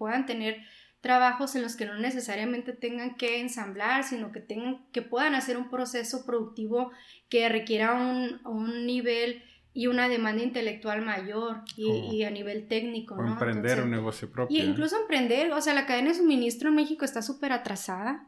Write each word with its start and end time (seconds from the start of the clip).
puedan 0.00 0.24
tener 0.24 0.62
trabajos 1.02 1.54
en 1.54 1.62
los 1.62 1.76
que 1.76 1.84
no 1.84 1.98
necesariamente 1.98 2.72
tengan 2.72 3.16
que 3.16 3.40
ensamblar, 3.40 4.02
sino 4.04 4.32
que 4.32 4.40
tengan, 4.40 4.86
que 4.92 5.02
puedan 5.02 5.34
hacer 5.34 5.58
un 5.58 5.68
proceso 5.68 6.24
productivo 6.24 6.90
que 7.28 7.48
requiera 7.50 7.92
un, 7.92 8.40
un 8.46 8.86
nivel 8.86 9.42
y 9.72 9.86
una 9.86 10.08
demanda 10.08 10.42
intelectual 10.42 11.02
mayor 11.02 11.62
y, 11.76 12.24
a 12.24 12.30
nivel 12.30 12.66
técnico. 12.66 13.14
O 13.14 13.24
emprender 13.24 13.82
un 13.82 13.90
negocio 13.90 14.30
propio. 14.30 14.56
Y 14.56 14.62
incluso 14.62 14.96
emprender, 15.00 15.52
o 15.52 15.60
sea, 15.60 15.74
la 15.74 15.86
cadena 15.86 16.08
de 16.08 16.16
suministro 16.16 16.70
en 16.70 16.76
México 16.76 17.04
está 17.04 17.20
súper 17.22 17.52
atrasada. 17.52 18.26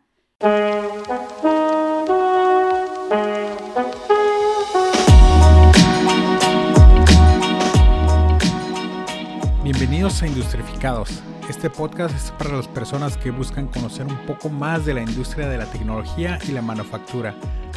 Bienvenidos 10.12 10.22
a 10.22 10.26
Industrificados. 10.26 11.22
Este 11.48 11.70
podcast 11.70 12.14
es 12.14 12.30
para 12.32 12.56
las 12.56 12.68
personas 12.68 13.16
que 13.16 13.30
buscan 13.30 13.66
conocer 13.68 14.04
un 14.04 14.18
poco 14.26 14.50
más 14.50 14.84
de 14.84 14.92
la 14.92 15.00
industria 15.00 15.48
de 15.48 15.56
la 15.56 15.64
tecnología 15.64 16.38
y 16.46 16.52
la 16.52 16.60
manufactura. 16.60 17.34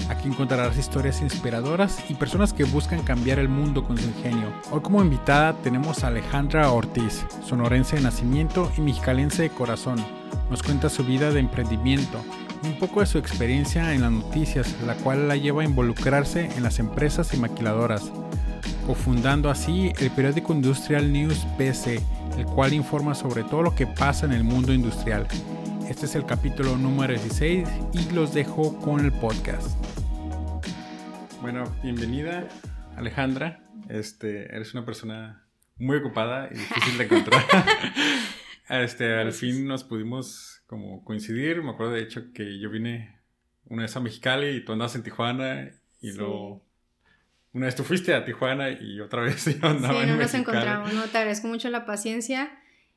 Aquí 0.10 0.28
encontrarás 0.28 0.78
historias 0.78 1.22
inspiradoras 1.22 1.98
y 2.10 2.16
personas 2.16 2.52
que 2.52 2.66
buscan 2.66 3.04
cambiar 3.04 3.40
el 3.40 3.48
mundo 3.48 3.86
con 3.86 3.98
su 3.98 4.06
ingenio. 4.08 4.52
Hoy 4.70 4.82
como 4.82 5.02
invitada 5.02 5.54
tenemos 5.62 6.04
a 6.04 6.08
Alejandra 6.08 6.72
Ortiz, 6.72 7.26
sonorense 7.42 7.96
de 7.96 8.02
nacimiento 8.02 8.70
y 8.78 8.82
mexicalense 8.82 9.44
de 9.44 9.50
corazón. 9.52 10.04
Nos 10.50 10.62
cuenta 10.62 10.90
su 10.90 11.06
vida 11.06 11.32
de 11.32 11.40
emprendimiento 11.40 12.20
un 12.64 12.78
poco 12.80 13.00
de 13.00 13.06
su 13.06 13.18
experiencia 13.18 13.94
en 13.94 14.02
las 14.02 14.12
noticias, 14.12 14.76
la 14.86 14.96
cual 14.96 15.30
la 15.30 15.38
lleva 15.38 15.62
a 15.62 15.66
involucrarse 15.66 16.50
en 16.58 16.64
las 16.64 16.80
empresas 16.80 17.34
y 17.34 17.38
maquiladoras 17.38 18.12
cofundando 18.86 19.50
así 19.50 19.92
el 20.00 20.12
periódico 20.12 20.54
Industrial 20.54 21.12
News 21.12 21.46
PC, 21.58 22.02
el 22.38 22.46
cual 22.46 22.74
informa 22.74 23.16
sobre 23.16 23.44
todo 23.44 23.64
lo 23.64 23.76
que 23.76 23.88
pasa 23.88 24.26
en 24.26 24.34
el 24.34 24.44
mundo 24.44 24.74
industrial. 24.74 25.28
Este 25.90 26.06
es 26.06 26.16
el 26.16 26.26
capítulo 26.26 26.78
número 26.78 27.14
16 27.14 27.68
y 27.94 28.14
los 28.14 28.34
dejo 28.34 28.78
con 28.80 29.04
el 29.04 29.12
podcast. 29.12 29.78
Bueno, 31.42 31.64
bienvenida 31.84 32.48
Alejandra. 32.98 33.64
Este, 33.88 34.54
eres 34.54 34.74
una 34.74 34.86
persona 34.86 35.48
muy 35.78 35.98
ocupada 35.98 36.50
y 36.52 36.56
difícil 36.56 36.98
de 36.98 37.04
encontrar. 37.06 37.44
este, 38.70 39.14
al 39.14 39.32
fin 39.32 39.68
nos 39.68 39.84
pudimos 39.84 40.64
como 40.68 41.04
coincidir. 41.06 41.62
Me 41.62 41.72
acuerdo 41.72 41.94
de 41.94 42.02
hecho 42.02 42.34
que 42.34 42.60
yo 42.60 42.70
vine 42.70 43.22
una 43.66 43.84
vez 43.84 43.96
a 43.96 44.00
Mexicali 44.00 44.58
y 44.58 44.66
tú 44.66 44.74
andas 44.74 44.96
en 44.96 45.04
Tijuana 45.04 45.70
y 46.02 46.12
luego 46.12 46.66
una 47.56 47.68
vez 47.68 47.76
tú 47.76 47.84
fuiste 47.86 48.14
a 48.14 48.26
Tijuana 48.26 48.70
y 48.70 49.00
otra 49.00 49.22
vez 49.22 49.46
yo 49.62 49.66
andaba 49.66 50.02
sí, 50.02 50.08
no 50.08 50.18
nos 50.18 50.34
encontramos. 50.34 50.94
No, 50.94 51.04
te 51.06 51.18
agradezco 51.18 51.48
mucho 51.48 51.70
la 51.70 51.86
paciencia. 51.86 52.52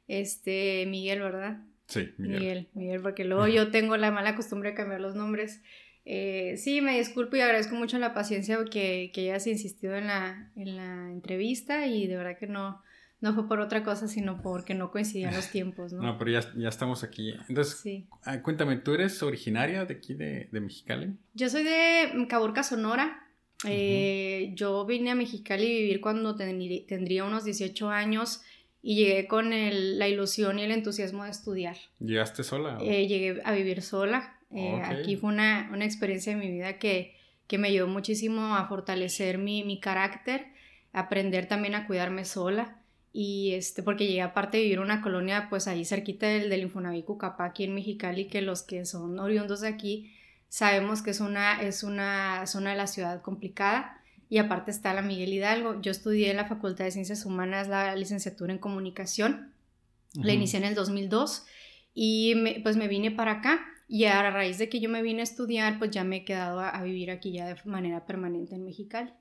Este, 0.08 0.84
Miguel, 0.88 1.20
¿verdad? 1.20 1.58
Sí, 1.86 2.10
Miguel. 2.18 2.40
Miguel, 2.40 2.68
Miguel 2.74 3.00
porque 3.00 3.24
luego 3.24 3.46
yo 3.46 3.70
tengo 3.70 3.96
la 3.96 4.10
mala 4.10 4.34
costumbre 4.34 4.70
de 4.70 4.74
cambiar 4.74 5.00
los 5.00 5.14
nombres. 5.14 5.62
Eh, 6.04 6.56
sí, 6.56 6.80
me 6.80 6.98
disculpo 6.98 7.36
y 7.36 7.40
agradezco 7.40 7.76
mucho 7.76 7.98
la 7.98 8.14
paciencia 8.14 8.58
que, 8.68 9.12
que 9.14 9.30
hayas 9.30 9.46
insistido 9.46 9.94
en 9.94 10.08
la, 10.08 10.50
en 10.56 10.76
la 10.76 11.12
entrevista 11.12 11.86
y 11.86 12.08
de 12.08 12.16
verdad 12.16 12.36
que 12.36 12.48
no, 12.48 12.82
no 13.20 13.34
fue 13.34 13.46
por 13.46 13.60
otra 13.60 13.84
cosa, 13.84 14.08
sino 14.08 14.42
porque 14.42 14.74
no 14.74 14.90
coincidían 14.90 15.34
los 15.36 15.48
tiempos, 15.52 15.92
¿no? 15.92 16.02
No, 16.02 16.18
pero 16.18 16.32
ya, 16.32 16.40
ya 16.56 16.68
estamos 16.68 17.04
aquí. 17.04 17.32
Entonces, 17.48 17.78
sí. 17.78 18.08
Ah, 18.24 18.42
cuéntame, 18.42 18.78
¿tú 18.78 18.94
eres 18.94 19.22
originaria 19.22 19.84
de 19.84 19.94
aquí, 19.94 20.14
de, 20.14 20.48
de 20.50 20.60
Mexicali? 20.60 21.16
Yo 21.34 21.48
soy 21.48 21.62
de 21.62 22.26
Caborca, 22.28 22.64
Sonora. 22.64 23.27
Eh, 23.64 24.52
yo 24.54 24.84
vine 24.84 25.10
a 25.10 25.14
Mexicali 25.14 25.64
a 25.64 25.68
vivir 25.68 26.00
cuando 26.00 26.36
tendría 26.36 27.24
unos 27.24 27.44
18 27.44 27.90
años 27.90 28.42
y 28.82 28.94
llegué 28.96 29.26
con 29.26 29.50
la 29.50 30.08
ilusión 30.08 30.58
y 30.58 30.62
el 30.62 30.70
entusiasmo 30.70 31.24
de 31.24 31.30
estudiar. 31.30 31.76
¿Llegaste 31.98 32.44
sola? 32.44 32.78
Eh, 32.80 33.06
llegué 33.08 33.40
a 33.44 33.52
vivir 33.52 33.82
sola. 33.82 34.38
Eh, 34.54 34.80
aquí 34.84 35.16
fue 35.16 35.30
una, 35.30 35.68
experiencia 35.84 36.34
de 36.34 36.38
mi 36.38 36.50
vida 36.50 36.78
que, 36.78 37.14
que 37.46 37.58
me 37.58 37.68
ayudó 37.68 37.86
muchísimo 37.88 38.54
a 38.54 38.66
fortalecer 38.66 39.38
mi, 39.38 39.64
mi, 39.64 39.80
carácter, 39.80 40.46
aprender 40.92 41.46
también 41.46 41.74
a 41.74 41.86
cuidarme 41.86 42.24
sola. 42.24 42.76
Y 43.12 43.52
este, 43.54 43.82
porque 43.82 44.06
llegué 44.06 44.22
aparte 44.22 44.58
de 44.58 44.62
vivir 44.62 44.78
en 44.78 44.84
una 44.84 45.02
colonia, 45.02 45.48
pues 45.50 45.66
ahí 45.66 45.84
cerquita 45.84 46.28
del, 46.28 46.48
del 46.48 46.62
Infonavit 46.62 47.04
Cucapá, 47.04 47.46
aquí 47.46 47.64
en 47.64 47.74
Mexicali, 47.74 48.26
que 48.26 48.42
los 48.42 48.62
que 48.62 48.84
son 48.86 49.18
oriundos 49.18 49.62
de 49.62 49.68
aquí, 49.68 50.14
Sabemos 50.48 51.02
que 51.02 51.10
es 51.10 51.20
una, 51.20 51.62
es 51.62 51.82
una 51.82 52.46
zona 52.46 52.70
de 52.70 52.76
la 52.76 52.86
ciudad 52.86 53.22
complicada 53.22 54.00
y 54.28 54.38
aparte 54.38 54.70
está 54.70 54.94
la 54.94 55.02
Miguel 55.02 55.32
Hidalgo. 55.32 55.80
Yo 55.80 55.90
estudié 55.90 56.30
en 56.30 56.36
la 56.36 56.46
Facultad 56.46 56.84
de 56.84 56.90
Ciencias 56.90 57.24
Humanas 57.24 57.68
la 57.68 57.94
licenciatura 57.94 58.52
en 58.52 58.58
Comunicación. 58.58 59.52
La 60.14 60.32
inicié 60.32 60.58
en 60.58 60.64
el 60.64 60.74
2002 60.74 61.44
y 61.94 62.60
pues 62.62 62.76
me 62.76 62.88
vine 62.88 63.10
para 63.10 63.32
acá 63.32 63.60
y 63.88 64.04
a 64.04 64.30
raíz 64.30 64.58
de 64.58 64.68
que 64.68 64.80
yo 64.80 64.88
me 64.88 65.02
vine 65.02 65.20
a 65.20 65.24
estudiar, 65.24 65.78
pues 65.78 65.90
ya 65.90 66.04
me 66.04 66.18
he 66.18 66.24
quedado 66.24 66.60
a, 66.60 66.82
vivir 66.82 67.10
aquí 67.10 67.32
ya 67.32 67.46
de 67.46 67.56
manera 67.64 68.04
permanente 68.04 68.54
en 68.54 68.64
Mexicali. 68.64 69.12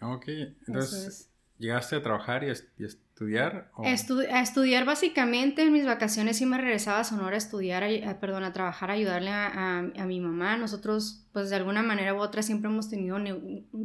Ok, 0.00 0.28
entonces 0.66 1.30
llegaste 1.60 1.94
a 1.94 2.02
trabajar 2.02 2.42
y, 2.42 2.48
y 2.48 2.84
estudiar? 2.84 3.70
a 4.30 4.40
estudiar 4.40 4.84
básicamente 4.86 5.62
en 5.62 5.72
mis 5.72 5.84
vacaciones 5.84 6.40
y 6.40 6.46
me 6.46 6.56
regresaba 6.56 7.00
a 7.00 7.04
Sonora 7.04 7.34
a 7.34 7.38
estudiar, 7.38 7.84
a, 7.84 8.18
perdón, 8.18 8.44
a 8.44 8.52
trabajar, 8.52 8.90
a 8.90 8.94
ayudarle 8.94 9.30
a, 9.30 10.04
mi 10.06 10.20
mamá. 10.20 10.56
Nosotros, 10.56 11.26
pues 11.32 11.50
de 11.50 11.56
alguna 11.56 11.82
manera 11.82 12.14
u 12.14 12.18
otra, 12.18 12.42
siempre 12.42 12.70
hemos 12.70 12.88
tenido 12.88 13.18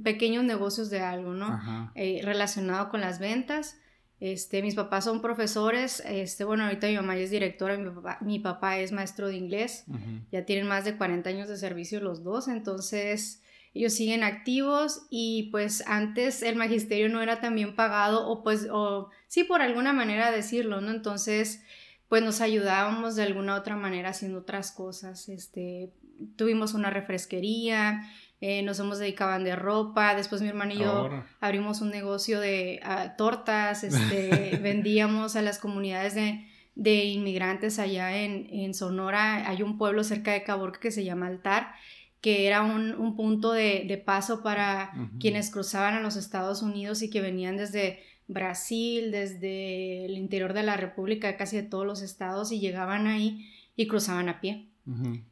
pequeños 0.03 0.45
negocios 0.45 0.89
de 0.89 1.01
algo, 1.01 1.33
¿no? 1.33 1.91
Eh, 1.95 2.21
relacionado 2.23 2.89
con 2.89 3.01
las 3.01 3.19
ventas. 3.19 3.77
Este, 4.21 4.61
mis 4.61 4.75
papás 4.75 5.03
son 5.03 5.21
profesores, 5.21 6.01
este, 6.05 6.45
bueno, 6.45 6.63
ahorita 6.63 6.87
mi 6.87 6.95
mamá 6.95 7.17
es 7.17 7.31
directora, 7.31 7.77
mi 7.77 7.89
papá, 7.89 8.17
mi 8.21 8.39
papá 8.39 8.77
es 8.77 8.93
maestro 8.93 9.27
de 9.27 9.35
inglés, 9.35 9.83
ya 10.31 10.45
tienen 10.45 10.67
más 10.67 10.85
de 10.85 10.95
40 10.95 11.29
años 11.29 11.49
de 11.49 11.57
servicio 11.57 11.99
los 11.99 12.23
dos, 12.23 12.47
entonces 12.47 13.43
ellos 13.75 13.93
siguen 13.93 14.23
activos 14.23 15.05
y 15.09 15.49
pues 15.51 15.83
antes 15.85 16.41
el 16.41 16.55
magisterio 16.55 17.09
no 17.09 17.21
era 17.21 17.41
tan 17.41 17.55
bien 17.55 17.75
pagado 17.75 18.25
o 18.27 18.41
pues, 18.41 18.67
o 18.71 19.09
sí 19.27 19.43
por 19.43 19.61
alguna 19.61 19.91
manera 19.91 20.31
decirlo, 20.31 20.79
¿no? 20.79 20.91
Entonces, 20.91 21.61
pues 22.07 22.23
nos 22.23 22.39
ayudábamos 22.39 23.17
de 23.17 23.23
alguna 23.23 23.55
otra 23.55 23.75
manera 23.75 24.09
haciendo 24.09 24.39
otras 24.39 24.71
cosas, 24.71 25.27
este, 25.27 25.91
tuvimos 26.37 26.73
una 26.73 26.89
refresquería, 26.89 28.09
eh, 28.39 28.63
nos 28.63 28.79
hemos 28.79 28.97
dedicaban 28.97 29.43
de 29.43 29.57
ropa, 29.57 30.15
después 30.15 30.41
mi 30.41 30.47
hermano 30.47 30.73
y 30.73 30.77
yo 30.77 31.09
abrimos 31.41 31.81
un 31.81 31.89
negocio 31.89 32.39
de 32.39 32.79
ah, 32.81 33.15
tortas, 33.17 33.83
este, 33.83 34.57
vendíamos 34.61 35.35
a 35.35 35.41
las 35.41 35.59
comunidades 35.59 36.15
de, 36.15 36.47
de 36.75 37.03
inmigrantes 37.05 37.77
allá 37.79 38.15
en, 38.23 38.47
en, 38.49 38.73
Sonora, 38.73 39.49
hay 39.49 39.63
un 39.63 39.77
pueblo 39.77 40.05
cerca 40.05 40.31
de 40.31 40.43
Caborca 40.43 40.79
que 40.79 40.91
se 40.91 41.03
llama 41.03 41.27
Altar, 41.27 41.73
que 42.21 42.47
era 42.47 42.63
un, 42.63 43.15
punto 43.15 43.51
de, 43.51 44.01
paso 44.05 44.41
para 44.41 44.91
quienes 45.19 45.51
cruzaban 45.51 45.93
a 45.93 46.01
los 46.01 46.15
Estados 46.15 46.61
Unidos 46.61 47.01
y 47.01 47.09
que 47.09 47.21
venían 47.21 47.57
desde 47.57 47.99
Brasil, 48.27 49.11
desde 49.11 50.05
el 50.05 50.17
interior 50.17 50.53
de 50.53 50.63
la 50.63 50.77
República, 50.77 51.37
casi 51.37 51.57
de 51.57 51.63
todos 51.63 51.85
los 51.85 52.01
estados, 52.01 52.51
y 52.51 52.59
llegaban 52.59 53.07
ahí 53.07 53.49
y 53.75 53.87
cruzaban 53.87 54.29
a 54.29 54.41
pie. 54.41 54.69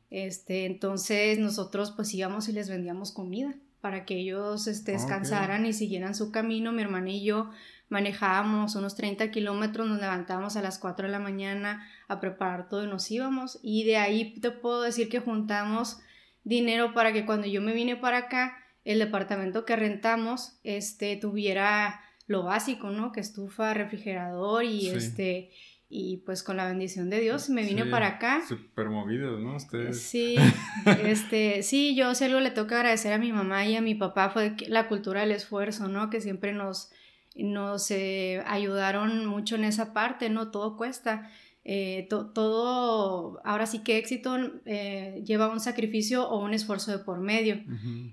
este, 0.10 0.66
entonces 0.66 1.40
nosotros 1.40 1.92
pues 1.92 2.14
íbamos 2.14 2.50
y 2.50 2.54
les 2.54 2.70
vendíamos 2.70 3.12
comida 3.12 3.56
para 3.82 4.06
que 4.06 4.16
ellos 4.16 4.68
este, 4.68 4.94
descansaran 4.94 5.66
y 5.66 5.74
siguieran 5.74 6.16
su 6.16 6.32
camino. 6.32 6.72
Mi 6.72 6.84
hermana 6.84 7.10
y 7.10 7.26
yo 7.26 7.50
manejábamos 7.90 8.76
unos 8.76 8.96
30 8.96 9.30
kilómetros, 9.30 9.88
nos 9.88 10.00
levantábamos 10.00 10.56
a 10.56 10.62
las 10.62 10.80
4 10.80 11.08
de 11.08 11.12
la 11.12 11.20
mañana 11.20 11.86
a 12.08 12.20
preparar 12.22 12.70
todo 12.70 12.86
y 12.86 12.88
nos 12.88 13.12
íbamos. 13.12 13.60
Y 13.62 13.84
de 13.84 13.98
ahí 13.98 14.40
te 14.40 14.52
puedo 14.52 14.84
decir 14.84 15.10
que 15.10 15.20
juntamos 15.20 16.00
dinero 16.44 16.94
para 16.94 17.14
que 17.14 17.26
cuando 17.26 17.48
yo 17.48 17.62
me 17.62 17.74
vine 17.74 17.96
para 17.96 18.18
acá, 18.18 18.58
el 18.86 19.00
departamento 19.00 19.66
que 19.66 19.76
rentamos 19.76 20.59
este, 20.64 21.16
tuviera 21.16 22.02
lo 22.28 22.44
básico, 22.44 22.90
¿no? 22.90 23.12
Que 23.12 23.20
estufa, 23.20 23.74
refrigerador 23.74 24.64
y 24.64 24.90
este 24.90 25.52
y 25.96 26.18
pues 26.26 26.42
con 26.42 26.58
la 26.58 26.66
bendición 26.66 27.12
de 27.12 27.20
Dios 27.20 27.52
me 27.52 27.64
vine 27.64 27.86
para 27.86 28.07
acá. 28.07 28.42
Súper 28.48 28.90
movidos, 28.90 29.40
¿no? 29.40 29.57
Ustedes. 29.57 30.01
Sí, 30.01 30.38
este, 31.04 31.62
sí, 31.62 31.94
yo 31.95 32.16
si 32.16 32.24
algo 32.24 32.40
le 32.40 32.50
toca 32.50 32.78
agradecer 32.78 33.13
a 33.13 33.19
mi 33.19 33.31
mamá 33.31 33.68
y 33.68 33.75
a 33.75 33.81
mi 33.81 33.94
papá 33.94 34.31
fue 34.31 34.56
la 34.68 34.88
cultura 34.88 35.22
del 35.22 35.31
esfuerzo, 35.31 35.88
¿no? 35.88 36.10
Que 36.10 36.19
siempre 36.19 36.51
nos, 36.51 36.92
nos 37.36 37.92
eh, 37.92 38.42
ayudaron 38.48 39.28
mucho 39.28 39.54
en 39.54 39.66
esa 39.66 39.94
parte, 39.94 40.31
¿no? 40.31 40.50
Todo 40.50 40.78
cuesta. 40.78 41.30
Eh, 41.65 42.07
todo, 42.10 43.39
ahora 43.45 43.65
sí 43.65 43.80
que 43.80 43.98
éxito 43.98 44.38
eh, 44.65 45.21
lleva 45.25 45.48
un 45.48 45.62
sacrificio 45.62 46.27
o 46.27 46.44
un 46.44 46.54
esfuerzo 46.54 46.92
de 46.92 47.00
por 47.00 47.19
medio. 47.21 47.62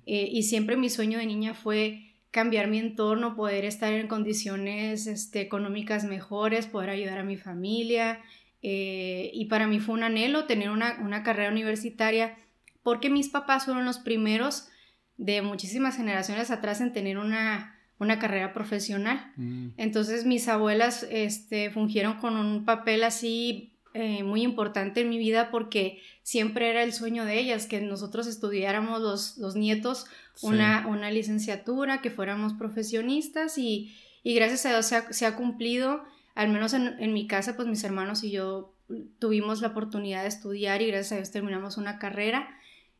Eh, 0.07 0.29
y 0.31 0.45
siempre 0.45 0.77
mi 0.77 0.89
sueño 0.89 1.19
de 1.19 1.27
niña 1.27 1.55
fue 1.55 2.15
cambiar 2.31 2.69
mi 2.69 2.79
entorno, 2.79 3.35
poder 3.35 3.65
estar 3.65 3.93
en 3.93 4.07
condiciones 4.07 5.09
este, 5.09 5.41
económicas 5.41 6.05
mejores, 6.05 6.67
poder 6.67 6.91
ayudar 6.91 7.19
a 7.19 7.25
mi 7.25 7.37
familia. 7.37 8.21
y 8.63 9.45
para 9.47 9.67
mí 9.67 9.81
fue 9.81 9.95
un 9.95 10.05
anhelo 10.05 10.45
tener 10.45 10.71
una, 10.71 10.99
una 11.01 11.23
carrera 11.23 11.51
universitaria 11.51 12.37
porque 12.83 13.11
mis 13.11 13.29
papás 13.29 13.65
fueron 13.65 13.85
los 13.85 13.99
primeros 13.99 14.69
de 15.17 15.43
muchísimas 15.43 15.97
generaciones 15.97 16.51
atrás 16.51 16.81
en 16.81 16.93
tener 16.93 17.19
una, 17.19 17.80
una 18.01 18.19
carrera 18.19 18.53
profesional. 18.53 19.33
Mm. 19.37 19.69
Entonces 19.77 20.25
mis 20.25 20.49
abuelas 20.49 21.07
este, 21.11 21.71
fungieron 21.71 22.15
con 22.15 22.37
un 22.37 22.65
papel 22.65 23.05
así 23.05 23.77
eh, 23.93 24.23
muy 24.23 24.43
importante 24.43 25.03
en 25.03 25.11
mi 25.11 25.19
vida 25.19 25.51
porque 25.51 26.01
siempre 26.23 26.71
era 26.71 26.83
el 26.83 26.93
sueño 26.93 27.25
de 27.25 27.39
ellas, 27.39 27.67
que 27.67 27.81
nosotros 27.81 28.27
estudiáramos 28.27 29.01
los, 29.01 29.37
los 29.39 29.55
nietos 29.55 30.07
una, 30.43 30.87
una, 30.87 31.11
licenciatura, 31.11 32.01
que 32.01 32.11
fuéramos 32.11 32.55
profesionistas 32.55 33.59
y, 33.59 33.95
y 34.23 34.35
gracias 34.35 34.65
a 34.65 34.71
Dios 34.71 34.87
se 34.87 34.97
ha, 34.97 35.13
se 35.13 35.27
ha 35.27 35.37
cumplido, 35.37 36.03
al 36.35 36.49
menos 36.49 36.73
en, 36.73 36.97
en, 37.01 37.13
mi 37.13 37.27
casa, 37.27 37.57
pues 37.57 37.69
mis 37.69 37.85
hermanos 37.85 38.25
y 38.25 38.31
yo 38.31 38.75
tuvimos 39.19 39.61
la 39.61 39.69
oportunidad 39.69 40.23
de 40.23 40.29
estudiar 40.29 40.81
y 40.81 40.87
gracias 40.87 41.13
a 41.13 41.17
Dios 41.17 41.31
terminamos 41.33 41.77
una 41.77 41.99
carrera 41.99 42.49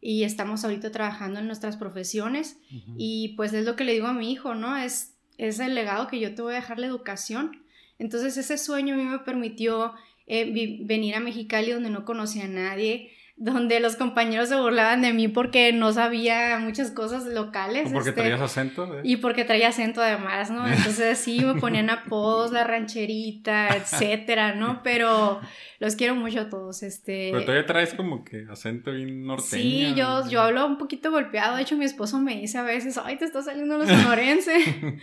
y 0.01 0.25
estamos 0.25 0.65
ahorita 0.65 0.91
trabajando 0.91 1.41
en 1.41 1.47
nuestras 1.47 1.77
profesiones 1.77 2.59
y 2.97 3.35
pues 3.37 3.53
es 3.53 3.65
lo 3.65 3.77
que 3.77 3.85
le 3.85 3.93
digo 3.93 4.07
a 4.07 4.15
mi 4.15 4.33
hijo, 4.33 4.55
¿no? 4.55 4.77
Es, 4.77 5.15
es 5.37 5.59
el 5.61 5.75
legado 5.75 6.07
que 6.07 6.21
yo 6.21 6.35
te 6.35 6.43
voy 6.43 6.55
a 6.55 6.57
dejar 6.57 6.79
la 6.79 6.87
educación. 6.87 7.63
Entonces 7.99 8.37
ese 8.37 8.57
sueño 8.57 8.95
a 8.95 8.97
mí 8.97 9.05
me 9.05 9.19
permitió 9.19 9.93
eh, 10.27 10.79
venir 10.85 11.15
a 11.15 11.21
Mexicali 11.21 11.73
donde 11.73 11.91
no 11.91 12.05
conocía 12.05 12.45
a 12.45 12.49
nadie, 12.49 13.11
donde 13.41 13.81
los 13.81 13.97
compañeros 13.97 14.51
se 14.51 14.61
burlaban 14.61 15.01
de 15.01 15.15
mí 15.15 15.27
porque 15.27 15.73
no 15.73 15.95
sabía 15.95 16.59
muchas 16.59 16.91
cosas 16.91 17.25
locales. 17.25 17.89
¿O 17.89 17.93
porque 17.95 18.11
este, 18.11 18.21
traías 18.21 18.41
acento? 18.43 19.01
Y 19.03 19.17
porque 19.17 19.47
traía 19.47 19.69
acento 19.69 20.03
además, 20.03 20.51
¿no? 20.51 20.69
Entonces 20.69 21.17
sí, 21.17 21.43
me 21.43 21.55
ponían 21.55 21.89
apodos, 21.89 22.53
la 22.53 22.65
rancherita, 22.65 23.69
etcétera, 23.69 24.55
¿no? 24.55 24.83
Pero 24.83 25.41
los 25.79 25.97
quiero 25.97 26.15
mucho 26.15 26.41
a 26.41 26.49
todos, 26.51 26.83
este... 26.83 27.31
Pero 27.33 27.47
todavía 27.47 27.65
traes 27.65 27.95
como 27.95 28.25
que 28.25 28.45
acento 28.51 28.93
bien 28.93 29.25
norteño. 29.25 29.63
Sí, 29.63 29.95
yo, 29.97 30.29
yo 30.29 30.43
hablo 30.43 30.67
un 30.67 30.77
poquito 30.77 31.11
golpeado, 31.11 31.57
de 31.57 31.63
hecho 31.63 31.79
mi 31.79 31.87
esposo 31.87 32.21
me 32.21 32.39
dice 32.39 32.59
a 32.59 32.63
veces, 32.63 33.01
ay, 33.03 33.17
te 33.17 33.25
está 33.25 33.43
saliendo 33.43 33.79
lo 33.79 33.87
sonorense. 33.87 34.53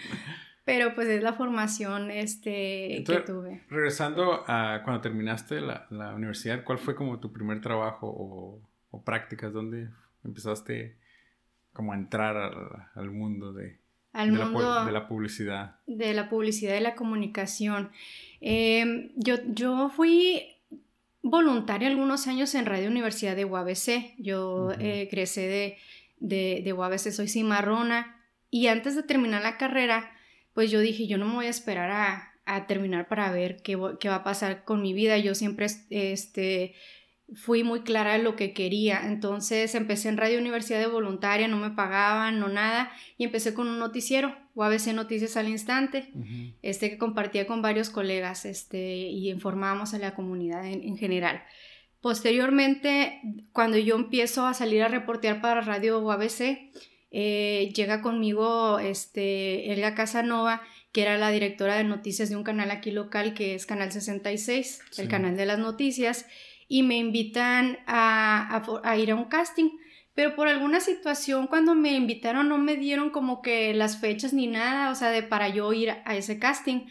pero 0.68 0.94
pues 0.96 1.08
es 1.08 1.24
la 1.24 1.32
formación 1.32 2.12
este, 2.12 3.02
que 3.08 3.24
tuve. 3.26 3.62
Regresando 3.70 4.44
a 4.48 4.82
cuando 4.84 5.00
terminaste 5.00 5.62
la, 5.62 5.88
la, 5.92 6.14
universidad, 6.14 6.66
¿cuál 6.66 6.78
fue 6.78 6.94
como 6.94 7.22
tu 7.22 7.32
primer 7.32 7.62
trabajo 7.62 8.08
o, 8.08 8.62
o 8.92 9.02
prácticas? 9.02 9.54
¿Dónde 9.54 9.88
empezaste 10.26 10.98
como 11.72 11.94
a 11.94 11.96
entrar 11.96 12.36
al, 12.96 13.12
mundo 13.12 13.54
de, 13.54 13.80
al 14.12 14.34
de, 14.34 14.44
mundo 14.44 14.60
la, 14.60 14.84
de 14.84 14.92
la 14.92 15.08
publicidad? 15.08 15.78
De 15.88 16.14
la 16.14 16.28
publicidad 16.28 16.76
y 16.76 16.82
la 16.82 16.96
comunicación. 16.96 17.90
Eh, 18.42 19.14
yo, 19.16 19.36
yo 19.48 19.88
fui 19.88 20.54
voluntaria 21.22 21.88
algunos 21.88 22.28
años 22.28 22.54
en 22.56 22.66
Radio 22.66 22.90
Universidad 22.90 23.38
de 23.38 23.46
UABC. 23.46 24.16
Yo 24.18 24.66
uh 24.66 24.72
eh, 24.80 25.08
crecí 25.10 25.44
de, 25.44 25.78
de, 26.20 26.62
de 26.62 26.74
UABC, 26.74 27.12
soy 27.12 27.30
cimarrona. 27.30 28.18
Y 28.50 28.68
antes 28.68 28.98
de 28.98 29.04
terminar 29.04 29.44
la 29.44 29.58
carrera, 29.58 30.12
pues 30.58 30.72
yo 30.72 30.80
dije, 30.80 31.06
yo 31.06 31.20
no 31.20 31.28
me 31.28 31.36
voy 31.36 31.46
a 31.46 31.52
esperar 31.52 31.92
a, 31.92 32.34
a 32.46 32.66
terminar 32.66 33.08
para 33.08 33.32
ver 33.32 33.58
qué, 33.62 33.78
qué, 34.00 34.10
va 34.10 34.16
a 34.16 34.24
pasar 34.24 34.64
con 34.64 34.82
mi 34.82 34.92
vida. 34.92 35.16
Yo 35.20 35.36
siempre 35.36 35.68
este, 35.92 36.74
fui 37.36 37.64
muy 37.64 37.82
clara 37.82 38.14
de 38.14 38.24
lo 38.24 38.36
que 38.36 38.54
quería. 38.54 39.02
Entonces 39.06 39.76
empecé 39.76 40.10
en 40.10 40.18
Radio 40.18 40.40
Universidad 40.40 40.80
de 40.80 40.88
Voluntaria, 40.88 41.48
no 41.48 41.58
me 41.58 41.70
pagaban, 41.70 42.40
no 42.40 42.48
nada, 42.48 42.92
y 43.20 43.26
empecé 43.26 43.54
con 43.54 43.68
un 43.68 43.78
noticiero, 43.78 44.36
UABC 44.56 44.96
Noticias 44.96 45.38
al 45.38 45.48
Instante, 45.48 46.12
este 46.64 46.90
que 46.90 46.98
compartía 46.98 47.46
con 47.46 47.62
varios 47.62 47.92
colegas 47.92 48.44
este, 48.46 48.96
y 48.96 49.30
informábamos 49.30 49.94
a 49.94 50.00
la 50.00 50.16
comunidad 50.16 50.66
en, 50.66 50.82
en, 50.82 50.98
general. 50.98 51.44
Posteriormente, 52.02 53.22
cuando 53.54 53.78
yo 53.78 53.96
empiezo 53.96 54.48
a 54.48 54.56
salir 54.56 54.82
a 54.82 54.88
reportear 54.88 55.40
para 55.40 55.62
Radio 55.62 56.00
UABC, 56.00 56.72
eh, 57.10 57.72
llega 57.76 58.02
conmigo 58.02 58.80
este, 58.80 59.72
Elga 59.72 59.96
Casanova, 59.96 60.62
que 60.92 61.04
era 61.04 61.18
la 61.18 61.32
directora 61.32 61.76
de 61.76 61.84
noticias 61.84 62.30
de 62.30 62.36
un 62.36 62.44
canal 62.44 62.72
aquí 62.72 62.92
local 62.92 63.34
que 63.34 63.56
es 63.56 63.66
Canal 63.66 63.92
66, 63.92 64.82
el 64.98 65.08
canal 65.08 65.38
de 65.38 65.46
las 65.46 65.60
noticias, 65.60 66.26
y 66.68 66.84
me 66.84 66.98
invitan 66.98 67.78
a, 67.88 68.64
a, 68.84 68.98
ir 68.98 69.12
a 69.12 69.16
un 69.16 69.26
casting. 69.26 69.70
Pero 70.14 70.36
por 70.36 70.48
alguna 70.48 70.80
situación 70.80 71.48
cuando 71.48 71.76
me 71.76 71.92
invitaron 71.92 72.50
no 72.50 72.58
me 72.58 72.76
dieron 72.76 73.12
como 73.12 73.42
que 73.42 73.74
las 73.74 74.00
fechas 74.00 74.34
ni 74.34 74.48
nada, 74.48 74.92
o 74.92 74.96
sea, 74.96 75.12
de 75.12 75.22
para 75.24 75.48
yo 75.50 75.72
ir 75.74 75.92
a 75.92 76.16
ese 76.16 76.40
casting. 76.40 76.88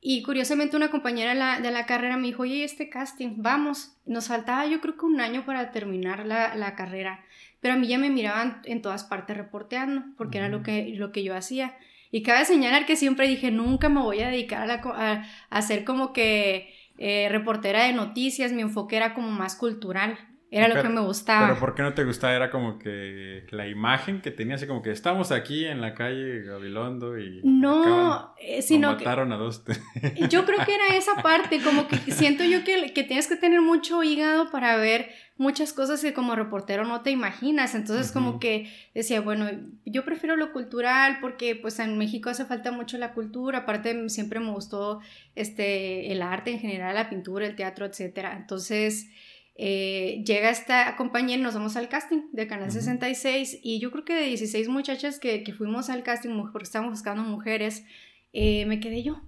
Y 0.00 0.22
curiosamente 0.22 0.76
una 0.76 0.90
compañera 0.90 1.30
de 1.30 1.36
la, 1.36 1.60
de 1.60 1.70
la, 1.70 1.86
carrera 1.86 2.16
me 2.16 2.28
dijo, 2.28 2.42
oye, 2.42 2.62
este 2.62 2.90
casting, 2.90 3.36
vamos. 3.38 3.96
Nos 4.04 4.28
faltaba 4.28 4.66
yo 4.66 4.80
creo 4.80 4.96
que 4.96 5.06
un 5.06 5.20
año 5.20 5.44
para 5.44 5.72
terminar 5.72 6.26
la, 6.26 6.54
la 6.54 6.76
carrera 6.76 7.24
pero 7.60 7.74
a 7.74 7.76
mí 7.76 7.86
ya 7.86 7.98
me 7.98 8.10
miraban 8.10 8.60
en 8.64 8.82
todas 8.82 9.04
partes 9.04 9.36
reporteando, 9.36 10.04
porque 10.16 10.38
era 10.38 10.48
lo 10.48 10.62
que, 10.62 10.94
lo 10.96 11.12
que 11.12 11.22
yo 11.22 11.34
hacía. 11.34 11.76
Y 12.10 12.22
cabe 12.22 12.44
señalar 12.44 12.86
que 12.86 12.96
siempre 12.96 13.28
dije, 13.28 13.50
nunca 13.50 13.88
me 13.88 14.00
voy 14.00 14.20
a 14.20 14.28
dedicar 14.28 14.62
a, 14.62 14.66
la, 14.66 14.74
a, 14.84 15.26
a 15.50 15.62
ser 15.62 15.84
como 15.84 16.12
que 16.12 16.72
eh, 16.98 17.28
reportera 17.30 17.84
de 17.84 17.92
noticias, 17.92 18.52
mi 18.52 18.62
enfoque 18.62 18.96
era 18.96 19.14
como 19.14 19.30
más 19.30 19.56
cultural. 19.56 20.18
Era 20.50 20.68
lo 20.68 20.80
que 20.80 20.88
me 20.88 21.00
gustaba. 21.00 21.48
Pero 21.48 21.58
¿por 21.58 21.74
qué 21.74 21.82
no 21.82 21.92
te 21.94 22.04
gustaba? 22.04 22.32
Era 22.32 22.50
como 22.50 22.78
que 22.78 23.46
la 23.50 23.66
imagen 23.66 24.20
que 24.20 24.30
tenía, 24.30 24.54
así 24.54 24.66
como 24.66 24.80
que 24.80 24.92
estamos 24.92 25.32
aquí 25.32 25.64
en 25.64 25.80
la 25.80 25.94
calle 25.94 26.42
Gabilondo 26.42 27.18
y... 27.18 27.40
No, 27.42 28.34
eh, 28.40 28.62
sino 28.62 28.92
mataron 28.92 29.32
a 29.32 29.36
dos. 29.36 29.64
Yo 30.30 30.44
creo 30.44 30.64
que 30.64 30.74
era 30.74 30.96
esa 30.96 31.20
parte, 31.20 31.60
como 31.60 31.88
que 31.88 31.96
siento 32.12 32.44
yo 32.44 32.62
que, 32.64 32.92
que 32.92 33.02
tienes 33.02 33.26
que 33.26 33.36
tener 33.36 33.60
mucho 33.60 34.02
hígado 34.04 34.50
para 34.50 34.76
ver 34.76 35.10
muchas 35.38 35.72
cosas 35.72 36.00
que 36.00 36.14
como 36.14 36.34
reportero 36.34 36.84
no 36.84 37.02
te 37.02 37.10
imaginas. 37.10 37.74
Entonces 37.74 38.12
como 38.12 38.38
que 38.38 38.72
decía, 38.94 39.20
bueno, 39.20 39.46
yo 39.84 40.04
prefiero 40.04 40.36
lo 40.36 40.52
cultural 40.52 41.18
porque 41.20 41.56
pues 41.56 41.78
en 41.78 41.98
México 41.98 42.30
hace 42.30 42.44
falta 42.44 42.70
mucho 42.70 42.98
la 42.98 43.12
cultura, 43.12 43.58
aparte 43.58 44.08
siempre 44.08 44.40
me 44.40 44.50
gustó 44.50 45.00
este, 45.34 46.12
el 46.12 46.22
arte 46.22 46.52
en 46.52 46.60
general, 46.60 46.94
la 46.94 47.10
pintura, 47.10 47.46
el 47.46 47.56
teatro, 47.56 47.84
etc. 47.84 48.18
Entonces 48.36 49.10
eh, 49.58 50.22
llega 50.26 50.50
esta 50.50 50.96
compañía 50.96 51.36
y 51.36 51.40
nos 51.40 51.54
vamos 51.54 51.76
al 51.76 51.88
casting 51.88 52.22
de 52.32 52.46
Canal 52.46 52.70
66 52.70 53.60
y 53.62 53.78
yo 53.78 53.90
creo 53.90 54.04
que 54.04 54.14
de 54.14 54.26
16 54.26 54.68
muchachas 54.68 55.18
que, 55.18 55.42
que 55.42 55.54
fuimos 55.54 55.88
al 55.88 56.02
casting 56.02 56.30
porque 56.52 56.64
estábamos 56.64 56.92
buscando 56.92 57.22
mujeres, 57.22 57.84
eh, 58.32 58.66
me 58.66 58.80
quedé 58.80 59.02
yo. 59.02 59.22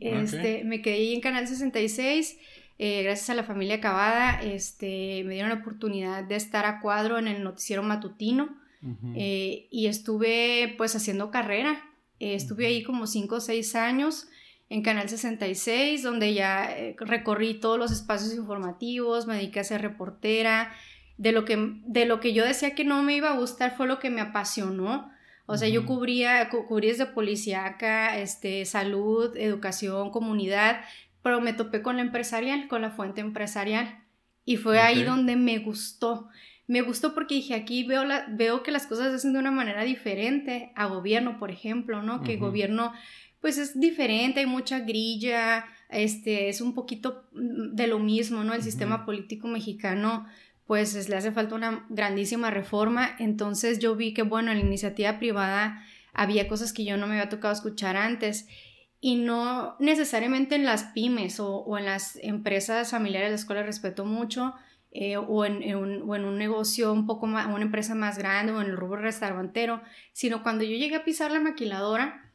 Este, 0.00 0.64
Me 0.64 0.82
quedé 0.82 0.94
ahí 0.94 1.14
en 1.14 1.20
Canal 1.20 1.46
66. 1.46 2.38
Eh, 2.78 3.02
gracias 3.02 3.30
a 3.30 3.34
la 3.34 3.44
familia 3.44 3.80
Cavada, 3.80 4.40
este, 4.42 5.22
me 5.24 5.34
dieron 5.34 5.50
la 5.50 5.56
oportunidad 5.56 6.24
de 6.24 6.36
estar 6.36 6.66
a 6.66 6.80
cuadro 6.80 7.18
en 7.18 7.26
el 7.26 7.42
noticiero 7.42 7.82
matutino 7.82 8.56
y 9.10 9.86
estuve 9.86 10.74
pues 10.76 10.94
haciendo 10.94 11.32
carrera. 11.32 11.82
estuve 12.20 12.66
ahí 12.66 12.84
como 12.84 13.08
5 13.08 13.34
o 13.34 13.40
6 13.40 13.74
años 13.74 14.28
en 14.68 14.82
Canal 14.82 15.08
66, 15.08 16.02
donde 16.02 16.34
ya 16.34 16.70
eh, 16.76 16.96
recorrí 16.98 17.54
todos 17.54 17.78
los 17.78 17.92
espacios 17.92 18.34
informativos, 18.34 19.26
me 19.26 19.36
dediqué 19.36 19.60
a 19.60 19.64
ser 19.64 19.82
reportera. 19.82 20.72
De 21.18 21.32
lo, 21.32 21.46
que, 21.46 21.56
de 21.86 22.04
lo 22.04 22.20
que 22.20 22.34
yo 22.34 22.44
decía 22.44 22.74
que 22.74 22.84
no 22.84 23.02
me 23.02 23.16
iba 23.16 23.30
a 23.30 23.38
gustar 23.38 23.74
fue 23.74 23.86
lo 23.86 23.98
que 23.98 24.10
me 24.10 24.20
apasionó. 24.20 25.10
O 25.46 25.56
sea, 25.56 25.68
yo 25.68 25.86
cubría, 25.86 26.50
cubrí 26.50 26.88
desde 26.88 27.06
policíaca, 27.06 28.18
este, 28.18 28.64
salud, 28.66 29.34
educación, 29.36 30.10
comunidad, 30.10 30.80
pero 31.22 31.40
me 31.40 31.52
topé 31.52 31.80
con 31.80 31.96
la 31.96 32.02
empresarial, 32.02 32.68
con 32.68 32.82
la 32.82 32.90
fuente 32.90 33.20
empresarial. 33.20 34.04
Y 34.44 34.56
fue 34.56 34.78
ahí 34.80 35.04
donde 35.04 35.36
me 35.36 35.58
gustó. 35.58 36.28
Me 36.66 36.82
gustó 36.82 37.14
porque 37.14 37.36
dije, 37.36 37.54
aquí 37.54 37.84
veo, 37.84 38.04
la, 38.04 38.26
veo 38.28 38.62
que 38.62 38.72
las 38.72 38.86
cosas 38.86 39.08
se 39.08 39.16
hacen 39.16 39.32
de 39.32 39.38
una 39.38 39.52
manera 39.52 39.84
diferente 39.84 40.72
a 40.74 40.86
gobierno, 40.86 41.38
por 41.38 41.50
ejemplo, 41.50 42.02
¿no? 42.02 42.22
Que 42.22 42.36
gobierno 42.36 42.92
pues 43.40 43.58
es 43.58 43.78
diferente, 43.78 44.40
hay 44.40 44.46
mucha 44.46 44.80
grilla, 44.80 45.66
este, 45.88 46.48
es 46.48 46.60
un 46.60 46.74
poquito 46.74 47.24
de 47.32 47.86
lo 47.86 47.98
mismo, 47.98 48.44
¿no? 48.44 48.54
El 48.54 48.62
sistema 48.62 49.04
político 49.04 49.48
mexicano, 49.48 50.26
pues 50.66 51.08
le 51.08 51.16
hace 51.16 51.30
falta 51.30 51.54
una 51.54 51.86
grandísima 51.88 52.50
reforma, 52.50 53.14
entonces 53.18 53.78
yo 53.78 53.94
vi 53.94 54.12
que, 54.14 54.22
bueno, 54.22 54.50
en 54.50 54.58
la 54.58 54.64
iniciativa 54.64 55.18
privada 55.18 55.82
había 56.12 56.48
cosas 56.48 56.72
que 56.72 56.84
yo 56.84 56.96
no 56.96 57.06
me 57.06 57.14
había 57.14 57.28
tocado 57.28 57.52
escuchar 57.52 57.96
antes 57.96 58.48
y 59.00 59.16
no 59.16 59.76
necesariamente 59.78 60.54
en 60.54 60.64
las 60.64 60.84
pymes 60.84 61.38
o, 61.38 61.78
en 61.78 61.84
las 61.84 62.16
empresas 62.16 62.90
familiares, 62.90 63.30
las 63.30 63.44
cuales 63.44 63.66
respeto 63.66 64.04
mucho, 64.04 64.54
eh, 64.90 65.16
o, 65.18 65.44
en, 65.44 65.76
un, 65.76 66.02
o, 66.08 66.16
en, 66.16 66.24
un, 66.24 66.38
negocio 66.38 66.92
un 66.92 67.06
poco 67.06 67.26
más, 67.26 67.46
una 67.46 67.62
empresa 67.62 67.94
más 67.94 68.18
grande 68.18 68.52
o 68.52 68.62
en 68.62 68.68
el 68.68 68.76
rubro 68.76 69.02
restaurantero, 69.02 69.82
sino 70.12 70.42
cuando 70.42 70.64
yo 70.64 70.70
llegué 70.70 70.96
a 70.96 71.04
pisar 71.04 71.30
la 71.30 71.38
maquiladora, 71.38 72.25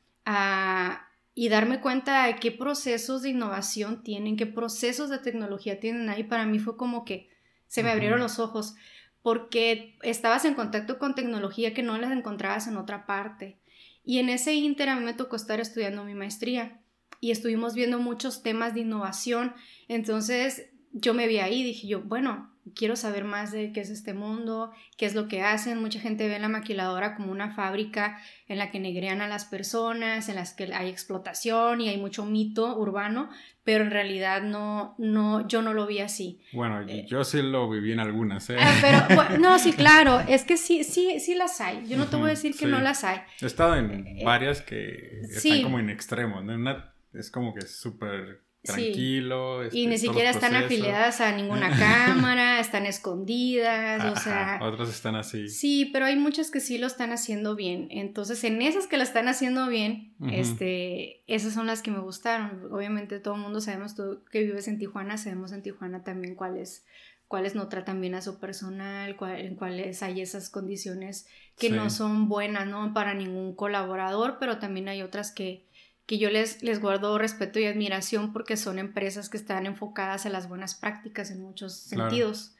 y 1.33 1.49
darme 1.49 1.81
cuenta 1.81 2.27
de 2.27 2.35
qué 2.35 2.51
procesos 2.51 3.21
de 3.21 3.29
innovación 3.29 4.03
tienen, 4.03 4.37
qué 4.37 4.45
procesos 4.45 5.09
de 5.09 5.19
tecnología 5.19 5.79
tienen 5.79 6.09
ahí, 6.09 6.23
para 6.23 6.45
mí 6.45 6.59
fue 6.59 6.77
como 6.77 7.05
que 7.05 7.29
se 7.67 7.83
me 7.83 7.91
abrieron 7.91 8.19
los 8.19 8.39
ojos, 8.39 8.75
porque 9.21 9.97
estabas 10.01 10.45
en 10.45 10.55
contacto 10.55 10.99
con 10.99 11.15
tecnología 11.15 11.73
que 11.73 11.83
no 11.83 11.97
las 11.97 12.11
encontrabas 12.11 12.67
en 12.67 12.77
otra 12.77 13.05
parte. 13.05 13.59
Y 14.03 14.19
en 14.19 14.29
ese 14.29 14.53
inter 14.53 14.89
a 14.89 14.95
mí 14.95 15.05
me 15.05 15.13
tocó 15.13 15.35
estar 15.35 15.59
estudiando 15.59 16.03
mi 16.03 16.15
maestría 16.15 16.81
y 17.19 17.31
estuvimos 17.31 17.75
viendo 17.75 17.99
muchos 17.99 18.41
temas 18.41 18.73
de 18.73 18.81
innovación. 18.81 19.53
Entonces 19.87 20.69
yo 20.91 21.13
me 21.13 21.27
vi 21.27 21.37
ahí, 21.37 21.63
dije 21.63 21.87
yo, 21.87 22.01
bueno, 22.01 22.50
quiero 22.75 22.95
saber 22.95 23.23
más 23.23 23.51
de 23.51 23.71
qué 23.71 23.81
es 23.81 23.89
este 23.89 24.13
mundo, 24.13 24.71
qué 24.97 25.05
es 25.05 25.15
lo 25.15 25.27
que 25.27 25.41
hacen. 25.41 25.79
Mucha 25.79 25.99
gente 25.99 26.27
ve 26.27 26.39
la 26.39 26.49
maquiladora 26.49 27.15
como 27.15 27.31
una 27.31 27.53
fábrica 27.53 28.19
en 28.47 28.57
la 28.57 28.71
que 28.71 28.79
negrean 28.79 29.21
a 29.21 29.27
las 29.27 29.45
personas, 29.45 30.29
en 30.29 30.35
las 30.35 30.53
que 30.53 30.73
hay 30.73 30.89
explotación 30.89 31.81
y 31.81 31.89
hay 31.89 31.97
mucho 31.97 32.25
mito 32.25 32.77
urbano, 32.77 33.29
pero 33.63 33.83
en 33.83 33.91
realidad 33.91 34.41
no, 34.41 34.95
no, 34.97 35.47
yo 35.47 35.61
no 35.61 35.73
lo 35.73 35.87
vi 35.87 35.99
así. 35.99 36.41
Bueno, 36.53 36.81
eh, 36.87 37.05
yo 37.07 37.23
sí 37.23 37.41
lo 37.41 37.69
viví 37.69 37.91
en 37.91 37.99
algunas, 37.99 38.49
¿eh? 38.49 38.57
Ah, 38.59 39.37
no, 39.39 39.59
sí, 39.59 39.73
claro, 39.73 40.19
es 40.27 40.43
que 40.43 40.57
sí, 40.57 40.83
sí, 40.83 41.19
sí 41.19 41.35
las 41.35 41.61
hay. 41.61 41.87
Yo 41.87 41.97
no 41.97 42.07
te 42.07 42.15
voy 42.15 42.27
a 42.27 42.29
decir 42.31 42.55
que 42.55 42.67
no 42.67 42.79
las 42.79 43.03
hay. 43.03 43.19
He 43.41 43.45
estado 43.45 43.75
en 43.75 44.07
eh, 44.07 44.21
varias 44.23 44.61
que 44.61 45.21
están 45.21 45.63
como 45.63 45.79
en 45.79 45.89
extremos, 45.89 46.43
¿no? 46.43 46.53
Una 46.53 46.93
es 47.13 47.29
como 47.29 47.53
que 47.53 47.61
súper 47.61 48.41
tranquilo. 48.63 49.65
y 49.71 49.87
ni 49.87 49.95
este, 49.95 50.07
siquiera 50.07 50.29
están 50.29 50.55
afiliadas 50.55 51.21
a 51.21 51.31
ninguna 51.35 51.69
cámara, 51.77 52.59
están 52.59 52.85
escondidas, 52.85 54.17
o 54.17 54.19
sea... 54.19 54.59
Otras 54.61 54.89
están 54.89 55.15
así. 55.15 55.49
Sí, 55.49 55.89
pero 55.91 56.05
hay 56.05 56.15
muchas 56.15 56.51
que 56.51 56.59
sí 56.59 56.77
lo 56.77 56.87
están 56.87 57.11
haciendo 57.11 57.55
bien. 57.55 57.87
Entonces, 57.89 58.43
en 58.43 58.61
esas 58.61 58.87
que 58.87 58.97
lo 58.97 59.03
están 59.03 59.27
haciendo 59.27 59.67
bien, 59.67 60.13
este, 60.31 61.23
esas 61.33 61.53
son 61.53 61.67
las 61.67 61.81
que 61.81 61.91
me 61.91 61.99
gustaron. 61.99 62.71
Obviamente 62.71 63.19
todo 63.19 63.35
el 63.35 63.41
mundo 63.41 63.61
sabemos, 63.61 63.95
tú 63.95 64.23
que 64.31 64.43
vives 64.43 64.67
en 64.67 64.77
Tijuana, 64.77 65.17
sabemos 65.17 65.51
en 65.51 65.63
Tijuana 65.63 66.03
también 66.03 66.35
cuáles 66.35 66.85
cuáles 67.31 67.55
no 67.55 67.69
tratan 67.69 68.01
bien 68.01 68.13
a 68.13 68.21
su 68.21 68.39
personal, 68.39 69.15
en 69.37 69.55
cuáles 69.55 70.03
hay 70.03 70.19
esas 70.19 70.49
condiciones 70.49 71.27
que 71.57 71.69
no 71.69 71.89
son 71.89 72.27
buenas, 72.27 72.67
¿no? 72.67 72.93
Para 72.93 73.13
ningún 73.13 73.55
colaborador, 73.55 74.35
pero 74.37 74.59
también 74.59 74.89
hay 74.89 75.01
otras 75.01 75.31
que 75.31 75.65
que 76.05 76.17
yo 76.17 76.29
les, 76.29 76.61
les 76.63 76.79
guardo 76.79 77.17
respeto 77.17 77.59
y 77.59 77.65
admiración 77.65 78.33
porque 78.33 78.57
son 78.57 78.79
empresas 78.79 79.29
que 79.29 79.37
están 79.37 79.65
enfocadas 79.65 80.25
a 80.25 80.29
las 80.29 80.49
buenas 80.49 80.75
prácticas 80.75 81.31
en 81.31 81.41
muchos 81.41 81.75
sentidos. 81.75 82.55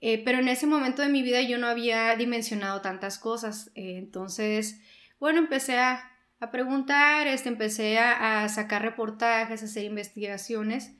Eh, 0.00 0.22
pero 0.24 0.38
en 0.38 0.48
ese 0.48 0.66
momento 0.66 1.02
de 1.02 1.08
mi 1.08 1.22
vida 1.22 1.42
yo 1.42 1.58
no 1.58 1.66
había 1.66 2.14
dimensionado 2.16 2.80
tantas 2.80 3.18
cosas. 3.18 3.70
Eh, 3.74 3.96
entonces, 3.98 4.80
bueno, 5.18 5.38
empecé 5.38 5.78
a, 5.78 6.12
a 6.40 6.50
preguntar, 6.50 7.26
este, 7.26 7.48
empecé 7.48 7.98
a, 7.98 8.48
sacar 8.48 8.82
reportajes, 8.82 9.62
a 9.62 9.64
hacer 9.64 9.84
investigaciones. 9.84 10.92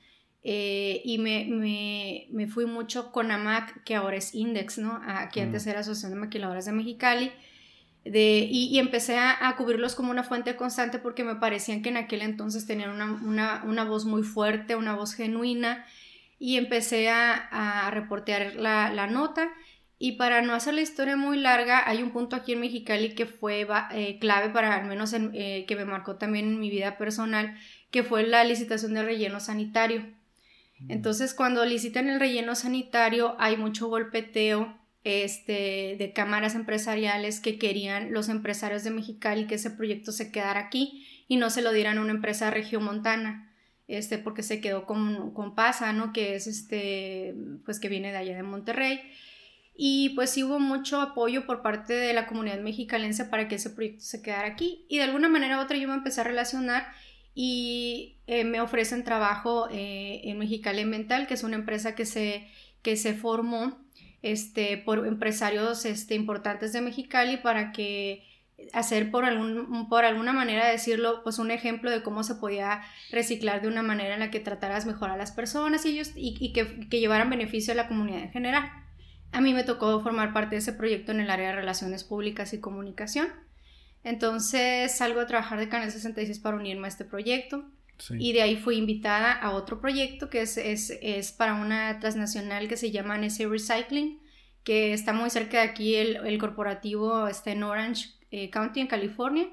Eh, 0.43 1.03
y 1.05 1.19
me, 1.19 1.47
me, 1.47 2.27
me, 2.31 2.47
fui 2.49 2.65
mucho 2.65 3.13
con 3.13 3.31
AMAC, 3.31 3.83
que 3.85 3.95
ahora 3.95 4.17
es 4.17 4.35
Index, 4.35 4.79
¿no? 4.79 5.01
Aquí 5.05 5.41
antes 5.41 5.67
era 5.67 5.81
Asociación 5.81 6.13
de 6.13 6.21
Maquiladoras 6.21 6.65
de 6.65 6.73
Mexicali 6.73 7.33
y, 8.05 8.79
empecé 8.79 9.19
a, 9.19 9.55
cubrirlos 9.57 9.95
como 9.95 10.11
una 10.11 10.23
fuente 10.23 10.57
constante 10.57 10.99
porque 10.99 11.25
me 11.25 11.37
parecían 11.37 11.83
que 11.83 11.91
en 11.91 11.97
aquel 11.97 12.23
entonces 12.23 12.67
tenían 12.67 12.91
una, 12.91 13.85
voz 13.85 14.05
muy 14.05 14.23
fuerte, 14.23 14.77
una 14.77 14.95
voz 14.95 15.15
genuina 15.15 15.85
y 16.39 16.57
empecé 16.57 17.09
a, 17.11 17.91
reportear 17.93 18.55
la, 18.55 19.07
nota 19.09 19.51
y 19.99 20.13
para 20.13 20.43
no 20.43 20.55
hacer 20.55 20.75
la 20.75 20.81
historia 20.81 21.17
muy 21.17 21.39
larga 21.39 21.83
hay 21.89 22.03
un 22.03 22.13
punto 22.13 22.37
aquí 22.37 22.53
en 22.53 22.61
Mexicali 22.61 23.15
que 23.15 23.27
fue 23.27 23.67
eh, 23.93 24.19
clave 24.21 24.51
para 24.51 24.77
al 24.77 24.87
menos 24.87 25.13
eh, 25.13 25.65
que 25.67 25.77
me 25.77 25.85
marcó 25.85 26.17
también 26.17 26.47
en 26.47 26.61
mi 26.61 26.71
vida 26.71 26.97
personal 26.99 27.59
que 27.91 28.05
fue 28.05 28.25
la 28.25 28.45
licitación 28.45 28.95
del 28.95 29.07
relleno 29.07 29.41
sanitario. 29.41 30.03
Mm. 30.79 30.93
Entonces 30.93 31.35
cuando 31.35 31.65
licitan 31.65 32.09
el 32.09 32.21
relleno 32.21 32.55
sanitario 32.55 33.35
hay 33.41 33.57
mucho 33.57 33.89
golpeteo 33.89 34.78
este, 35.09 35.97
de 35.99 36.13
cámaras 36.15 36.55
empresariales 36.55 37.41
que 37.41 37.59
querían 37.59 38.13
los 38.13 38.29
empresarios 38.29 38.85
de 38.85 38.91
Mexicali 38.91 39.47
que 39.47 39.57
ese 39.57 39.71
proyecto 39.71 40.13
se 40.13 40.31
quedara 40.31 40.61
aquí 40.61 41.07
y 41.29 41.37
no 41.37 41.51
se 41.51 41.63
lo 41.63 41.73
dieran 41.73 41.99
a 41.99 42.01
una 42.01 42.13
empresa 42.13 42.51
regiomontana, 42.51 43.53
este, 43.87 44.19
porque 44.19 44.43
se 44.43 44.61
quedó 44.61 44.87
con, 44.87 45.33
con 45.33 45.55
Pasa, 45.55 45.93
¿no? 45.93 46.13
Que 46.13 46.35
es 46.35 46.47
este, 46.47 47.35
pues 47.65 47.81
que 47.81 47.89
viene 47.89 48.13
de 48.13 48.19
allá 48.19 48.37
de 48.37 48.43
Monterrey. 48.43 49.01
Y 49.77 50.11
pues 50.11 50.37
hubo 50.39 50.59
mucho 50.59 51.01
apoyo 51.01 51.47
por 51.47 51.63
parte 51.63 51.93
de 51.93 52.13
la 52.13 52.27
comunidad 52.27 52.59
mexicalense 52.61 53.25
para 53.25 53.47
que 53.47 53.55
ese 53.55 53.71
proyecto 53.71 54.05
se 54.05 54.23
quedara 54.23 54.49
aquí. 54.49 54.85
Y 54.89 54.97
de 54.97 55.05
alguna 55.05 55.29
manera 55.29 55.59
u 55.59 55.63
otra 55.63 55.77
yo 55.77 55.87
me 55.87 55.95
empecé 55.95 56.21
a 56.21 56.25
relacionar 56.25 56.89
y 57.35 58.17
eh, 58.27 58.43
me 58.43 58.61
ofrecen 58.61 59.05
trabajo 59.05 59.69
eh, 59.71 60.23
en 60.25 60.39
Mexicali 60.39 60.85
Mental, 60.85 61.29
que 61.29 61.35
es 61.35 61.45
una 61.45 61.55
empresa 61.55 61.95
que 61.95 62.07
se, 62.07 62.49
que 62.83 62.97
se 62.97 63.15
formó 63.15 63.79
este, 64.23 64.79
por 64.79 65.07
empresarios 65.07 65.85
este, 65.85 66.15
importantes 66.15 66.73
de 66.73 66.81
Mexicali 66.81 67.37
para 67.37 67.73
que 67.73 68.25
hacer 68.73 69.11
por, 69.11 69.25
algún, 69.25 69.89
por 69.89 70.05
alguna 70.05 70.33
manera 70.33 70.67
decirlo, 70.67 71.23
pues 71.23 71.39
un 71.39 71.51
ejemplo 71.51 71.91
de 71.91 72.03
cómo 72.03 72.25
se 72.25 72.35
podía 72.35 72.83
reciclar 73.11 73.63
de 73.63 73.69
una 73.69 73.83
manera 73.83 74.15
en 74.15 74.21
la 74.21 74.31
que 74.31 74.41
trataras 74.41 74.85
mejor 74.85 75.11
a 75.11 75.17
las 75.17 75.33
personas 75.33 75.87
y, 75.87 75.91
ellos, 75.91 76.13
y, 76.17 76.53
que, 76.53 76.89
que, 76.89 77.01
llevaran 77.01 77.31
beneficio 77.31 77.73
a 77.73 77.77
la 77.77 77.89
comunidad 77.89 78.21
en 78.21 78.33
general. 78.33 78.71
A 79.31 79.41
mí 79.41 79.55
me 79.55 79.63
tocó 79.63 80.01
formar 80.01 80.33
parte 80.33 80.57
de 80.57 80.61
ese 80.61 80.73
proyecto 80.73 81.13
en 81.13 81.21
el 81.21 81.31
área 81.31 81.51
de 81.51 81.57
relaciones 81.57 82.03
públicas 82.03 82.53
y 82.53 82.61
comunicación. 82.61 83.29
Entonces 84.03 84.97
salgo 84.97 85.21
a 85.21 85.27
trabajar 85.27 85.59
de 85.59 85.69
Canal 85.69 85.91
66 85.91 86.39
para 86.41 86.57
unirme 86.57 86.87
a 86.87 86.89
este 86.89 87.05
proyecto. 87.05 87.65
Y 88.11 88.33
de 88.33 88.43
ahí 88.43 88.57
fui 88.57 88.77
invitada 88.77 89.33
a 89.33 89.51
otro 89.51 89.81
proyecto 89.81 90.31
que 90.31 90.43
es, 90.43 90.57
es, 90.57 90.97
es, 91.03 91.33
para 91.33 91.55
una 91.55 91.99
transnacional 91.99 92.69
que 92.69 92.77
se 92.77 92.91
llama 92.91 93.19
NC 93.19 93.49
Recycling, 93.49 94.21
que 94.63 94.93
está 94.93 95.13
muy 95.13 95.31
cerca 95.31 95.59
de 95.63 95.69
aquí, 95.69 95.95
el, 95.97 96.17
el 96.17 96.39
corporativo 96.39 97.27
está 97.27 97.51
en 97.51 97.63
Orange 97.63 98.11
eh, 98.31 98.51
County, 98.51 98.81
en 98.81 98.87
California, 98.87 99.49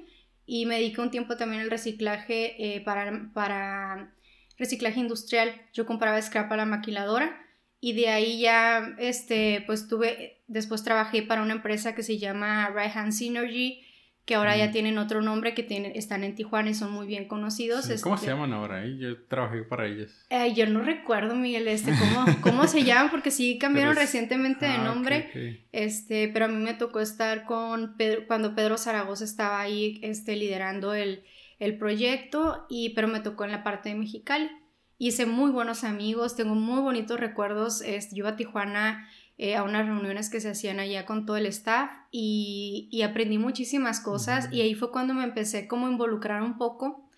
y 0.45 0.65
me 0.65 0.75
dedico 0.75 1.01
un 1.01 1.11
tiempo 1.11 1.37
también 1.37 1.61
al 1.61 1.71
reciclaje 1.71 2.75
eh, 2.75 2.81
para, 2.81 3.31
para 3.33 4.13
reciclaje 4.57 4.99
industrial. 4.99 5.53
Yo 5.73 5.85
compraba 5.85 6.21
scrap 6.21 6.51
a 6.51 6.57
la 6.57 6.65
maquiladora 6.65 7.41
y 7.79 7.93
de 7.93 8.09
ahí 8.09 8.39
ya, 8.39 8.95
este, 8.99 9.63
pues 9.65 9.87
tuve, 9.87 10.43
después 10.47 10.83
trabajé 10.83 11.23
para 11.23 11.41
una 11.41 11.53
empresa 11.53 11.95
que 11.95 12.03
se 12.03 12.17
llama 12.17 12.69
Right 12.69 12.95
Hand 12.95 13.13
Synergy, 13.13 13.84
que 14.25 14.33
ahora 14.33 14.57
ya 14.57 14.71
tienen 14.71 14.97
otro 14.97 15.21
nombre, 15.21 15.53
que 15.53 15.61
tienen, 15.61 15.91
están 15.95 16.23
en 16.23 16.33
Tijuana 16.33 16.71
y 16.71 16.73
son 16.73 16.91
muy 16.91 17.05
bien 17.05 17.27
conocidos. 17.27 17.85
¿Cómo 18.01 18.17
se 18.17 18.25
este 18.25 18.33
llaman 18.33 18.53
ahora? 18.53 18.83
Yo 18.87 19.23
trabajé 19.27 19.61
para 19.61 19.85
ellos. 19.85 20.25
yo 20.55 20.65
no 20.65 20.81
recuerdo, 20.81 21.35
Miguel, 21.35 21.67
este, 21.67 21.91
cómo, 21.99 22.25
cómo 22.41 22.67
se 22.67 22.83
llaman, 22.83 23.11
porque 23.11 23.29
sí 23.29 23.59
cambiaron 23.59 23.95
recientemente 23.95 24.65
de 24.65 24.73
ah, 24.73 24.83
nombre. 24.83 25.67
Este, 25.71 26.27
pero 26.29 26.45
a 26.45 26.47
mí 26.47 26.55
me 26.55 26.73
tocó 26.73 27.01
estar 27.01 27.45
con 27.45 27.95
Pedro, 27.97 28.25
cuando 28.25 28.55
Pedro 28.55 28.79
Zaragoza 28.79 29.23
estaba 29.23 29.61
ahí 29.61 29.99
este, 30.01 30.35
liderando 30.35 30.95
el, 30.95 31.23
el 31.59 31.77
proyecto, 31.77 32.65
y, 32.67 32.89
pero 32.95 33.07
me 33.07 33.19
tocó 33.19 33.45
en 33.45 33.51
la 33.51 33.63
parte 33.63 33.89
de 33.89 33.95
Mexicali. 33.95 34.49
Hice 34.97 35.27
muy 35.27 35.51
buenos 35.51 35.83
amigos, 35.83 36.35
tengo 36.35 36.55
muy 36.55 36.81
bonitos 36.81 37.19
recuerdos. 37.19 37.81
Este, 37.81 38.15
yo 38.15 38.27
a 38.27 38.35
Tijuana 38.37 39.07
eh, 39.37 39.55
a 39.55 39.63
unas 39.63 39.85
reuniones 39.85 40.29
que 40.29 40.39
se 40.39 40.49
hacían 40.49 40.79
allá 40.79 41.05
con 41.05 41.25
todo 41.25 41.35
el 41.37 41.45
staff 41.47 41.91
y, 42.09 42.87
y 42.91 43.01
aprendí 43.01 43.37
muchísimas 43.37 43.99
cosas 43.99 44.47
y 44.51 44.61
ahí 44.61 44.75
fue 44.75 44.91
cuando 44.91 45.13
me 45.13 45.25
empecé 45.25 45.67
como 45.67 45.87
a 45.87 45.91
involucrar 45.91 46.41
un 46.41 46.57
poco 46.57 47.09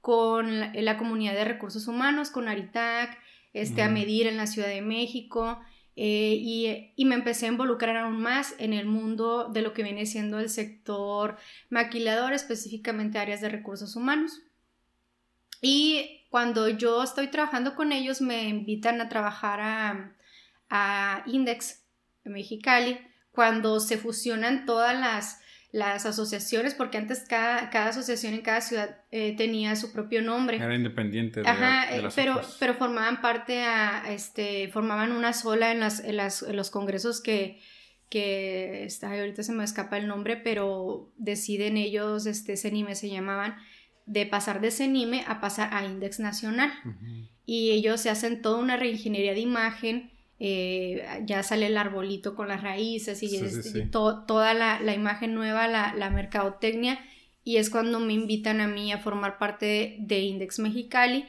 con 0.00 0.60
la, 0.72 0.96
comunidad 0.96 1.34
de 1.34 1.44
recursos 1.44 1.86
humanos, 1.86 2.30
con 2.30 2.48
Aritac, 2.48 3.18
este, 3.52 3.82
a 3.82 3.90
medir 3.90 4.26
en 4.26 4.38
la 4.38 4.46
Ciudad 4.46 4.68
de 4.68 4.80
México 4.80 5.60
eh, 5.96 6.38
y, 6.40 6.92
y, 6.96 7.04
me 7.04 7.16
empecé 7.16 7.46
a 7.46 7.50
involucrar 7.50 7.96
aún 7.96 8.20
más 8.22 8.54
en 8.58 8.72
el 8.72 8.86
mundo 8.86 9.50
de 9.52 9.62
lo 9.62 9.74
que 9.74 9.82
viene 9.82 10.06
siendo 10.06 10.38
el 10.38 10.48
sector 10.48 11.36
maquilador, 11.68 12.32
específicamente 12.32 13.18
áreas 13.18 13.40
de 13.40 13.48
recursos 13.48 13.96
humanos. 13.96 14.40
Y 15.60 16.24
cuando 16.30 16.68
yo 16.68 17.02
estoy 17.02 17.28
trabajando 17.28 17.74
con 17.74 17.92
ellos 17.92 18.20
me 18.20 18.48
invitan 18.48 19.00
a 19.00 19.08
trabajar 19.08 19.60
a, 19.60 20.14
a 20.70 21.22
Index 21.26 21.84
Mexicali 22.24 22.98
cuando 23.32 23.78
se 23.80 23.98
fusionan 23.98 24.66
todas 24.66 24.98
las, 24.98 25.40
las 25.70 26.06
asociaciones, 26.06 26.74
porque 26.74 26.98
antes 26.98 27.24
cada, 27.28 27.70
cada, 27.70 27.90
asociación 27.90 28.34
en 28.34 28.40
cada 28.40 28.60
ciudad 28.60 29.02
eh, 29.10 29.36
tenía 29.36 29.76
su 29.76 29.92
propio 29.92 30.22
nombre. 30.22 30.56
Era 30.56 30.74
independiente. 30.74 31.42
De 31.42 31.48
Ajá, 31.48 31.94
eh, 31.94 32.08
pero, 32.14 32.40
pero 32.58 32.74
formaban 32.74 33.20
parte, 33.20 33.62
a, 33.62 34.12
este, 34.12 34.68
formaban 34.68 35.12
una 35.12 35.32
sola 35.32 35.70
en, 35.70 35.80
las, 35.80 36.00
en, 36.00 36.16
las, 36.16 36.42
en 36.42 36.56
los 36.56 36.70
congresos 36.70 37.20
que, 37.20 37.60
que 38.08 38.84
está, 38.84 39.12
ahorita 39.12 39.42
se 39.42 39.52
me 39.52 39.64
escapa 39.64 39.98
el 39.98 40.08
nombre, 40.08 40.36
pero 40.36 41.12
deciden 41.16 41.76
ellos, 41.76 42.26
este, 42.26 42.56
CENIME 42.56 42.94
se 42.94 43.10
llamaban, 43.10 43.56
de 44.06 44.24
pasar 44.24 44.60
de 44.60 44.70
CENIME 44.70 45.24
a 45.28 45.40
pasar 45.40 45.72
a 45.72 45.84
Index 45.84 46.18
Nacional. 46.18 46.72
Y 47.44 47.70
ellos 47.70 48.00
se 48.00 48.10
hacen 48.10 48.42
toda 48.42 48.58
una 48.58 48.76
reingeniería 48.76 49.32
de 49.32 49.40
imagen 49.40 50.17
eh, 50.40 51.04
ya 51.26 51.42
sale 51.42 51.66
el 51.66 51.76
arbolito 51.76 52.36
con 52.36 52.48
las 52.48 52.62
raíces 52.62 53.22
y 53.22 53.28
toda 53.90 54.54
la, 54.54 54.94
imagen 54.94 55.34
nueva, 55.34 55.66
la, 55.66 56.10
mercadotecnia, 56.10 57.00
y 57.42 57.56
es 57.56 57.70
cuando 57.70 57.98
me 57.98 58.12
invitan 58.12 58.60
a 58.60 58.68
mí 58.68 58.92
a 58.92 58.98
formar 58.98 59.38
parte 59.38 59.96
de 60.00 60.20
Index 60.20 60.58
Mexicali 60.58 61.24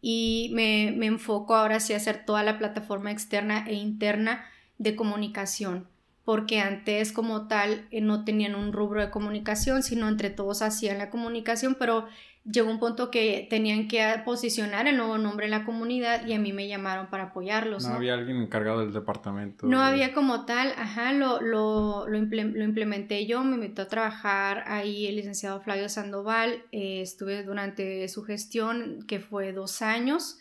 y 0.00 0.50
me, 0.54 0.88
enfoco 1.04 1.54
ahora 1.54 1.80
sí 1.80 1.92
a 1.92 1.96
hacer 1.96 2.24
toda 2.24 2.42
la 2.42 2.58
plataforma 2.58 3.10
externa 3.10 3.66
e 3.66 3.74
interna 3.74 4.46
de 4.78 4.96
comunicación. 4.96 5.88
porque 6.24 6.60
antes 6.60 7.12
como 7.12 7.48
tal 7.48 7.86
eh, 7.90 8.00
no 8.00 8.24
tenían 8.24 8.54
un 8.54 8.72
rubro 8.72 9.02
de 9.02 9.10
comunicación, 9.10 9.82
sino 9.82 10.08
entre 10.08 10.30
todos 10.30 10.62
hacían 10.62 10.96
la 10.96 11.10
comunicación, 11.10 11.76
pero 11.78 12.06
llegó 12.44 12.70
un 12.70 12.78
punto 12.78 13.10
que 13.10 13.46
tenían 13.48 13.88
que 13.88 14.04
posicionar 14.24 14.86
el 14.86 14.96
nuevo 14.96 15.16
nombre 15.18 15.46
en 15.46 15.50
la 15.50 15.64
comunidad 15.64 16.26
y 16.26 16.34
a 16.34 16.38
mí 16.38 16.52
me 16.52 16.68
llamaron 16.68 17.08
para 17.08 17.24
apoyarlos. 17.24 17.86
No, 17.86 17.94
había 17.94 18.14
alguien 18.14 18.36
encargado 18.36 18.80
del 18.80 18.92
departamento. 18.92 19.66
No 19.66 19.80
había 19.80 20.12
como 20.12 20.44
tal, 20.44 20.72
ajá, 20.76 21.12
lo, 21.12 21.40
lo, 21.40 22.06
lo, 22.06 22.18
implementé 22.18 23.26
yo, 23.26 23.42
me 23.44 23.54
invitó 23.54 23.82
a 23.82 23.88
trabajar 23.88 24.64
ahí 24.66 25.06
el 25.06 25.16
licenciado 25.16 25.60
Flavio 25.60 25.88
Sandoval, 25.88 26.64
eh, 26.72 27.00
estuve 27.00 27.42
durante 27.42 28.06
su 28.08 28.24
gestión 28.24 29.04
que 29.06 29.20
fue 29.20 29.52
dos 29.52 29.80
años 29.80 30.38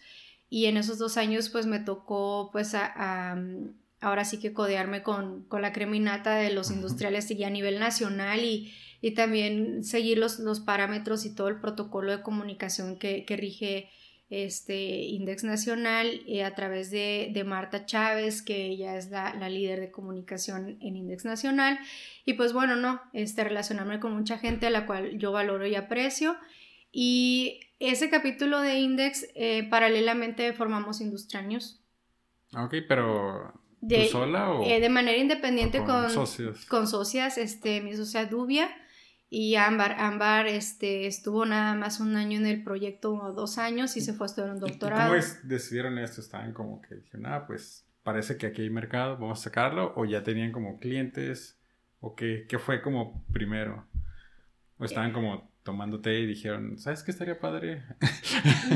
y 0.49 0.65
en 0.65 0.77
esos 0.77 0.97
dos 0.97 1.17
años 1.17 1.49
pues 1.49 1.65
me 1.65 1.79
tocó 1.79 2.49
pues 2.51 2.75
a 2.75 3.35
ahora 4.03 4.25
sí 4.25 4.39
que 4.39 4.53
codearme 4.53 5.01
con, 5.01 5.43
con 5.45 5.61
la 5.61 5.73
creminata 5.73 6.35
de 6.35 6.51
los 6.51 6.69
industriales 6.71 7.31
y 7.31 7.43
a 7.43 7.49
nivel 7.49 7.79
nacional 7.79 8.43
y, 8.43 8.73
y 9.03 9.11
también 9.11 9.83
seguir 9.83 10.17
los, 10.17 10.39
los, 10.39 10.61
parámetros 10.61 11.25
y 11.25 11.35
todo 11.35 11.49
el 11.49 11.59
protocolo 11.59 12.09
de 12.15 12.23
comunicación 12.23 12.97
que, 12.97 13.25
que 13.25 13.35
rige 13.35 13.89
este 14.29 14.77
Index 14.77 15.43
Nacional 15.43 16.21
eh, 16.25 16.45
a 16.45 16.55
través 16.55 16.89
de, 16.89 17.29
de, 17.33 17.43
Marta 17.43 17.85
Chávez, 17.85 18.41
que 18.41 18.65
ella 18.65 18.95
es 18.95 19.09
la, 19.09 19.33
la, 19.33 19.49
líder 19.49 19.81
de 19.81 19.91
comunicación 19.91 20.77
en 20.79 20.95
Index 20.95 21.25
Nacional. 21.25 21.79
Y 22.23 22.35
pues 22.35 22.53
bueno, 22.53 22.77
no, 22.77 23.01
este, 23.11 23.43
relacionarme 23.43 23.99
con 23.99 24.13
mucha 24.13 24.37
gente 24.37 24.67
a 24.67 24.69
la 24.69 24.85
cual 24.85 25.17
yo 25.17 25.33
valoro 25.33 25.67
y 25.67 25.75
aprecio. 25.75 26.37
Y 26.93 27.59
ese 27.79 28.09
capítulo 28.09 28.61
de 28.61 28.79
Index, 28.79 29.27
eh, 29.35 29.67
paralelamente 29.69 30.53
formamos 30.53 31.01
Industrial 31.01 31.45
News. 31.45 31.81
Ok, 32.55 32.75
pero 32.87 33.51
de, 33.81 34.07
sola 34.07 34.49
o 34.49 34.63
eh, 34.63 34.79
de 34.79 34.87
manera 34.87 35.17
independiente 35.17 35.83
con, 35.83 36.09
socios? 36.09 36.65
Con 36.67 36.87
socias, 36.87 37.37
este, 37.37 37.81
mi 37.81 37.97
socia 37.97 38.27
Dubia 38.27 38.73
y 39.33 39.55
Ámbar. 39.55 39.95
Ámbar 39.99 40.45
este, 40.45 41.07
estuvo 41.07 41.43
nada 41.43 41.73
más 41.73 41.99
un 41.99 42.15
año 42.15 42.37
en 42.37 42.45
el 42.45 42.63
proyecto 42.63 43.15
o 43.15 43.33
dos 43.33 43.57
años 43.57 43.97
y 43.97 44.01
se 44.01 44.13
fue 44.13 44.25
a 44.25 44.27
estudiar 44.27 44.51
un 44.51 44.59
doctorado. 44.59 45.11
¿Cómo 45.11 45.23
decidieron 45.41 45.97
esto? 45.97 46.21
¿Estaban 46.21 46.53
como 46.53 46.79
que 46.83 46.93
dijeron, 46.93 47.25
ah, 47.25 47.47
pues 47.47 47.83
parece 48.03 48.37
que 48.37 48.45
aquí 48.45 48.61
hay 48.61 48.69
mercado, 48.69 49.17
vamos 49.17 49.39
a 49.39 49.43
sacarlo? 49.45 49.91
¿O 49.95 50.05
ya 50.05 50.21
tenían 50.21 50.51
como 50.51 50.77
clientes? 50.77 51.59
¿O 51.99 52.15
qué, 52.15 52.45
qué 52.47 52.59
fue 52.59 52.83
como 52.83 53.25
primero? 53.33 53.87
¿O 54.77 54.85
estaban 54.85 55.11
como 55.11 55.51
tomando 55.63 55.99
té 55.99 56.19
y 56.19 56.27
dijeron, 56.27 56.77
¿sabes 56.77 57.01
qué 57.01 57.09
estaría 57.09 57.39
padre? 57.39 57.81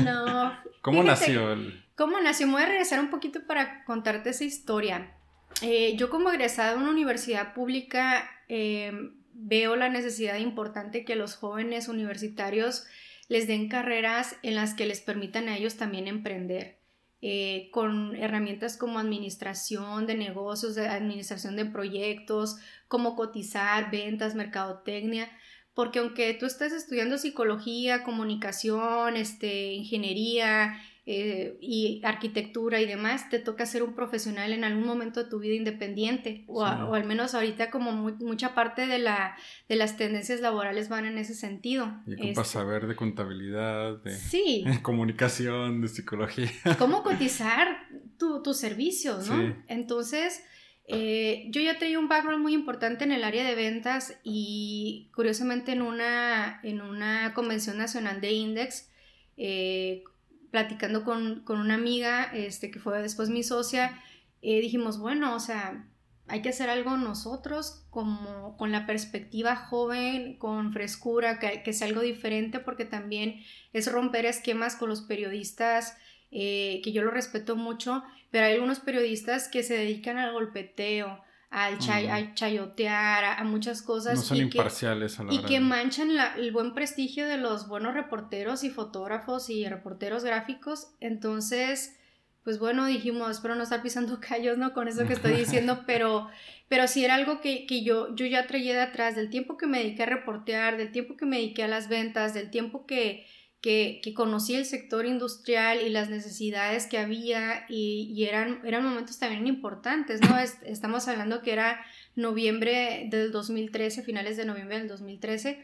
No. 0.02 0.52
¿Cómo 0.82 1.04
nació? 1.04 1.52
El... 1.52 1.84
¿Cómo 1.94 2.20
nació? 2.20 2.48
Me 2.48 2.54
voy 2.54 2.62
a 2.62 2.66
regresar 2.66 2.98
un 2.98 3.10
poquito 3.10 3.46
para 3.46 3.84
contarte 3.84 4.30
esa 4.30 4.42
historia. 4.42 5.14
Eh, 5.62 5.96
yo 5.96 6.10
como 6.10 6.30
egresada 6.30 6.72
de 6.72 6.78
una 6.78 6.90
universidad 6.90 7.54
pública 7.54 8.28
eh, 8.48 9.12
veo 9.40 9.76
la 9.76 9.88
necesidad 9.88 10.36
importante 10.36 11.04
que 11.04 11.16
los 11.16 11.36
jóvenes 11.36 11.88
universitarios 11.88 12.86
les 13.28 13.46
den 13.46 13.68
carreras 13.68 14.36
en 14.42 14.54
las 14.54 14.74
que 14.74 14.86
les 14.86 15.00
permitan 15.00 15.48
a 15.48 15.56
ellos 15.56 15.76
también 15.76 16.08
emprender. 16.08 16.78
Eh, 17.20 17.68
con 17.72 18.14
herramientas 18.14 18.76
como 18.76 19.00
administración 19.00 20.06
de 20.06 20.14
negocios, 20.14 20.78
administración 20.78 21.56
de 21.56 21.64
proyectos, 21.64 22.58
cómo 22.86 23.16
cotizar, 23.16 23.90
ventas, 23.90 24.36
mercadotecnia, 24.36 25.28
porque 25.74 25.98
aunque 25.98 26.32
tú 26.34 26.46
estés 26.46 26.72
estudiando 26.72 27.18
psicología, 27.18 28.04
comunicación, 28.04 29.16
este, 29.16 29.72
ingeniería 29.72 30.80
eh, 31.10 31.56
y 31.62 32.02
arquitectura 32.04 32.82
y 32.82 32.84
demás, 32.84 33.30
te 33.30 33.38
toca 33.38 33.64
ser 33.64 33.82
un 33.82 33.94
profesional 33.94 34.52
en 34.52 34.62
algún 34.62 34.84
momento 34.84 35.24
de 35.24 35.30
tu 35.30 35.38
vida 35.38 35.54
independiente, 35.54 36.44
o, 36.48 36.66
al 36.66 37.04
menos 37.06 37.34
ahorita 37.34 37.70
como 37.70 37.92
mucha 37.92 38.54
parte 38.54 38.86
de, 38.86 38.98
la, 38.98 39.34
de 39.70 39.76
las 39.76 39.96
tendencias 39.96 40.42
laborales 40.42 40.90
van 40.90 41.06
en 41.06 41.16
ese 41.16 41.34
sentido. 41.34 41.90
Y 42.06 42.12
ocupas 42.12 42.48
este 42.48 42.58
saber 42.58 42.86
de 42.86 42.94
contabilidad, 42.94 44.02
de 44.02 44.14
sí. 44.16 44.66
comunicación, 44.82 45.80
de 45.80 45.88
psicología. 45.88 46.50
Cómo 46.78 47.02
cotizar 47.02 47.88
tus 48.18 48.58
servicios, 48.58 49.30
¿no? 49.30 49.56
Entonces 49.66 50.42
eh, 50.88 51.46
yo 51.48 51.62
ya 51.62 51.78
tenía 51.78 51.98
un 51.98 52.08
background 52.08 52.42
muy 52.42 52.52
importante 52.52 53.04
en 53.04 53.12
el 53.12 53.24
área 53.24 53.48
de 53.48 53.54
ventas 53.54 54.20
y 54.24 55.10
curiosamente 55.14 55.72
en 55.72 55.80
una, 55.80 56.60
en 56.62 56.82
una 56.82 57.32
convención 57.32 57.78
nacional 57.78 58.20
de 58.20 58.32
Index, 58.32 58.90
eh, 59.38 60.04
platicando 60.50 61.04
con, 61.04 61.44
una 61.48 61.74
amiga 61.74 62.24
este, 62.34 62.70
que 62.70 62.80
fue 62.80 63.00
después 63.02 63.28
mi 63.28 63.42
socia, 63.42 64.02
eh, 64.42 64.60
dijimos, 64.60 64.98
bueno, 64.98 65.34
o 65.34 65.40
sea, 65.40 65.86
hay 66.26 66.42
que 66.42 66.50
hacer 66.50 66.70
algo 66.70 66.96
nosotros 66.96 67.86
como 67.90 68.56
con 68.56 68.72
la 68.72 68.86
perspectiva 68.86 69.56
joven, 69.56 70.38
con 70.38 70.72
frescura, 70.72 71.38
que, 71.38 71.62
que 71.62 71.72
sea 71.72 71.88
algo 71.88 72.00
diferente 72.00 72.60
porque 72.60 72.84
también 72.84 73.42
es 73.72 73.90
romper 73.90 74.26
esquemas 74.26 74.76
con 74.76 74.88
los 74.88 75.02
periodistas, 75.02 75.96
que 76.30 76.92
yo 76.92 77.02
lo 77.02 77.10
respeto 77.10 77.56
mucho, 77.56 78.02
pero 78.30 78.46
hay 78.46 78.54
algunos 78.54 78.80
periodistas 78.80 79.48
que 79.48 79.62
se 79.62 79.74
dedican 79.74 80.18
al 80.18 80.32
golpeteo, 80.32 81.22
al 81.50 81.78
a 82.10 82.34
chayotear, 82.34 83.24
a, 83.24 83.44
muchas 83.44 83.82
cosas. 83.82 84.16
No 84.16 84.22
son 84.22 84.36
y 84.36 84.40
imparciales 84.40 85.16
que, 85.16 85.22
a 85.22 85.24
la 85.24 85.34
Y 85.34 85.42
que 85.42 85.60
manchan 85.60 86.10
el 86.36 86.52
buen 86.52 86.74
prestigio 86.74 87.26
de 87.26 87.38
los 87.38 87.68
buenos 87.68 87.94
reporteros 87.94 88.64
y 88.64 88.70
fotógrafos 88.70 89.48
y 89.48 89.66
reporteros 89.66 90.24
gráficos. 90.24 90.88
Entonces, 91.00 91.96
pues 92.44 92.58
bueno, 92.58 92.86
dijimos, 92.86 93.30
espero 93.30 93.54
no 93.54 93.62
estar 93.62 93.82
pisando 93.82 94.20
callos, 94.26 94.58
¿no? 94.58 94.74
Con 94.74 94.88
eso 94.88 95.06
que 95.06 95.14
estoy 95.14 95.32
diciendo, 95.36 95.84
pero, 95.86 96.28
pero 96.68 96.86
sí 96.86 97.04
era 97.04 97.14
algo 97.14 97.40
que, 97.40 97.66
que 97.66 97.82
yo, 97.82 98.14
yo 98.14 98.26
ya 98.26 98.46
traía 98.46 98.74
de 98.74 98.82
atrás, 98.82 99.16
del 99.16 99.30
tiempo 99.30 99.56
que 99.56 99.66
me 99.66 99.78
dediqué 99.78 100.02
a 100.02 100.06
reportear, 100.06 100.76
del 100.76 100.92
tiempo 100.92 101.16
que 101.16 101.26
me 101.26 101.36
dediqué 101.36 101.64
a 101.64 101.68
las 101.68 101.88
ventas, 101.88 102.34
del 102.34 102.50
tiempo 102.50 102.84
que 102.84 103.26
que, 103.60 104.00
que 104.02 104.14
conocí 104.14 104.54
el 104.54 104.64
sector 104.64 105.04
industrial 105.04 105.80
y 105.84 105.88
las 105.88 106.10
necesidades 106.10 106.86
que 106.86 106.98
había 106.98 107.66
y, 107.68 108.24
eran, 108.24 108.60
eran 108.64 108.84
momentos 108.84 109.18
también 109.18 109.46
importantes, 109.46 110.20
¿no? 110.20 110.38
estamos 110.38 111.08
hablando 111.08 111.42
que 111.42 111.52
era 111.52 111.80
noviembre 112.14 113.06
del 113.10 113.32
2013, 113.32 114.02
finales 114.02 114.36
de 114.36 114.44
noviembre 114.44 114.78
del 114.78 114.88
2013, 114.88 115.62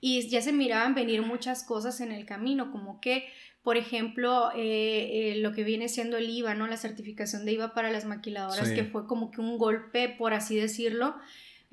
y 0.00 0.28
ya 0.28 0.42
se 0.42 0.52
miraban 0.52 0.94
venir 0.94 1.22
muchas 1.22 1.64
cosas 1.64 2.00
en 2.00 2.12
el 2.12 2.26
camino, 2.26 2.70
como 2.72 3.00
que, 3.00 3.28
por 3.62 3.76
ejemplo, 3.76 4.50
eh, 4.56 5.32
eh, 5.32 5.36
lo 5.36 5.52
que 5.52 5.62
viene 5.62 5.88
siendo 5.88 6.16
el 6.16 6.28
IVA, 6.28 6.54
¿no? 6.56 6.66
La 6.66 6.76
certificación 6.76 7.44
de 7.44 7.52
IVA 7.52 7.72
para 7.72 7.92
las 7.92 8.04
maquiladoras, 8.04 8.70
que 8.70 8.82
fue 8.82 9.06
como 9.06 9.30
que 9.30 9.40
un 9.40 9.58
golpe, 9.58 10.08
por 10.08 10.34
así 10.34 10.56
decirlo, 10.56 11.14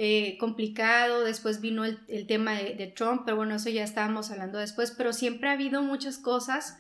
eh, 0.02 0.38
complicado, 0.38 1.26
después 1.26 1.60
vino 1.60 1.84
el, 1.84 2.26
tema 2.26 2.54
de, 2.54 2.88
Trump, 2.88 3.24
pero 3.26 3.36
bueno, 3.36 3.56
eso 3.56 3.70
ya 3.70 3.84
estábamos 3.84 4.32
hablando 4.32 4.58
después, 4.58 4.92
pero 4.98 5.12
siempre 5.12 5.50
ha 5.50 5.52
habido 5.52 5.84
muchas 5.84 6.18
cosas 6.18 6.80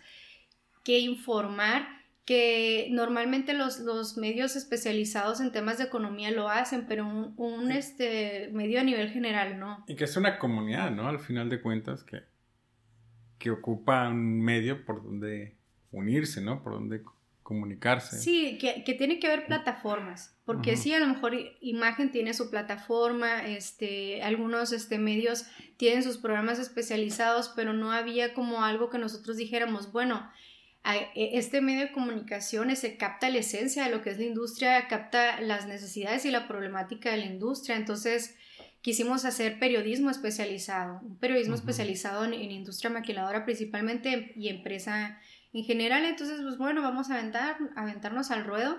que 0.85 0.99
informar 0.99 1.85
que 2.23 2.87
normalmente 2.91 3.53
los, 3.53 3.81
los 3.81 4.15
medios 4.15 4.55
especializados 4.55 5.41
en 5.41 5.51
temas 5.51 5.79
de 5.79 5.83
economía 5.83 6.31
lo 6.31 6.47
hacen, 6.47 6.85
pero 6.87 7.05
un, 7.05 7.33
un 7.35 7.73
este, 7.73 8.51
medio 8.53 8.79
a 8.79 8.83
nivel 8.83 9.09
general 9.09 9.59
no. 9.59 9.83
Y 9.89 9.97
que 9.97 10.05
es 10.05 10.15
una 10.15 10.39
comunidad, 10.39 10.89
¿no? 10.89 11.09
Al 11.09 11.19
final 11.19 11.49
de 11.49 11.61
cuentas, 11.61 12.05
que, 12.05 12.21
que 13.37 13.51
ocupa 13.51 14.07
un 14.07 14.39
medio 14.39 14.85
por 14.85 15.03
donde 15.03 15.57
unirse, 15.91 16.39
¿no? 16.39 16.63
Por 16.63 16.71
donde 16.71 17.03
comunicarse. 17.49 18.19
Sí, 18.19 18.59
que, 18.59 18.83
que 18.83 18.93
tiene 18.93 19.17
que 19.17 19.25
haber 19.25 19.47
plataformas, 19.47 20.35
porque 20.45 20.77
sí, 20.77 20.93
a 20.93 20.99
lo 20.99 21.07
mejor 21.07 21.33
Imagen 21.61 22.11
tiene 22.11 22.35
su 22.35 22.51
plataforma, 22.51 23.43
este, 23.47 24.21
algunos 24.21 24.71
este, 24.71 24.99
medios 24.99 25.47
tienen 25.75 26.03
sus 26.03 26.19
programas 26.19 26.59
especializados, 26.59 27.51
pero 27.55 27.73
no 27.73 27.91
había 27.91 28.35
como 28.35 28.63
algo 28.63 28.91
que 28.91 28.99
nosotros 28.99 29.35
dijéramos, 29.35 29.91
bueno, 29.91 30.31
e, 30.85 31.39
este 31.39 31.59
medio 31.59 31.87
de 31.87 31.91
comunicación 31.91 32.75
se 32.75 32.97
capta 32.97 33.31
la 33.31 33.39
esencia 33.39 33.83
de 33.83 33.89
lo 33.89 34.03
que 34.03 34.11
es 34.11 34.19
la 34.19 34.25
industria, 34.25 34.87
capta 34.87 35.41
las 35.41 35.65
necesidades 35.65 36.25
y 36.25 36.29
la 36.29 36.47
problemática 36.47 37.09
de 37.09 37.17
la 37.17 37.25
industria, 37.25 37.77
entonces 37.77 38.35
quisimos 38.81 39.25
hacer 39.25 39.57
periodismo 39.57 40.11
especializado, 40.11 40.99
un 41.01 41.17
periodismo 41.17 41.55
especializado 41.55 42.25
en, 42.25 42.35
en, 42.35 42.51
industria 42.51 42.91
maquiladora 42.91 43.43
principalmente 43.43 44.33
y 44.35 44.49
empresa 44.49 45.19
en 45.53 45.63
general, 45.63 46.05
entonces, 46.05 46.41
pues 46.41 46.57
bueno, 46.57 46.81
vamos 46.81 47.09
a 47.09 47.15
aventar, 47.15 47.57
aventarnos 47.75 48.31
al 48.31 48.45
ruedo. 48.45 48.77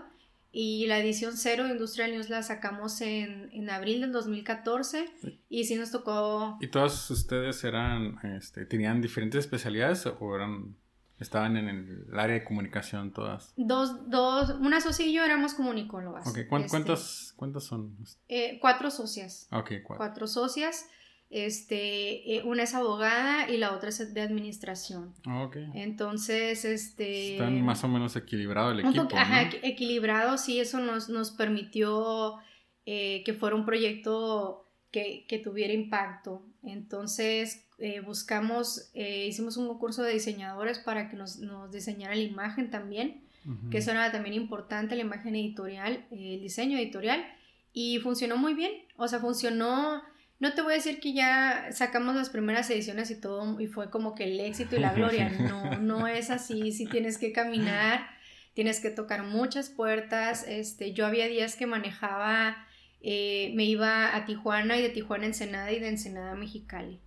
Y 0.53 0.87
la 0.87 0.99
edición 0.99 1.37
cero 1.37 1.65
de 1.65 1.71
Industrial 1.71 2.11
News 2.11 2.29
la 2.29 2.43
sacamos 2.43 3.01
en, 3.03 3.51
en 3.53 3.71
abril 3.71 4.01
del 4.01 4.11
2014 4.11 5.09
y 5.49 5.65
sí 5.65 5.77
nos 5.77 5.93
tocó... 5.93 6.59
¿Y 6.61 6.67
todos 6.69 7.09
ustedes 7.11 7.63
eran, 7.63 8.19
este, 8.37 8.67
tenían 8.67 9.01
diferentes 9.01 9.39
especialidades 9.39 10.07
o 10.07 10.35
eran, 10.35 10.75
estaban 11.21 11.57
en 11.57 11.69
el 11.69 12.19
área 12.19 12.35
de 12.35 12.43
comunicación 12.43 13.13
todas? 13.13 13.53
Dos, 13.57 14.11
dos, 14.11 14.51
una 14.59 14.81
socia 14.81 15.07
y 15.07 15.13
yo 15.13 15.25
éramos 15.25 15.55
comunicólogas. 15.55 16.27
Ok, 16.27 16.41
¿cuántas, 16.49 17.33
¿cuántas 17.37 17.63
son? 17.63 17.97
Eh, 18.27 18.59
cuatro 18.61 18.91
socias. 18.91 19.47
Ok, 19.53 19.71
cuatro. 19.85 19.99
Cuatro 19.99 20.27
socias. 20.27 20.89
Este, 21.31 22.37
eh, 22.37 22.43
una 22.45 22.65
es 22.65 22.75
abogada 22.75 23.49
y 23.49 23.57
la 23.57 23.73
otra 23.73 23.91
es 23.91 24.13
de 24.13 24.21
administración. 24.21 25.15
Ah, 25.25 25.45
okay. 25.45 25.69
Entonces, 25.75 26.65
este... 26.65 27.35
Están 27.35 27.63
más 27.63 27.85
o 27.85 27.89
menos 27.89 28.17
equilibrado 28.17 28.73
el 28.73 28.81
equipo. 28.81 29.09
Ajá, 29.17 29.49
equilibrado, 29.63 30.37
sí, 30.39 30.59
eso 30.59 30.81
nos, 30.81 31.09
nos 31.09 31.31
permitió 31.31 32.39
eh, 32.85 33.23
que 33.25 33.33
fuera 33.33 33.55
un 33.55 33.65
proyecto 33.65 34.67
que, 34.91 35.25
que 35.29 35.39
tuviera 35.39 35.73
impacto. 35.73 36.43
Entonces 36.63 37.67
eh, 37.79 38.01
buscamos, 38.01 38.91
eh, 38.95 39.27
hicimos 39.27 39.57
un 39.57 39.69
concurso 39.69 40.03
de 40.03 40.13
diseñadores 40.13 40.79
para 40.79 41.09
que 41.09 41.17
nos, 41.17 41.39
nos 41.39 41.71
diseñara 41.71 42.15
la 42.15 42.23
imagen 42.23 42.71
también, 42.71 43.23
que 43.71 43.79
eso 43.79 43.91
era 43.91 44.13
también 44.13 44.35
importante, 44.35 44.95
la 44.95 45.01
imagen 45.01 45.35
editorial, 45.35 46.05
el 46.11 46.43
diseño 46.43 46.77
editorial, 46.77 47.25
y 47.73 47.99
funcionó 47.99 48.37
muy 48.37 48.53
bien, 48.53 48.71
o 48.97 49.09
sea, 49.09 49.19
funcionó 49.19 50.03
no 50.41 50.55
te 50.55 50.63
voy 50.63 50.73
a 50.73 50.77
decir 50.77 51.01
que 51.01 51.13
ya 51.13 51.67
sacamos 51.71 52.17
las 52.17 52.31
primeras 52.31 52.69
ediciones 52.71 53.11
y 53.11 53.21
todo 53.21 53.61
y 53.61 53.67
fue 53.67 53.91
como 53.91 54.15
que 54.15 54.25
el 54.25 54.41
éxito 54.41 54.75
y 54.75 54.81
la 54.81 54.95
gloria. 54.95 55.31
No, 55.39 55.79
no 55.79 56.07
es 56.09 56.31
así. 56.31 56.73
Sí 56.73 56.87
tienes 56.87 57.19
que 57.19 57.33
caminar, 57.33 58.09
tienes 58.55 58.81
que 58.81 58.91
tocar 58.91 59.23
muchas 59.23 59.69
puertas. 59.69 60.47
Este, 60.49 60.95
yo 60.95 61.07
había 61.07 61.27
días 61.29 61.57
que 61.57 61.67
manejaba, 61.67 62.57
eh, 63.03 63.53
me 63.55 63.65
iba 63.65 64.17
a 64.17 64.25
Tijuana 64.25 64.79
y 64.79 64.83
de 64.83 64.89
Tijuana 64.89 65.25
a 65.25 65.27
Ensenada 65.29 65.73
y 65.73 65.79
de 65.79 65.89
Ensenada 65.89 66.33
a 66.33 66.37
Mexicali. 66.37 67.01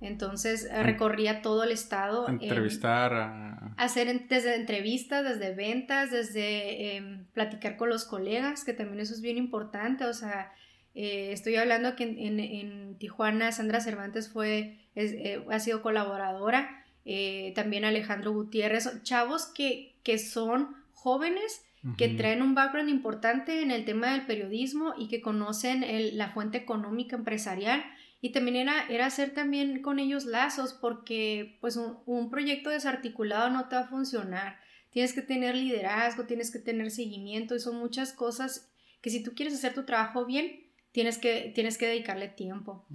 Entonces 0.00 0.68
recorría 0.82 1.42
todo 1.42 1.62
el 1.62 1.70
estado. 1.70 2.28
Entrevistar 2.28 3.12
a... 3.12 3.74
Hacer 3.76 4.26
desde 4.28 4.56
entrevistas, 4.56 5.24
desde 5.24 5.54
ventas, 5.54 6.10
desde 6.10 6.96
em, 6.96 7.26
platicar 7.34 7.76
con 7.76 7.88
los 7.88 8.04
colegas, 8.04 8.64
que 8.64 8.72
también 8.72 9.00
eso 9.00 9.14
es 9.14 9.20
bien 9.20 9.36
importante. 9.36 10.06
O 10.06 10.14
sea, 10.14 10.52
eh, 10.94 11.32
estoy 11.32 11.56
hablando 11.56 11.94
que 11.96 12.04
en, 12.04 12.96
Tijuana 12.98 13.52
Sandra 13.52 13.80
Cervantes 13.80 14.28
fue, 14.28 14.78
eh, 14.94 15.44
ha 15.50 15.60
sido 15.60 15.82
colaboradora, 15.82 16.84
eh, 17.04 17.52
también 17.54 17.84
Alejandro 17.84 18.32
Gutiérrez, 18.32 19.02
chavos 19.02 19.46
que, 19.46 19.94
que 20.02 20.18
son 20.18 20.76
jóvenes, 20.92 21.64
que 21.96 22.08
traen 22.08 22.42
un 22.42 22.54
background 22.54 22.90
importante 22.90 23.62
en 23.62 23.70
el 23.70 23.86
tema 23.86 24.12
del 24.12 24.26
periodismo 24.26 24.92
y 24.98 25.08
que 25.08 25.22
conocen 25.22 25.82
la 26.18 26.28
fuente 26.28 26.58
económica 26.58 27.16
empresarial. 27.16 27.82
Y 28.20 28.32
también 28.32 28.56
era, 28.56 28.86
era 28.90 29.06
hacer 29.06 29.30
también 29.30 29.80
con 29.80 29.98
ellos 29.98 30.26
lazos, 30.26 30.74
porque 30.74 31.56
pues 31.62 31.76
un, 31.76 31.96
un 32.04 32.28
proyecto 32.28 32.68
desarticulado 32.68 33.48
no 33.48 33.66
te 33.68 33.76
va 33.76 33.82
a 33.82 33.88
funcionar. 33.88 34.60
Tienes 34.90 35.14
que 35.14 35.22
tener 35.22 35.54
liderazgo, 35.54 36.26
tienes 36.26 36.50
que 36.50 36.58
tener 36.58 36.90
seguimiento 36.90 37.54
y 37.54 37.60
son 37.60 37.76
muchas 37.76 38.12
cosas 38.12 38.70
que 39.00 39.08
si 39.08 39.22
tú 39.22 39.32
quieres 39.34 39.54
hacer 39.54 39.72
tu 39.72 39.84
trabajo 39.84 40.26
bien, 40.26 40.69
tienes 40.92 41.18
que, 41.18 41.52
tienes 41.54 41.78
que 41.78 41.86
dedicarle 41.86 42.28
tiempo. 42.28 42.86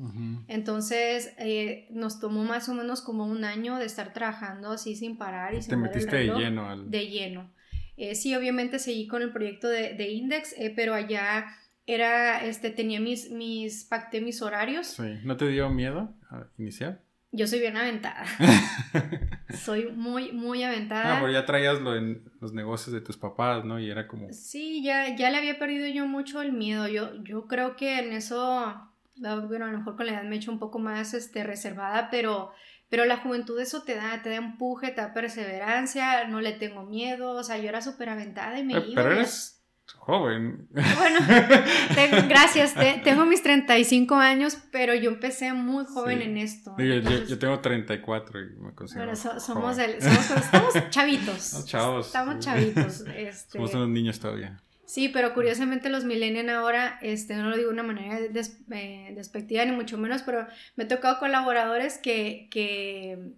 Entonces, 0.47 1.33
eh, 1.37 1.87
nos 1.91 2.19
tomó 2.19 2.43
más 2.43 2.67
o 2.69 2.73
menos 2.73 3.01
como 3.01 3.25
un 3.25 3.43
año 3.45 3.77
de 3.77 3.85
estar 3.85 4.13
trabajando 4.13 4.71
así 4.71 4.95
sin 4.95 5.17
parar 5.17 5.53
y 5.53 5.61
sin 5.61 5.71
Te 5.71 5.77
metiste 5.77 6.15
de 6.17 6.25
lleno. 6.25 6.83
De 6.83 7.07
lleno. 7.07 7.51
Eh, 7.97 8.15
sí, 8.15 8.35
obviamente 8.35 8.79
seguí 8.79 9.07
con 9.07 9.21
el 9.21 9.31
proyecto 9.31 9.69
de, 9.69 10.09
Index, 10.09 10.53
eh, 10.57 10.73
pero 10.75 10.93
allá 10.93 11.45
era, 11.85 12.45
este, 12.45 12.69
tenía 12.71 12.99
mis, 12.99 13.31
mis, 13.31 13.85
pacté 13.85 14.19
mis 14.19 14.41
horarios. 14.41 14.87
Sí. 14.87 15.19
¿No 15.23 15.37
te 15.37 15.47
dio 15.47 15.69
miedo 15.69 16.13
a 16.29 16.47
iniciar? 16.57 17.04
Yo 17.35 17.47
soy 17.47 17.59
bien 17.59 17.75
aventada. 17.75 18.25
soy 19.53 19.91
muy, 19.91 20.31
muy 20.31 20.63
aventada. 20.63 21.17
Ah, 21.17 21.19
pero 21.19 21.33
ya 21.33 21.45
traías 21.45 21.81
lo 21.81 21.95
en 21.95 22.23
los 22.39 22.53
negocios 22.53 22.93
de 22.93 23.01
tus 23.01 23.17
papás, 23.17 23.65
¿no? 23.65 23.77
Y 23.77 23.89
era 23.89 24.07
como... 24.07 24.31
Sí, 24.31 24.81
ya, 24.81 25.15
ya 25.17 25.29
le 25.29 25.37
había 25.37 25.59
perdido 25.59 25.85
yo 25.87 26.07
mucho 26.07 26.41
el 26.41 26.53
miedo. 26.53 26.87
Yo, 26.87 27.13
yo 27.23 27.47
creo 27.47 27.75
que 27.75 27.99
en 27.99 28.13
eso, 28.13 28.89
bueno, 29.17 29.65
a 29.65 29.71
lo 29.71 29.77
mejor 29.79 29.97
con 29.97 30.05
la 30.05 30.13
edad 30.13 30.23
me 30.23 30.35
he 30.35 30.37
hecho 30.37 30.51
un 30.51 30.59
poco 30.59 30.79
más 30.79 31.13
este, 31.13 31.43
reservada, 31.43 32.09
pero, 32.09 32.53
pero 32.89 33.03
la 33.03 33.17
juventud 33.17 33.59
eso 33.59 33.83
te 33.83 33.95
da, 33.95 34.21
te 34.21 34.29
da 34.29 34.37
empuje, 34.37 34.91
te 34.91 35.01
da 35.01 35.13
perseverancia, 35.13 36.27
no 36.29 36.39
le 36.39 36.53
tengo 36.53 36.83
miedo. 36.83 37.31
O 37.31 37.43
sea, 37.43 37.57
yo 37.57 37.67
era 37.67 37.81
súper 37.81 38.07
aventada 38.09 38.57
y 38.57 38.63
me 38.63 38.73
iba. 38.73 39.03
Pero 39.03 39.11
eres 39.11 39.54
joven. 39.93 40.67
Bueno, 40.71 41.19
gracias, 42.27 42.73
tengo 43.03 43.25
mis 43.25 43.41
35 43.43 44.15
años, 44.15 44.57
pero 44.71 44.93
yo 44.93 45.09
empecé 45.09 45.53
muy 45.53 45.85
joven 45.85 46.21
en 46.21 46.37
esto. 46.37 46.75
Yo, 46.77 47.39
tengo 47.39 47.59
34 47.59 48.39
y 48.41 48.45
me 48.57 48.73
considero 48.73 49.15
somos, 49.15 49.43
somos, 49.43 49.77
estamos 49.77 50.73
chavitos. 50.89 51.65
chavos. 51.65 52.07
Estamos 52.07 52.39
chavitos. 52.39 53.03
Este. 53.15 53.53
somos 53.53 53.73
unos 53.73 53.89
niños 53.89 54.19
todavía. 54.19 54.59
Sí, 54.85 55.09
pero 55.09 55.33
curiosamente 55.33 55.89
los 55.89 56.05
millennials 56.05 56.49
ahora, 56.49 56.99
este, 57.01 57.35
no 57.35 57.49
lo 57.49 57.55
digo 57.55 57.69
de 57.69 57.73
una 57.73 57.83
manera 57.83 58.19
eh, 58.19 59.13
despectiva 59.15 59.65
ni 59.65 59.71
mucho 59.71 59.97
menos, 59.97 60.21
pero 60.21 60.47
me 60.75 60.83
he 60.83 60.87
tocado 60.87 61.17
colaboradores 61.17 61.97
que, 61.97 62.47
que 62.51 63.33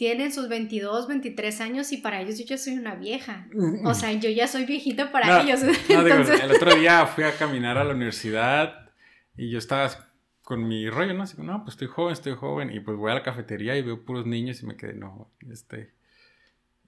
tienen 0.00 0.32
sus 0.32 0.48
22, 0.48 1.08
23 1.08 1.60
años 1.60 1.92
y 1.92 1.98
para 1.98 2.22
ellos 2.22 2.38
yo 2.38 2.46
ya 2.46 2.56
soy 2.56 2.72
una 2.72 2.94
vieja. 2.94 3.46
O 3.84 3.92
sea, 3.92 4.10
yo 4.12 4.30
ya 4.30 4.48
soy 4.48 4.64
viejito 4.64 5.12
para 5.12 5.42
ellos. 5.42 5.60
el 5.90 6.52
otro 6.52 6.74
día 6.74 7.04
fui 7.04 7.24
a 7.24 7.36
caminar 7.36 7.76
a 7.76 7.84
la 7.84 7.92
universidad 7.92 8.88
y 9.36 9.50
yo 9.50 9.58
estaba 9.58 9.90
con 10.40 10.66
mi 10.66 10.88
rollo, 10.88 11.12
¿no? 11.12 11.24
Así, 11.24 11.36
no, 11.42 11.64
pues 11.64 11.74
estoy 11.74 11.88
joven, 11.88 12.14
estoy 12.14 12.34
joven. 12.34 12.72
Y 12.72 12.80
pues 12.80 12.96
voy 12.96 13.10
a 13.10 13.14
la 13.16 13.22
cafetería 13.22 13.76
y 13.76 13.82
veo 13.82 14.02
puros 14.02 14.24
niños 14.24 14.62
y 14.62 14.66
me 14.66 14.74
quedé, 14.74 14.94
no, 14.94 15.30
este, 15.50 15.92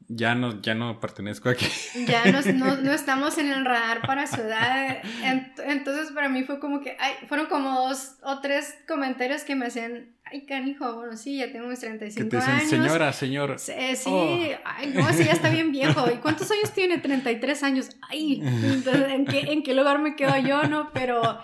ya 0.08 0.34
no, 0.34 0.60
ya 0.62 0.74
no 0.74 1.00
pertenezco 1.00 1.48
aquí. 1.48 1.66
Ya 2.06 2.24
no, 2.54 2.76
no, 2.76 2.92
estamos 2.92 3.38
en 3.38 3.50
el 3.50 3.64
radar 3.64 4.02
para 4.02 4.26
su 4.26 4.40
edad. 4.40 4.98
Entonces 5.64 6.12
para 6.12 6.28
mí 6.28 6.44
fue 6.44 6.58
como 6.58 6.80
que, 6.80 6.96
ay, 6.98 7.14
fueron 7.28 7.46
como 7.46 7.88
dos 7.88 8.16
o 8.22 8.40
tres 8.40 8.74
comentarios 8.86 9.42
que 9.42 9.54
me 9.54 9.66
hacían, 9.66 10.14
ay, 10.24 10.46
canijo, 10.46 10.94
bueno, 10.94 11.16
sí, 11.16 11.38
ya 11.38 11.50
tengo 11.52 11.66
mis 11.66 11.80
35 11.80 12.28
que 12.28 12.36
te 12.36 12.36
dicen, 12.36 12.68
Señora, 12.68 13.12
señor. 13.12 13.58
Sí, 13.58 13.72
sí 13.94 14.10
oh. 14.10 14.58
ay, 14.64 14.92
no, 14.94 15.08
ese 15.08 15.24
ya 15.24 15.32
está 15.32 15.50
bien 15.50 15.72
viejo. 15.72 16.10
¿Y 16.10 16.18
cuántos 16.18 16.50
años 16.50 16.72
tiene? 16.72 16.98
33 16.98 17.62
años. 17.62 17.90
Ay, 18.08 18.40
entonces, 18.64 19.10
¿en 19.10 19.26
qué, 19.26 19.40
¿en 19.52 19.62
qué 19.62 19.74
lugar 19.74 19.98
me 19.98 20.16
quedo 20.16 20.36
yo, 20.38 20.64
no? 20.64 20.90
Pero 20.92 21.38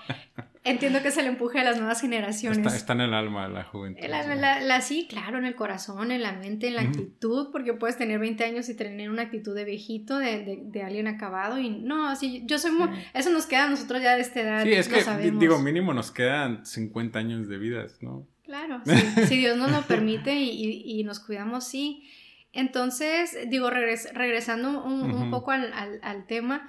Entiendo 0.64 1.01
que 1.03 1.09
es 1.09 1.16
el 1.16 1.27
empuje 1.27 1.59
de 1.59 1.64
las 1.64 1.79
nuevas 1.79 2.01
generaciones. 2.01 2.75
Está, 2.75 2.92
en 2.92 3.01
el 3.01 3.14
alma 3.14 3.49
la 3.49 3.64
juventud. 3.64 4.03
La, 4.07 4.81
sí, 4.81 5.07
claro, 5.09 5.38
en 5.38 5.44
el 5.44 5.55
corazón, 5.55 6.11
en 6.11 6.23
la 6.23 6.33
mente, 6.33 6.68
en 6.68 6.77
la 6.77 6.83
actitud, 6.83 7.49
porque 7.53 7.75
puedes 7.75 7.97
tener 7.97 8.18
20 8.18 8.44
años 8.44 8.68
y 8.68 8.75
tener 8.75 9.11
una 9.11 9.23
actitud 9.23 9.55
de 9.55 9.64
viejito, 9.64 10.18
de, 10.18 10.61
de, 10.62 10.83
alguien 10.83 11.07
acabado. 11.07 11.59
Y 11.59 11.71
no, 11.71 12.09
así, 12.09 12.42
yo 12.47 12.59
soy 12.59 12.73
muy. 12.73 12.88
Eso 13.14 13.31
nos 13.31 13.47
queda 13.47 13.64
a 13.64 13.71
nosotros 13.71 14.03
ya 14.03 14.14
de 14.14 14.23
esta 14.23 14.40
edad. 14.40 14.64
Sí, 14.64 14.73
es 14.73 14.88
que, 14.88 15.31
digo, 15.33 15.59
mínimo 15.59 15.94
nos 15.94 16.11
quedan 16.11 16.66
50 16.66 17.18
años 17.18 17.49
de 17.49 17.59
vida, 17.59 17.87
¿no? 18.01 18.27
Claro, 18.44 18.83
si 19.29 19.37
Dios 19.38 19.57
nos 19.57 19.71
lo 19.71 19.83
permite 19.83 20.35
y, 20.35 20.83
y, 21.01 21.05
nos 21.05 21.21
cuidamos, 21.21 21.64
sí. 21.64 22.09
Entonces, 22.53 23.37
digo, 23.49 23.71
regresando 23.71 24.83
un, 24.83 25.31
poco 25.31 25.51
al, 25.51 25.73
al, 26.03 26.27
tema, 26.27 26.68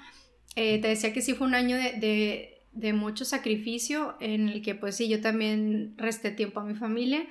eh, 0.55 0.79
te 0.81 0.89
decía 0.89 1.13
que 1.13 1.21
sí 1.21 1.33
fue 1.33 1.47
un 1.47 1.55
año 1.55 1.77
de 1.77 1.93
de 1.93 2.58
mucho 2.73 3.25
sacrificio 3.25 4.15
en 4.19 4.49
el 4.49 4.61
que 4.61 4.75
pues 4.75 4.95
sí, 4.95 5.09
yo 5.09 5.21
también 5.21 5.95
resté 5.97 6.31
tiempo 6.31 6.59
a 6.59 6.65
mi 6.65 6.75
familia, 6.75 7.27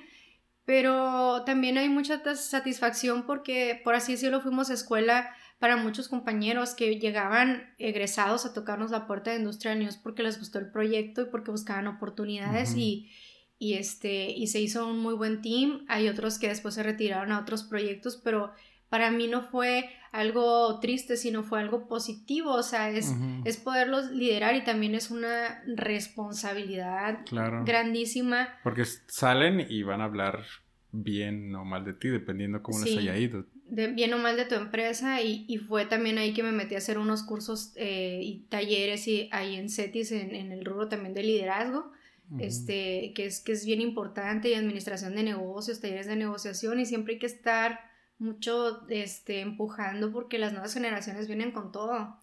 pero 0.65 1.43
también 1.45 1.77
hay 1.77 1.89
mucha 1.89 2.21
satisfacción 2.35 3.25
porque 3.25 3.81
por 3.83 3.95
así 3.95 4.13
decirlo 4.13 4.41
fuimos 4.41 4.69
a 4.69 4.73
escuela 4.73 5.29
para 5.59 5.75
muchos 5.75 6.07
compañeros 6.07 6.73
que 6.73 6.99
llegaban 6.99 7.73
egresados 7.77 8.45
a 8.45 8.53
tocarnos 8.53 8.91
la 8.91 9.07
puerta 9.07 9.31
de 9.31 9.37
Industrial 9.37 9.77
News 9.77 9.97
porque 9.97 10.23
les 10.23 10.39
gustó 10.39 10.59
el 10.59 10.71
proyecto 10.71 11.21
y 11.21 11.25
porque 11.25 11.51
buscaban 11.51 11.87
oportunidades 11.87 12.75
y, 12.75 13.11
y, 13.57 13.73
este, 13.73 14.31
y 14.31 14.47
se 14.47 14.61
hizo 14.61 14.87
un 14.87 14.99
muy 14.99 15.15
buen 15.15 15.41
team. 15.41 15.85
Hay 15.89 16.07
otros 16.07 16.39
que 16.39 16.47
después 16.47 16.75
se 16.75 16.83
retiraron 16.83 17.33
a 17.33 17.39
otros 17.39 17.63
proyectos, 17.63 18.15
pero 18.23 18.53
para 18.87 19.11
mí 19.11 19.27
no 19.27 19.41
fue 19.41 19.89
algo 20.11 20.79
triste, 20.79 21.17
sino 21.17 21.43
fue 21.43 21.59
algo 21.59 21.87
positivo, 21.87 22.51
o 22.53 22.63
sea, 22.63 22.89
es, 22.89 23.13
es 23.45 23.57
poderlos 23.57 24.11
liderar 24.11 24.55
y 24.55 24.63
también 24.63 24.95
es 24.95 25.11
una 25.11 25.63
responsabilidad 25.67 27.19
grandísima. 27.65 28.49
Porque 28.63 28.85
salen 28.85 29.65
y 29.69 29.83
van 29.83 30.01
a 30.01 30.05
hablar 30.05 30.45
bien 30.91 31.53
o 31.55 31.65
mal 31.65 31.85
de 31.85 31.93
ti, 31.93 32.09
dependiendo 32.09 32.63
cómo 32.63 32.79
les 32.83 32.97
haya 32.97 33.17
ido. 33.17 33.45
De, 33.65 33.87
bien 33.87 34.13
o 34.13 34.17
mal 34.17 34.35
de 34.35 34.45
tu 34.45 34.55
empresa 34.55 35.21
y, 35.21 35.45
y, 35.47 35.57
fue 35.57 35.85
también 35.85 36.17
ahí 36.17 36.33
que 36.33 36.41
me 36.41 36.51
metí 36.51 36.73
a 36.73 36.79
hacer 36.79 36.97
unos 36.97 37.21
cursos 37.21 37.73
eh, 37.75 38.19
y 38.23 38.39
talleres 38.49 39.07
y 39.07 39.29
ahí 39.31 39.57
en 39.57 39.69
CETIS 39.69 40.11
en, 40.11 40.33
en, 40.33 40.51
el 40.51 40.65
rubro 40.65 40.87
también 40.87 41.13
de 41.13 41.23
liderazgo. 41.23 41.91
Este, 42.37 43.11
que 43.15 43.25
es, 43.25 43.39
que 43.39 43.53
es 43.53 43.65
bien 43.65 43.81
importante 43.81 44.49
y 44.49 44.53
administración 44.53 45.15
de 45.15 45.23
negocios, 45.23 45.79
talleres 45.79 46.05
de 46.05 46.15
negociación 46.15 46.79
y 46.79 46.85
siempre 46.85 47.13
hay 47.13 47.19
que 47.19 47.25
estar 47.25 47.88
mucho 48.19 48.87
este, 48.89 49.41
empujando 49.41 50.11
porque 50.11 50.37
las 50.37 50.51
nuevas 50.51 50.73
generaciones 50.73 51.27
vienen 51.27 51.51
con 51.51 51.71
todo. 51.71 52.19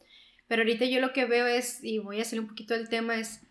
Pero 0.47 0.63
ahorita 0.63 0.85
yo 0.85 1.01
lo 1.01 1.13
que 1.13 1.25
veo 1.25 1.47
es, 1.47 1.83
y 1.83 1.99
voy 1.99 2.21
a 2.21 2.23
hacer 2.23 2.39
un 2.39 2.47
poquito 2.47 2.75
del 2.75 2.89
tema, 2.89 3.17
es 3.17 3.43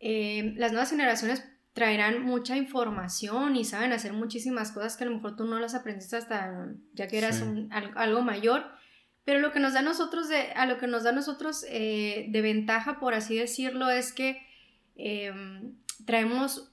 eh, 0.00 0.54
las 0.56 0.72
nuevas 0.72 0.90
generaciones 0.90 1.44
traerán 1.74 2.22
mucha 2.22 2.56
información 2.56 3.56
y 3.56 3.64
saben 3.64 3.92
hacer 3.92 4.12
muchísimas 4.12 4.70
cosas 4.70 4.96
que 4.96 5.04
a 5.04 5.08
lo 5.08 5.16
mejor 5.16 5.36
tú 5.36 5.44
no 5.44 5.58
las 5.58 5.74
aprendiste 5.74 6.16
hasta 6.16 6.68
ya 6.94 7.08
que 7.08 7.18
eras 7.18 7.44
algo 7.70 8.22
mayor. 8.22 8.64
Pero 9.24 9.40
lo 9.40 9.52
que 9.52 9.58
nos 9.58 9.72
da 9.72 9.80
a 9.80 9.82
nosotros 9.82 10.28
de, 10.28 10.52
a 10.52 10.66
lo 10.66 10.78
que 10.78 10.86
nos 10.86 11.02
da 11.02 11.12
nosotros 11.12 11.64
eh, 11.68 12.26
de 12.28 12.42
ventaja, 12.42 13.00
por 13.00 13.14
así 13.14 13.36
decirlo, 13.36 13.90
es 13.90 14.12
que 14.12 14.46
em, 14.96 15.74
traemos 16.04 16.70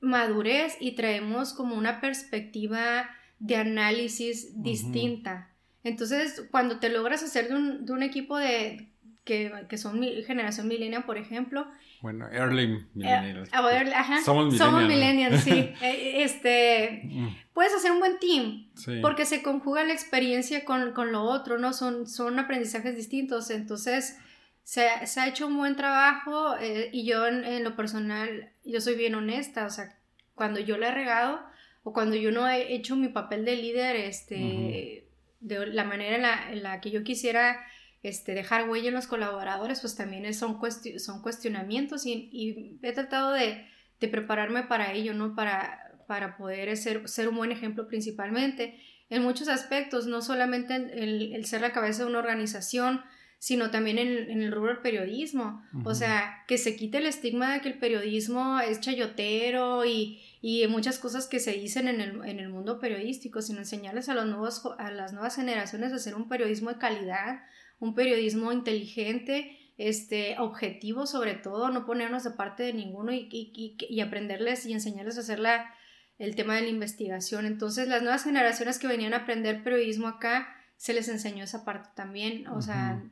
madurez 0.00 0.76
y 0.80 0.92
traemos 0.92 1.52
como 1.52 1.76
una 1.76 2.00
perspectiva 2.00 3.08
de 3.40 3.56
análisis 3.56 4.62
distinta. 4.62 5.50
Entonces, 5.82 6.46
cuando 6.50 6.78
te 6.78 6.90
logras 6.90 7.22
hacer 7.22 7.48
de 7.48 7.92
un, 7.92 8.02
equipo 8.02 8.36
de 8.36 8.90
que, 9.24 9.50
que 9.68 9.78
son 9.78 9.98
mi, 9.98 10.22
generación 10.22 10.68
millennial, 10.68 11.04
por 11.04 11.16
ejemplo. 11.16 11.66
Bueno, 12.02 12.28
early 12.30 12.86
millennials. 12.94 13.48
Eh, 13.48 13.92
ajá, 13.94 14.22
somos 14.22 14.46
millennials. 14.46 14.58
Somos 14.58 14.86
millennials, 14.86 15.42
sí. 15.42 15.72
Eh, 15.82 16.22
este, 16.22 17.00
mm. 17.04 17.28
puedes 17.54 17.74
hacer 17.74 17.92
un 17.92 17.98
buen 17.98 18.18
team 18.18 18.68
porque 19.00 19.24
se 19.24 19.42
conjuga 19.42 19.84
la 19.84 19.94
experiencia 19.94 20.64
con, 20.64 20.92
con, 20.92 21.12
lo 21.12 21.22
otro, 21.22 21.58
¿no? 21.58 21.72
Son, 21.72 22.06
son 22.06 22.38
aprendizajes 22.38 22.94
distintos. 22.94 23.50
Entonces, 23.50 24.18
se, 24.64 24.88
se 25.06 25.20
ha 25.20 25.28
hecho 25.28 25.46
un 25.46 25.56
buen 25.56 25.76
trabajo 25.76 26.56
eh, 26.60 26.90
y 26.92 27.04
yo 27.06 27.26
en, 27.26 27.64
lo 27.64 27.74
personal, 27.74 28.50
yo 28.64 28.80
soy 28.82 28.96
bien 28.96 29.14
honesta. 29.14 29.64
O 29.64 29.70
sea, 29.70 29.96
cuando 30.34 30.60
yo 30.60 30.76
le 30.76 30.88
he 30.88 30.92
regado 30.92 31.40
o 31.82 31.92
cuando 31.92 32.16
yo 32.16 32.30
no 32.30 32.48
he 32.48 32.74
hecho 32.74 32.96
mi 32.96 33.08
papel 33.08 33.44
de 33.44 33.56
líder, 33.56 33.96
este, 33.96 35.08
de 35.40 35.66
la 35.66 35.84
manera 35.84 36.16
en 36.16 36.22
la, 36.22 36.52
en 36.52 36.62
la 36.62 36.80
que 36.80 36.90
yo 36.90 37.02
quisiera 37.02 37.64
este, 38.02 38.34
dejar 38.34 38.68
huella 38.68 38.88
en 38.88 38.94
los 38.94 39.06
colaboradores, 39.06 39.80
pues 39.80 39.96
también 39.96 40.32
son, 40.34 40.58
son 40.98 41.22
cuestionamientos 41.22 42.06
y, 42.06 42.78
he 42.82 42.92
tratado 42.92 43.32
de, 43.32 43.66
prepararme 43.98 44.62
para 44.62 44.92
ello, 44.92 45.12
¿no? 45.12 45.34
Para, 45.34 45.92
para 46.06 46.36
poder 46.38 46.74
ser, 46.76 47.06
ser, 47.08 47.28
un 47.28 47.36
buen 47.36 47.52
ejemplo 47.52 47.86
principalmente 47.86 48.80
en 49.10 49.22
muchos 49.22 49.48
aspectos, 49.48 50.06
no 50.06 50.22
solamente 50.22 50.74
el, 50.74 51.34
el 51.34 51.44
ser 51.44 51.60
la 51.60 51.72
cabeza 51.72 52.04
de 52.04 52.08
una 52.08 52.20
organización, 52.20 53.02
sino 53.40 53.70
también 53.70 53.98
en, 53.98 54.42
el 54.42 54.52
rubro 54.52 54.68
del 54.68 54.82
periodismo. 54.82 55.62
O 55.84 55.94
sea, 55.94 56.44
que 56.46 56.58
se 56.58 56.76
quite 56.76 56.98
el 56.98 57.06
estigma 57.06 57.54
de 57.54 57.62
que 57.62 57.70
el 57.70 57.78
periodismo 57.78 58.60
es 58.60 58.80
chayotero 58.80 59.86
y, 59.86 60.20
y 60.42 60.66
muchas 60.68 60.98
cosas 60.98 61.26
que 61.26 61.38
se 61.38 61.52
dicen 61.52 61.86
en 61.86 62.00
el, 62.00 62.24
en 62.24 62.40
el 62.40 62.48
mundo 62.48 62.78
periodístico, 62.78 63.42
sino 63.42 63.58
enseñarles 63.58 64.08
a, 64.08 64.14
los 64.14 64.26
nuevos, 64.26 64.62
a 64.78 64.90
las 64.90 65.12
nuevas 65.12 65.36
generaciones 65.36 65.92
a 65.92 65.96
hacer 65.96 66.14
un 66.14 66.28
periodismo 66.28 66.70
de 66.70 66.78
calidad, 66.78 67.42
un 67.78 67.94
periodismo 67.94 68.50
inteligente, 68.50 69.58
este, 69.76 70.38
objetivo 70.38 71.06
sobre 71.06 71.34
todo, 71.34 71.70
no 71.70 71.84
ponernos 71.84 72.24
de 72.24 72.30
parte 72.30 72.62
de 72.62 72.72
ninguno 72.72 73.12
y, 73.12 73.28
y, 73.30 74.00
aprenderles 74.00 74.64
y 74.66 74.72
enseñarles 74.72 75.18
a 75.18 75.20
hacer 75.20 75.40
la, 75.40 75.74
el 76.18 76.34
tema 76.36 76.54
de 76.56 76.62
la 76.62 76.68
investigación. 76.68 77.44
Entonces, 77.44 77.88
las 77.88 78.02
nuevas 78.02 78.24
generaciones 78.24 78.78
que 78.78 78.86
venían 78.86 79.14
a 79.14 79.18
aprender 79.18 79.62
periodismo 79.62 80.08
acá, 80.08 80.48
se 80.76 80.94
les 80.94 81.08
enseñó 81.08 81.44
esa 81.44 81.64
parte 81.66 81.90
también, 81.94 82.46
o 82.48 82.62
sea, 82.62 83.02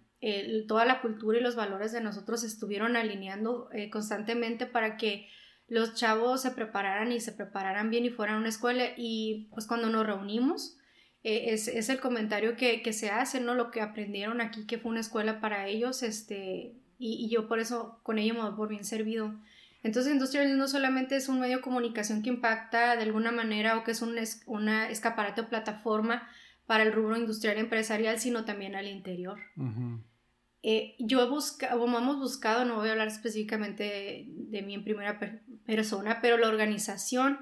toda 0.66 0.86
la 0.86 1.02
cultura 1.02 1.38
y 1.38 1.42
los 1.42 1.54
valores 1.54 1.92
de 1.92 2.00
nosotros 2.00 2.42
estuvieron 2.42 2.96
alineando 2.96 3.68
eh, 3.72 3.90
constantemente 3.90 4.64
para 4.64 4.96
que 4.96 5.28
los 5.68 5.94
chavos 5.94 6.42
se 6.42 6.50
prepararan 6.50 7.12
y 7.12 7.20
se 7.20 7.32
prepararan 7.32 7.90
bien 7.90 8.04
y 8.04 8.10
fueran 8.10 8.36
a 8.36 8.38
una 8.40 8.48
escuela 8.48 8.84
y 8.96 9.48
pues 9.52 9.66
cuando 9.66 9.88
nos 9.90 10.06
reunimos, 10.06 10.78
eh, 11.22 11.52
es, 11.52 11.68
es, 11.68 11.88
el 11.88 12.00
comentario 12.00 12.56
que, 12.56 12.80
que, 12.82 12.92
se 12.92 13.10
hace, 13.10 13.40
¿no? 13.40 13.54
Lo 13.54 13.70
que 13.70 13.80
aprendieron 13.80 14.40
aquí, 14.40 14.66
que 14.66 14.78
fue 14.78 14.90
una 14.90 15.00
escuela 15.00 15.40
para 15.40 15.66
ellos, 15.66 16.02
este, 16.02 16.76
y, 16.98 17.26
y 17.26 17.28
yo 17.28 17.48
por 17.48 17.58
eso 17.58 18.00
con 18.02 18.18
ello 18.18 18.34
me 18.34 18.40
doy 18.40 18.56
por 18.56 18.68
bien 18.68 18.84
servido. 18.84 19.34
Entonces, 19.82 20.12
Industrial 20.12 20.56
no 20.56 20.68
solamente 20.68 21.16
es 21.16 21.28
un 21.28 21.40
medio 21.40 21.56
de 21.56 21.62
comunicación 21.62 22.22
que 22.22 22.30
impacta 22.30 22.96
de 22.96 23.02
alguna 23.02 23.30
manera 23.30 23.76
o 23.76 23.84
que 23.84 23.92
es 23.92 24.02
un 24.02 24.16
una 24.46 24.90
escaparate 24.90 25.42
o 25.42 25.48
plataforma 25.48 26.28
para 26.66 26.82
el 26.82 26.92
rubro 26.92 27.16
industrial 27.16 27.58
empresarial, 27.58 28.18
sino 28.18 28.44
también 28.44 28.74
al 28.74 28.86
interior. 28.86 29.38
Eh, 30.62 30.96
yo 30.98 31.22
he 31.22 31.28
buscado, 31.28 31.80
como 31.80 31.98
hemos 31.98 32.18
buscado, 32.18 32.64
no 32.64 32.76
voy 32.76 32.88
a 32.88 32.92
hablar 32.92 33.08
específicamente 33.08 33.84
de, 33.84 34.26
de 34.28 34.62
mí 34.62 34.74
en 34.74 34.84
primera 34.84 35.18
persona, 35.68 36.20
pero 36.22 36.38
la 36.38 36.48
organización 36.48 37.38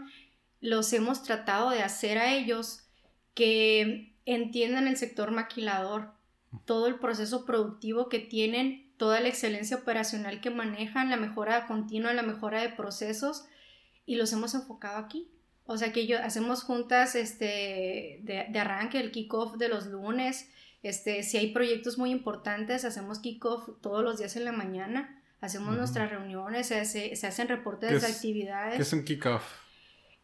los 0.61 0.93
hemos 0.93 1.23
tratado 1.23 1.71
de 1.71 1.83
hacer 1.83 2.19
a 2.19 2.35
ellos 2.35 2.81
que 3.35 4.13
entiendan 4.25 4.89
el 4.89 4.97
sector 4.97 5.31
maquilador, 5.31 6.11
todo 6.65 6.89
el 6.89 6.97
proceso 6.97 7.47
productivo 7.47 8.09
que 8.09 8.19
tienen, 8.19 8.93
toda 8.97 9.21
la 9.21 9.29
excelencia 9.29 9.77
operacional 9.77 10.41
que 10.41 10.51
manejan, 10.51 11.09
la 11.09 11.17
mejora 11.17 11.67
continua, 11.69 12.13
la 12.15 12.23
mejora 12.23 12.61
de 12.63 12.71
procesos, 12.71 13.45
y 14.07 14.17
los 14.17 14.33
hemos 14.33 14.55
enfocado 14.55 14.99
aquí. 14.99 15.31
O 15.67 15.79
sea 15.79 15.93
que 15.93 16.09
yo, 16.09 16.19
hacemos 16.19 16.65
juntas 16.65 17.15
este, 17.15 18.21
de, 18.23 18.59
arranque, 18.59 18.99
el 18.99 19.13
kickoff 19.13 19.57
de 19.57 19.69
los 19.69 19.87
lunes, 19.87 20.51
este, 20.83 21.23
si 21.23 21.37
hay 21.37 21.53
proyectos 21.53 21.97
muy 21.97 22.11
importantes, 22.11 22.85
hacemos 22.85 23.21
kickoff 23.21 23.69
todos 23.81 24.03
los 24.03 24.19
días 24.19 24.35
en 24.35 24.45
la 24.45 24.53
mañana, 24.53 25.16
hacemos 25.41 25.77
nuestras 25.77 26.11
reuniones, 26.11 26.67
se, 26.67 26.85
se, 26.85 27.27
hacen 27.27 27.49
reportes 27.49 28.03
de 28.03 28.07
actividades. 28.07 28.77
¿Qué 28.77 28.83
es 28.83 28.93
un 28.93 29.05
kickoff? 29.05 29.45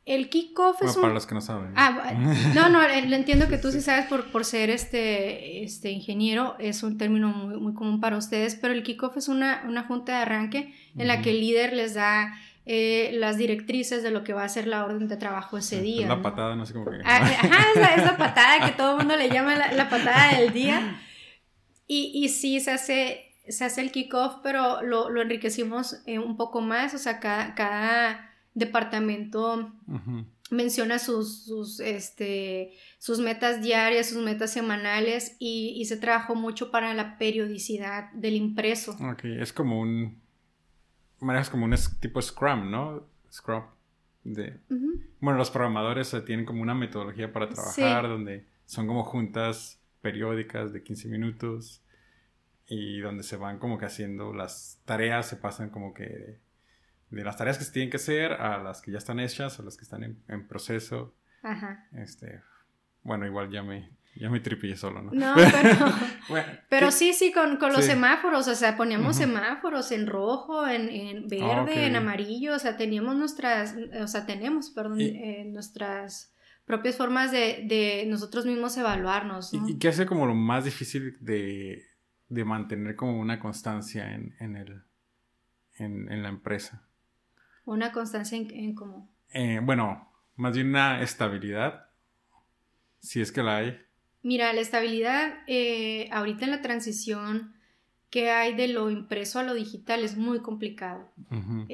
El 0.05 0.29
kickoff 0.31 0.83
es 0.83 0.96
un... 0.96 1.03
Para 1.03 1.14
los 1.14 1.27
que 1.27 1.35
no 1.35 1.40
saben. 1.40 1.72
Ah, 1.77 2.12
no, 2.55 2.68
no, 2.68 2.83
entiendo 2.83 3.48
que 3.48 3.59
tú 3.59 3.70
sí, 3.70 3.81
sabes 3.81 4.07
por, 4.07 4.33
por 4.33 4.44
ser 4.44 4.68
este, 4.68 5.62
este 5.62 5.90
ingeniero, 5.90 6.57
es 6.59 6.83
un 6.83 6.98
término 6.98 7.29
muy, 7.29 7.57
muy 7.61 7.75
común 7.75 8.01
para 8.01 8.16
ustedes, 8.16 8.57
pero 8.57 8.72
el 8.75 8.83
kickoff 8.83 9.16
es 9.16 9.29
una, 9.29 9.62
una 9.68 9.85
junta 9.85 10.16
de 10.16 10.22
arranque 10.22 10.75
en 10.96 11.07
la 11.07 11.22
que 11.22 11.31
el 11.31 11.40
líder 11.40 11.72
les 11.72 11.94
da 11.94 12.35
eh, 12.64 13.11
las 13.14 13.38
directrices 13.38 14.05
de 14.05 14.12
lo 14.12 14.22
que 14.22 14.33
va 14.33 14.44
a 14.44 14.48
ser 14.48 14.68
la 14.68 14.85
orden 14.85 15.09
de 15.09 15.16
trabajo 15.16 15.59
ese 15.59 15.83
día. 15.83 16.03
Es 16.03 16.09
la 16.09 16.22
patada, 16.22 16.55
no 16.55 16.64
sé 16.64 16.72
cómo 16.72 16.87
que... 16.87 16.98
Ah, 17.05 17.16
ajá, 17.16 17.94
es 17.96 18.05
la, 18.05 18.16
patada 18.18 18.66
que 18.66 18.72
todo 18.77 18.92
el 18.92 18.98
mundo 18.98 19.16
le 19.16 19.29
llama 19.31 19.57
la, 19.57 19.88
patada 19.88 20.38
del 20.38 20.53
día. 20.53 21.01
Y, 21.88 22.12
y 22.14 22.29
sí, 22.29 22.61
se 22.61 22.70
hace, 22.70 23.32
se 23.48 23.64
hace 23.64 23.81
el 23.81 23.92
kickoff, 23.92 24.37
pero 24.42 24.83
lo, 24.83 25.11
lo 25.11 25.22
enriquecimos 25.22 26.02
eh, 26.07 26.18
un 26.18 26.37
poco 26.37 26.61
más, 26.61 26.94
o 26.94 26.98
sea, 26.98 27.20
cada... 27.20 27.55
cada 27.55 28.28
departamento 28.55 29.72
menciona 30.50 30.98
sus, 30.98 31.44
sus, 31.44 31.81
este, 31.81 32.72
sus 32.98 33.18
metas 33.18 33.62
diarias, 33.62 34.11
sus 34.11 34.22
metas 34.22 34.52
semanales 34.52 35.37
y, 35.38 35.83
se 35.87 35.96
trabajó 35.96 36.35
mucho 36.35 36.70
para 36.70 36.94
la 36.94 37.18
periodicidad 37.18 38.12
del 38.12 38.35
impreso. 38.35 38.92
Ok, 39.00 39.24
es 39.24 39.52
como 39.52 39.81
un... 39.81 40.20
Manejas 41.20 41.50
como 41.50 41.64
un 41.64 41.74
tipo 42.00 42.20
Scrum, 42.20 42.70
¿no? 42.70 43.09
Scrum. 43.31 43.64
De... 44.24 44.61
Bueno, 45.20 45.38
los 45.38 45.50
programadores 45.50 46.14
tienen 46.26 46.44
como 46.44 46.62
una 46.62 46.74
metodología 46.74 47.33
para 47.33 47.48
trabajar 47.48 48.09
donde 48.09 48.46
son 48.66 48.87
como 48.87 49.05
juntas 49.05 49.81
periódicas 50.00 50.72
de 50.72 50.83
15 50.83 51.09
minutos 51.09 51.82
y 52.66 53.01
donde 53.01 53.22
se 53.22 53.37
van 53.37 53.59
como 53.59 53.79
que 53.79 53.87
haciendo 53.87 54.33
las 54.33 54.81
tareas, 54.85 55.27
se 55.29 55.37
pasan 55.37 55.70
como 55.70 55.94
que 55.94 56.40
de 57.11 57.25
las 57.25 57.37
tareas 57.37 57.59
que 57.59 57.64
se 57.64 57.72
tienen 57.72 57.90
que 57.90 57.96
hacer 57.96 58.33
a 58.33 58.62
las 58.62 58.81
que 58.81 58.90
ya 58.90 58.98
están 58.98 59.20
hechas 59.20 59.59
o 59.59 59.62
las 59.62 59.77
que 59.77 59.85
están 59.85 60.03
en, 60.27 60.48
proceso. 60.48 61.14
Ajá. 61.42 61.87
Este, 61.92 62.40
bueno, 63.03 63.27
igual 63.27 63.51
ya 63.51 63.62
me, 63.62 63.90
ya 64.16 64.31
me 64.31 64.40
tripillé 64.40 64.77
solo, 64.77 65.03
¿no? 65.03 65.12
No, 65.12 65.35
pero, 66.29 66.42
pero 66.70 66.90
sí, 66.90 67.12
sí, 67.12 67.33
con, 67.33 67.59
con 67.59 67.72
los 67.72 67.85
semáforos, 67.85 68.48
o 68.48 68.55
sea, 68.55 68.77
poníamos 68.77 69.16
semáforos 69.16 69.92
en 69.92 70.07
rojo, 70.07 70.66
en, 70.66 70.88
en 70.88 71.29
verde, 71.29 71.87
en 71.87 71.96
amarillo, 71.96 72.55
o 72.55 72.59
sea, 72.59 72.79
teníamos 72.79 73.16
nuestras, 73.16 73.75
o 74.01 74.07
sea, 74.07 74.25
tenemos, 74.25 74.70
perdón, 74.70 75.01
eh, 75.01 75.44
nuestras 75.46 76.33
propias 76.64 76.96
formas 76.96 77.33
de, 77.33 77.64
de, 77.66 78.05
nosotros 78.07 78.46
mismos 78.46 78.77
evaluarnos. 78.77 79.53
¿no? 79.53 79.68
¿Y, 79.68 79.79
qué 79.79 79.88
hace 79.88 80.07
como 80.07 80.27
lo 80.27 80.35
más 80.35 80.64
difícil 80.64 81.18
de, 81.20 81.83
de 82.33 82.45
mantener 82.47 82.97
como 82.97 83.21
una 83.21 83.38
constancia 83.38 84.14
en, 84.14 84.35
en, 84.40 84.57
el, 84.57 84.83
en, 85.75 86.11
en 86.11 86.23
la 86.23 86.31
empresa? 86.31 86.88
Una 87.66 87.92
constancia 87.92 88.38
en, 88.38 88.75
cómo. 88.75 89.11
Eh, 89.35 89.61
bueno, 89.62 90.11
más 90.37 90.55
bien 90.55 90.68
una 90.68 91.03
estabilidad, 91.03 91.90
si 93.01 93.21
es 93.21 93.33
que 93.33 93.42
la 93.42 93.59
hay. 93.59 93.79
Mira, 94.23 94.53
la 94.55 94.62
estabilidad 94.62 95.40
eh, 95.47 96.09
ahorita 96.11 96.47
en 96.47 96.53
la 96.53 96.62
transición 96.62 97.55
que 98.09 98.31
hay 98.31 98.55
de 98.55 98.68
lo 98.68 98.90
impreso 98.90 99.38
a 99.38 99.42
lo 99.42 99.55
digital 99.55 100.03
es 100.03 100.16
muy 100.16 100.40
complicado. 100.40 101.12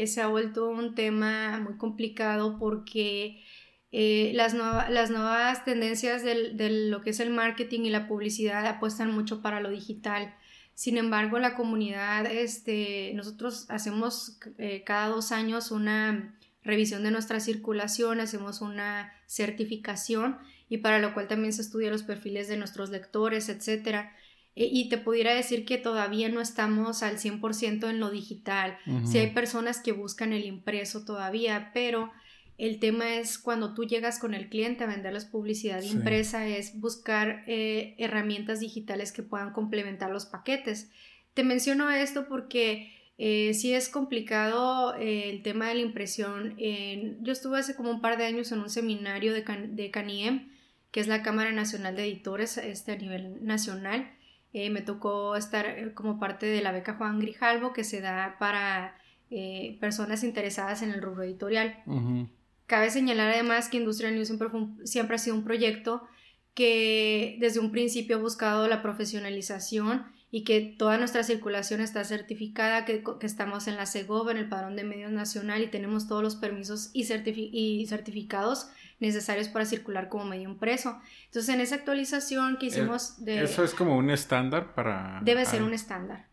Se 0.06 0.22
ha 0.22 0.28
vuelto 0.28 0.68
un 0.70 0.94
tema 0.94 1.58
muy 1.58 1.76
complicado 1.76 2.58
porque 2.58 3.42
eh, 3.90 4.32
las, 4.34 4.54
las, 4.54 5.10
nuevas 5.10 5.64
tendencias 5.64 6.22
de 6.22 6.88
lo 6.88 7.00
que 7.00 7.10
es 7.10 7.20
el 7.20 7.30
marketing 7.30 7.80
y 7.80 7.90
la 7.90 8.06
publicidad 8.06 8.64
apuestan 8.66 9.10
mucho 9.12 9.42
para 9.42 9.60
lo 9.60 9.70
digital. 9.70 10.34
Sin 10.78 10.96
embargo, 10.96 11.40
la 11.40 11.56
comunidad, 11.56 12.24
este, 12.26 13.10
nosotros 13.14 13.66
hacemos 13.68 14.38
eh, 14.58 14.84
cada 14.86 15.08
dos 15.08 15.32
años 15.32 15.72
una 15.72 16.38
revisión 16.62 17.02
de 17.02 17.10
nuestra 17.10 17.40
circulación, 17.40 18.20
hacemos 18.20 18.60
una 18.60 19.12
certificación 19.26 20.38
y 20.68 20.78
para 20.78 21.00
lo 21.00 21.14
cual 21.14 21.26
también 21.26 21.52
se 21.52 21.62
estudian 21.62 21.90
los 21.90 22.04
perfiles 22.04 22.46
de 22.46 22.58
nuestros 22.58 22.90
lectores, 22.90 23.48
etc. 23.48 24.06
E, 24.54 24.66
y 24.66 24.88
te 24.88 24.98
pudiera 24.98 25.34
decir 25.34 25.64
que 25.64 25.78
todavía 25.78 26.28
no 26.28 26.40
estamos 26.40 27.02
al 27.02 27.18
100% 27.18 27.90
en 27.90 27.98
lo 27.98 28.12
digital. 28.12 28.78
Si 29.04 29.18
hay 29.18 29.32
personas 29.32 29.80
que 29.80 29.90
buscan 29.90 30.32
el 30.32 30.44
impreso 30.44 31.04
todavía, 31.04 31.72
pero 31.74 32.12
el 32.58 32.80
tema 32.80 33.14
es 33.14 33.38
cuando 33.38 33.72
tú 33.72 33.84
llegas 33.84 34.18
con 34.18 34.34
el 34.34 34.48
cliente 34.48 34.82
a 34.82 34.88
venderles 34.88 35.24
publicidad 35.24 35.80
impresa, 35.80 36.46
es 36.46 36.78
buscar 36.80 37.44
eh, 37.46 37.94
herramientas 37.98 38.58
digitales 38.58 39.12
que 39.12 39.22
puedan 39.22 39.52
complementar 39.52 40.10
los 40.10 40.26
paquetes. 40.26 40.90
Te 41.34 41.44
menciono 41.44 41.88
esto 41.88 42.26
porque 42.28 42.92
eh, 43.16 43.54
sí 43.54 43.72
es 43.72 43.88
complicado 43.88 44.96
eh, 44.96 45.30
el 45.30 45.42
tema 45.44 45.68
de 45.68 45.76
la 45.76 45.82
impresión. 45.82 46.56
yo 47.20 47.32
estuve 47.32 47.60
hace 47.60 47.76
como 47.76 47.90
un 47.90 48.00
par 48.00 48.18
de 48.18 48.26
años 48.26 48.50
en 48.50 48.58
un 48.58 48.70
seminario 48.70 49.32
de, 49.32 49.44
de 49.70 49.90
CANIEM, 49.92 50.50
que 50.90 50.98
es 50.98 51.06
la 51.06 51.22
Cámara 51.22 51.52
Nacional 51.52 51.94
de 51.94 52.04
Editores 52.04 52.58
este, 52.58 52.92
a 52.92 52.96
nivel 52.96 53.44
nacional, 53.44 54.10
Eh, 54.54 54.70
me 54.70 54.80
tocó 54.80 55.36
estar 55.36 55.66
eh, 55.66 55.92
como 55.92 56.18
parte 56.18 56.46
de 56.46 56.62
la 56.62 56.72
beca 56.72 56.94
Juan 56.94 57.20
Grijalvo 57.20 57.72
que 57.72 57.84
se 57.84 58.00
da 58.00 58.36
para 58.38 58.96
personas 59.78 60.24
interesadas 60.24 60.80
en 60.80 60.90
el 60.90 61.02
rubro 61.02 61.22
editorial. 61.22 61.76
Cabe 62.68 62.90
señalar 62.90 63.30
además 63.30 63.70
que 63.70 63.78
Industrial 63.78 64.14
News 64.14 64.28
siempre, 64.28 64.48
siempre 64.84 65.16
ha 65.16 65.18
sido 65.18 65.34
un 65.34 65.42
proyecto 65.42 66.06
que 66.52 67.38
desde 67.40 67.60
un 67.60 67.72
principio 67.72 68.16
ha 68.16 68.20
buscado 68.20 68.68
la 68.68 68.82
profesioalización 68.82 70.04
y 70.30 70.44
que 70.44 70.60
toda 70.60 70.98
nuestra 70.98 71.22
circulación 71.22 71.80
está 71.80 72.04
certificada, 72.04 72.84
que, 72.84 73.02
estamos 73.22 73.68
en 73.68 73.76
la 73.76 73.86
CEGOV, 73.86 74.28
en 74.28 74.36
el 74.36 74.50
Padrón 74.50 74.76
de 74.76 74.84
Medios 74.84 75.10
Nacional 75.10 75.62
y 75.62 75.68
tenemos 75.68 76.08
todos 76.08 76.22
los 76.22 76.36
permisos 76.36 76.90
y, 76.92 77.10
y, 77.34 77.86
certificados 77.86 78.68
necesarios 79.00 79.48
para 79.48 79.64
circular 79.64 80.10
como 80.10 80.26
medio 80.26 80.50
impreso. 80.50 81.00
Entonces, 81.24 81.54
en 81.54 81.62
esa 81.62 81.76
actualización 81.76 82.58
que 82.58 82.66
eh, 82.66 82.68
hicimos 82.68 83.24
de... 83.24 83.44
Eso 83.44 83.64
es 83.64 83.72
como 83.72 83.96
un 83.96 84.10
estándar 84.10 84.74
para... 84.74 85.20
Debe 85.22 85.46
ser 85.46 85.62
un 85.62 85.72
estándar. 85.72 86.26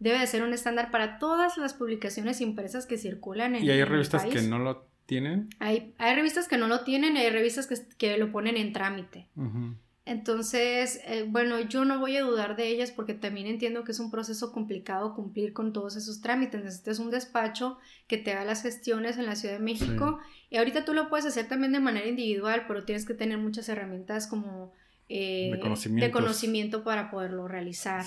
Debe 0.00 0.18
de 0.18 0.26
ser 0.26 0.42
un 0.42 0.52
estándar 0.52 0.90
para 0.90 1.18
todas 1.18 1.56
las 1.56 1.72
publicaciones 1.72 2.42
impresas 2.42 2.84
que 2.84 2.98
circulan 2.98 3.56
en 3.56 3.64
¿Y 3.64 3.70
hay 3.70 3.84
revistas 3.84 4.26
que 4.26 4.42
no 4.42 4.58
lo 4.58 4.87
tienen? 5.08 5.48
Hay, 5.58 5.94
hay 5.96 6.14
revistas 6.14 6.48
que 6.48 6.58
no 6.58 6.68
lo 6.68 6.84
tienen 6.84 7.16
y 7.16 7.20
hay 7.20 7.30
revistas 7.30 7.66
que, 7.66 7.76
que 7.96 8.18
lo 8.18 8.30
ponen 8.30 8.58
en 8.58 8.74
trámite. 8.74 9.26
Entonces, 10.04 11.00
eh, 11.06 11.24
bueno, 11.26 11.60
yo 11.60 11.86
no 11.86 11.98
voy 11.98 12.18
a 12.18 12.22
dudar 12.22 12.56
de 12.56 12.68
ellas 12.68 12.92
porque 12.92 13.14
también 13.14 13.46
entiendo 13.46 13.84
que 13.84 13.92
es 13.92 14.00
un 14.00 14.10
proceso 14.10 14.52
complicado 14.52 15.14
cumplir 15.14 15.54
con 15.54 15.72
todos 15.72 15.96
esos 15.96 16.20
trámites. 16.20 16.62
Necesitas 16.62 16.98
un 16.98 17.10
despacho 17.10 17.78
que 18.06 18.18
te 18.18 18.32
haga 18.32 18.44
las 18.44 18.62
gestiones 18.62 19.16
en 19.16 19.24
la 19.24 19.34
Ciudad 19.34 19.54
de 19.54 19.64
México. 19.64 20.18
Y 20.50 20.58
ahorita 20.58 20.84
tú 20.84 20.92
lo 20.92 21.08
puedes 21.08 21.24
hacer 21.24 21.48
también 21.48 21.72
de 21.72 21.80
manera 21.80 22.06
individual, 22.06 22.64
pero 22.68 22.84
tienes 22.84 23.06
que 23.06 23.14
tener 23.14 23.38
muchas 23.38 23.66
herramientas 23.70 24.26
como 24.26 24.74
eh, 25.08 25.52
de, 25.54 26.10
conocimiento 26.10 26.84
para 26.84 27.10
poderlo 27.10 27.48
realizar. 27.48 28.04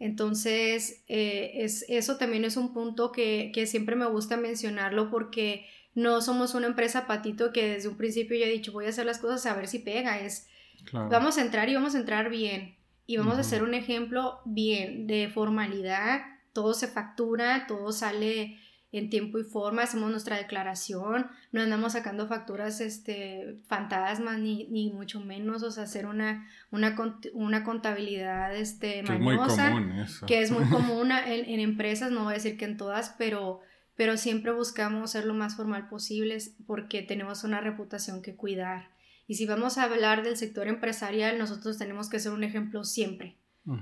Entonces, 0.00 1.04
eh, 1.06 1.52
es, 1.58 1.84
eso 1.88 2.16
también 2.16 2.44
es 2.44 2.56
un 2.56 2.74
punto 2.74 3.12
que, 3.12 3.52
que 3.54 3.68
siempre 3.68 3.94
me 3.94 4.06
gusta 4.06 4.36
mencionarlo 4.36 5.10
porque 5.10 5.66
no 5.94 6.20
somos 6.20 6.54
una 6.54 6.66
empresa 6.66 7.06
patito 7.06 7.52
que 7.52 7.74
desde 7.74 7.88
un 7.88 7.96
principio 7.96 8.36
ya 8.36 8.46
he 8.46 8.50
dicho 8.50 8.72
voy 8.72 8.86
a 8.86 8.90
hacer 8.90 9.06
las 9.06 9.18
cosas 9.18 9.46
a 9.46 9.54
ver 9.54 9.68
si 9.68 9.78
pega. 9.78 10.18
Es 10.20 10.48
Vamos 10.92 11.38
a 11.38 11.42
entrar 11.42 11.68
y 11.68 11.74
vamos 11.74 11.94
a 11.94 11.98
entrar 11.98 12.30
bien. 12.30 12.76
Y 13.06 13.16
vamos 13.16 13.36
a 13.36 13.40
hacer 13.40 13.62
un 13.62 13.74
ejemplo 13.74 14.40
bien 14.44 15.06
de 15.06 15.28
formalidad. 15.28 16.22
Todo 16.52 16.74
se 16.74 16.88
factura, 16.88 17.66
todo 17.66 17.92
sale 17.92 18.58
en 18.92 19.10
tiempo 19.10 19.40
y 19.40 19.42
forma, 19.42 19.82
hacemos 19.82 20.08
nuestra 20.08 20.36
declaración, 20.36 21.26
no 21.50 21.60
andamos 21.60 21.94
sacando 21.94 22.28
facturas 22.28 22.80
este, 22.80 23.58
fantasmas 23.66 24.38
ni, 24.38 24.68
ni 24.68 24.92
mucho 24.92 25.18
menos, 25.18 25.64
o 25.64 25.72
sea, 25.72 25.82
hacer 25.82 26.06
una, 26.06 26.46
una, 26.70 26.94
una 27.32 27.64
contabilidad 27.64 28.54
este, 28.54 29.02
que 29.02 29.14
Es 29.14 29.20
muy 29.20 29.36
común 29.36 29.92
eso. 29.98 30.26
Que 30.26 30.42
es 30.42 30.52
muy 30.52 30.64
común 30.70 31.10
en, 31.10 31.44
en, 31.44 31.58
empresas, 31.58 32.12
no 32.12 32.22
voy 32.22 32.34
a 32.34 32.36
decir 32.36 32.56
que 32.56 32.66
en 32.66 32.76
todas, 32.76 33.16
pero, 33.18 33.62
pero 33.96 34.16
siempre 34.16 34.52
buscamos 34.52 35.12
ser 35.12 35.24
lo 35.24 35.34
más 35.34 35.56
formal 35.56 35.88
posible 35.88 36.38
porque 36.66 37.02
tenemos 37.02 37.44
una 37.44 37.60
reputación 37.60 38.22
que 38.22 38.34
cuidar. 38.34 38.90
Y 39.26 39.34
si 39.34 39.46
vamos 39.46 39.78
a 39.78 39.84
hablar 39.84 40.22
del 40.22 40.36
sector 40.36 40.68
empresarial, 40.68 41.38
nosotros 41.38 41.78
tenemos 41.78 42.10
que 42.10 42.18
ser 42.18 42.32
un 42.32 42.44
ejemplo 42.44 42.84
siempre, 42.84 43.38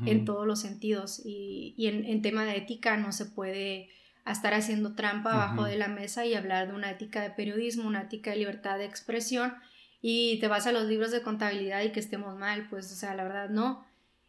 en 0.06 0.24
todos 0.24 0.46
los 0.46 0.60
sentidos. 0.60 1.20
Y, 1.24 1.74
en, 1.86 2.22
tema 2.22 2.44
de 2.44 2.56
ética 2.56 2.96
no 2.96 3.10
se 3.10 3.26
puede 3.26 3.88
estar 4.24 4.54
haciendo 4.54 4.94
trampa 4.94 5.32
abajo 5.32 5.64
de 5.64 5.76
la 5.76 5.88
mesa 5.88 6.24
y 6.24 6.34
hablar 6.34 6.68
de 6.68 6.74
una 6.74 6.90
ética 6.92 7.22
de 7.22 7.30
periodismo, 7.30 7.88
una 7.88 8.02
ética 8.02 8.30
de 8.30 8.36
libertad 8.36 8.78
de 8.78 8.84
expresión 8.84 9.54
y 10.00 10.38
te 10.40 10.48
vas 10.48 10.66
a 10.66 10.72
los 10.72 10.84
libros 10.84 11.10
de 11.10 11.22
contabilidad 11.22 11.82
y 11.82 11.90
que 11.90 12.00
estemos 12.00 12.36
mal, 12.36 12.68
pues, 12.68 12.92
o 12.92 12.94
sea, 12.96 13.14
la 13.14 13.22
verdad 13.22 13.48
no. 13.48 13.84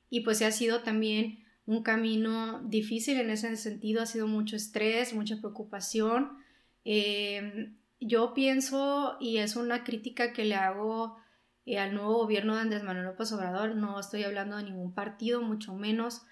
Y 0.09 0.21
pues 0.21 0.37
se 0.37 0.45
ha 0.45 0.51
sido 0.51 0.81
también 0.81 1.42
un 1.65 1.83
camino 1.83 2.61
difícil 2.63 3.19
en 3.19 3.29
ese 3.29 3.55
sentido, 3.55 4.01
ha 4.01 4.05
sido 4.05 4.27
mucho 4.27 4.55
estrés, 4.55 5.13
mucha 5.13 5.37
preocupación. 5.37 6.37
Eh, 6.83 7.73
yo 7.99 8.33
pienso, 8.33 9.17
y 9.19 9.37
es 9.37 9.55
una 9.55 9.83
crítica 9.83 10.33
que 10.33 10.43
le 10.43 10.55
hago 10.55 11.17
eh, 11.65 11.79
al 11.79 11.93
nuevo 11.93 12.15
gobierno 12.15 12.55
de 12.55 12.61
Andrés 12.61 12.83
Manuel 12.83 13.05
López 13.05 13.31
Obrador, 13.31 13.75
no 13.75 13.99
estoy 13.99 14.23
hablando 14.23 14.57
de 14.57 14.63
ningún 14.63 14.93
partido, 14.93 15.41
mucho 15.41 15.73
menos, 15.73 16.23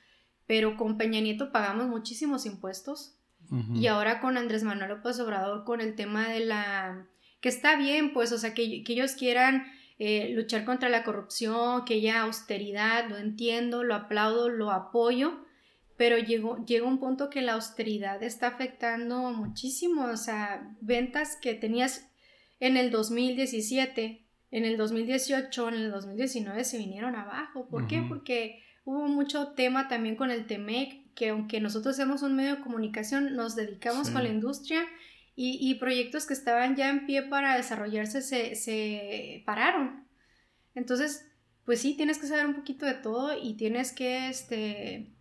pero 0.46 0.76
con 0.76 0.98
Peña 0.98 1.22
Nieto 1.22 1.52
pagamos 1.52 1.88
muchísimos 1.88 2.46
impuestos 2.46 3.18
y 3.74 3.88
ahora 3.88 4.22
con 4.22 4.38
Andrés 4.38 4.64
Manuel 4.64 4.92
López 4.92 5.20
Obrador 5.20 5.66
con 5.66 5.82
el 5.82 5.96
tema 5.96 6.30
de 6.30 6.46
la... 6.46 7.08
que 7.42 7.50
está 7.50 7.76
bien, 7.76 8.14
pues, 8.14 8.32
o 8.32 8.38
sea, 8.38 8.54
que, 8.54 8.84
que 8.84 8.94
ellos 8.94 9.14
quieran 9.14 9.66
eh, 10.04 10.30
luchar 10.34 10.66
contra 10.66 10.90
la 10.90 11.04
corrupción, 11.04 11.86
que 11.86 11.94
haya 11.94 12.22
austeridad, 12.22 13.08
lo 13.08 13.18
entiendo, 13.18 13.84
lo 13.84 13.94
aplaudo, 13.94 14.50
lo 14.50 14.72
apoyo, 14.72 15.46
pero 15.96 16.18
llegó, 16.18 16.66
llega 16.66 16.88
un 16.88 16.98
punto 16.98 17.30
que 17.30 17.44
la 17.44 17.54
austeridad 17.54 18.24
está 18.24 18.48
afectando 18.48 19.30
muchísimo, 19.30 20.06
o 20.06 20.18
sea, 20.18 20.76
ventas 20.82 21.38
que 21.40 21.54
tenías 21.54 22.10
en 22.60 22.78
el 22.78 22.90
2017, 22.90 24.26
en 24.50 24.66
el 24.66 24.76
2018, 24.76 25.68
en 25.70 25.76
el 25.76 25.92
2019 25.92 26.64
se 26.64 26.80
vinieron 26.80 27.16
abajo. 27.16 27.68
¿Por 27.70 27.86
qué? 27.86 28.02
Porque 28.02 28.64
hubo 28.84 29.08
mucho 29.08 29.50
tema 29.50 29.88
también 29.88 30.16
con 30.16 30.32
el 30.32 30.48
TEMEC, 30.48 31.14
que 31.14 31.30
aunque 31.30 31.62
nosotros 31.62 31.96
somos 31.98 32.24
un 32.24 32.36
medio 32.36 32.56
de 32.56 32.62
comunicación, 32.64 33.36
nos 33.36 33.56
dedicamos 33.56 34.10
con 34.10 34.24
la 34.24 34.30
industria 34.30 34.82
y, 35.36 35.58
y, 35.62 35.76
proyectos 35.76 36.26
que 36.26 36.34
estaban 36.34 36.76
ya 36.76 36.90
en 36.90 37.06
pie 37.06 37.24
para 37.24 37.56
desarrollarse 37.56 38.22
se, 38.22 38.56
se 38.56 39.44
pararon. 39.46 40.08
Entonces, 40.76 41.26
pues 41.66 41.82
sí, 41.82 41.96
tienes 41.96 42.18
que 42.18 42.28
saber 42.28 42.46
un 42.46 42.56
poquito 42.56 42.86
de 42.86 42.96
todo 42.96 43.38
y 43.42 43.56
tienes 43.56 43.92
que, 43.94 44.30
este, 44.30 45.14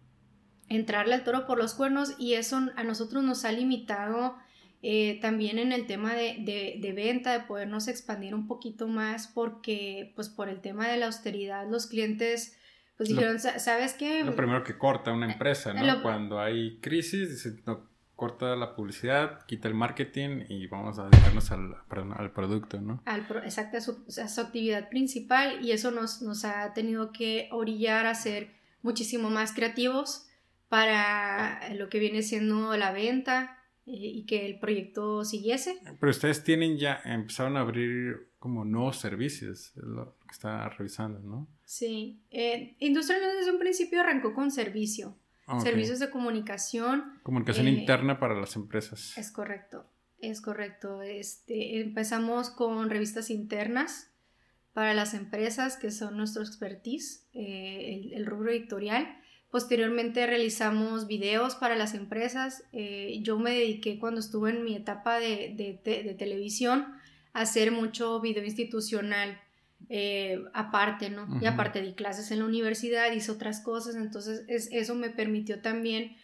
entrarle 0.70 1.14
al 1.14 1.24
toro 1.24 1.46
por 1.46 1.58
los 1.58 1.74
cuernos 1.74 2.14
y 2.18 2.34
eso 2.34 2.60
a 2.76 2.84
nosotros 2.84 3.22
nos 3.22 3.44
ha 3.44 3.52
limitado 3.52 4.36
eh, 4.82 5.18
también 5.20 5.58
en 5.58 5.72
el 5.72 5.86
tema 5.86 6.14
de, 6.14 6.78
de, 6.80 6.92
venta, 6.92 7.32
de 7.32 7.40
podernos 7.40 7.88
expandir 7.88 8.34
un 8.34 8.46
poquito 8.46 8.86
más 8.86 9.26
porque 9.26 10.12
pues 10.14 10.30
por 10.30 10.48
el 10.48 10.60
tema 10.60 10.88
de 10.88 10.96
la 10.96 11.06
austeridad 11.06 11.68
los 11.68 11.86
clientes 11.86 12.56
pues 12.96 13.08
dijeron, 13.08 13.40
¿sabes 13.40 13.94
qué? 13.94 14.22
Lo 14.24 14.36
primero 14.36 14.62
que 14.62 14.76
corta 14.76 15.10
una 15.12 15.32
empresa, 15.32 15.72
¿no? 15.72 16.02
Cuando 16.02 16.38
hay 16.38 16.78
crisis, 16.80 17.30
dice, 17.30 17.62
no, 17.66 17.89
corta 18.20 18.54
la 18.54 18.74
publicidad, 18.74 19.46
quita 19.46 19.66
el 19.66 19.74
marketing 19.74 20.44
y 20.50 20.66
vamos 20.66 20.98
a 20.98 21.08
dedicarnos 21.08 21.50
al, 21.52 21.74
al 21.88 22.32
producto, 22.32 22.78
¿no? 22.78 23.02
Al 23.06 23.20
exacto, 23.42 23.78
a 23.78 23.80
su, 23.80 24.04
a 24.22 24.28
su, 24.28 24.40
actividad 24.42 24.90
principal 24.90 25.64
y 25.64 25.72
eso 25.72 25.90
nos, 25.90 26.20
nos 26.20 26.44
ha 26.44 26.74
tenido 26.74 27.12
que 27.12 27.48
orillar 27.50 28.04
a 28.04 28.14
ser 28.14 28.50
muchísimo 28.82 29.30
más 29.30 29.54
creativos, 29.54 30.26
para 30.70 31.74
lo 31.74 31.88
que 31.88 31.98
viene 31.98 32.22
siendo 32.22 32.76
la 32.76 32.92
venta 32.92 33.58
eh, 33.86 33.92
y 33.92 34.24
que 34.24 34.46
el 34.46 34.60
proyecto 34.60 35.24
siguiese. 35.24 35.76
Pero 35.98 36.10
ustedes 36.10 36.44
tienen 36.44 36.78
ya, 36.78 37.02
empezaron 37.04 37.56
a 37.56 37.60
abrir 37.60 38.28
como 38.38 38.64
nuevos 38.64 38.98
servicios, 38.98 39.72
es 39.76 39.82
lo 39.82 40.16
que 40.20 40.32
está 40.32 40.68
revisando, 40.70 41.18
¿no? 41.18 41.48
Sí, 41.64 42.22
eh, 42.30 42.76
Industrial 42.78 43.20
desde 43.20 43.50
un 43.50 43.58
principio 43.58 44.00
arrancó 44.00 44.32
con 44.32 44.50
servicio, 44.52 45.16
ah, 45.50 45.60
servicios 45.60 45.98
de 45.98 46.10
comunicación. 46.10 47.20
Comunicación 47.22 47.66
eh, 47.66 47.72
interna 47.72 48.18
para 48.18 48.34
las 48.34 48.56
empresas. 48.56 49.16
Es 49.18 49.30
correcto, 49.30 49.86
es 50.20 50.40
correcto. 50.40 51.02
Este, 51.02 51.80
empezamos 51.80 52.50
con 52.50 52.90
revistas 52.90 53.30
internas 53.30 54.10
para 54.72 54.94
las 54.94 55.14
empresas, 55.14 55.76
que 55.76 55.90
son 55.90 56.16
nuestro 56.16 56.42
expertise, 56.42 57.28
el, 57.32 58.12
el 58.12 58.24
rubro 58.26 58.50
editorial 58.50 59.20
Posteriormente 59.50 60.24
realizamos 60.28 61.08
videos 61.08 61.56
para 61.56 61.74
las 61.74 61.94
empresas. 61.94 62.62
Eh, 62.72 63.18
yo 63.22 63.36
me 63.38 63.50
dediqué 63.50 63.98
cuando 63.98 64.20
estuve 64.20 64.50
en 64.50 64.64
mi 64.64 64.76
etapa 64.76 65.18
de, 65.18 65.80
televisión 66.16 66.86
a 67.32 67.40
hacer 67.40 67.72
mucho 67.72 68.20
video 68.20 68.44
institucional 68.44 69.40
eh, 69.88 70.44
aparte, 70.54 71.10
¿no? 71.10 71.26
Y 71.40 71.46
aparte 71.46 71.82
di 71.82 71.94
clases 71.94 72.30
en 72.30 72.40
la 72.40 72.44
universidad, 72.44 73.12
hice 73.12 73.32
otras 73.32 73.60
cosas, 73.60 73.96
entonces 73.96 74.44
eso 74.48 74.94
me 74.94 75.10
permitió 75.10 75.60
también 75.60 76.16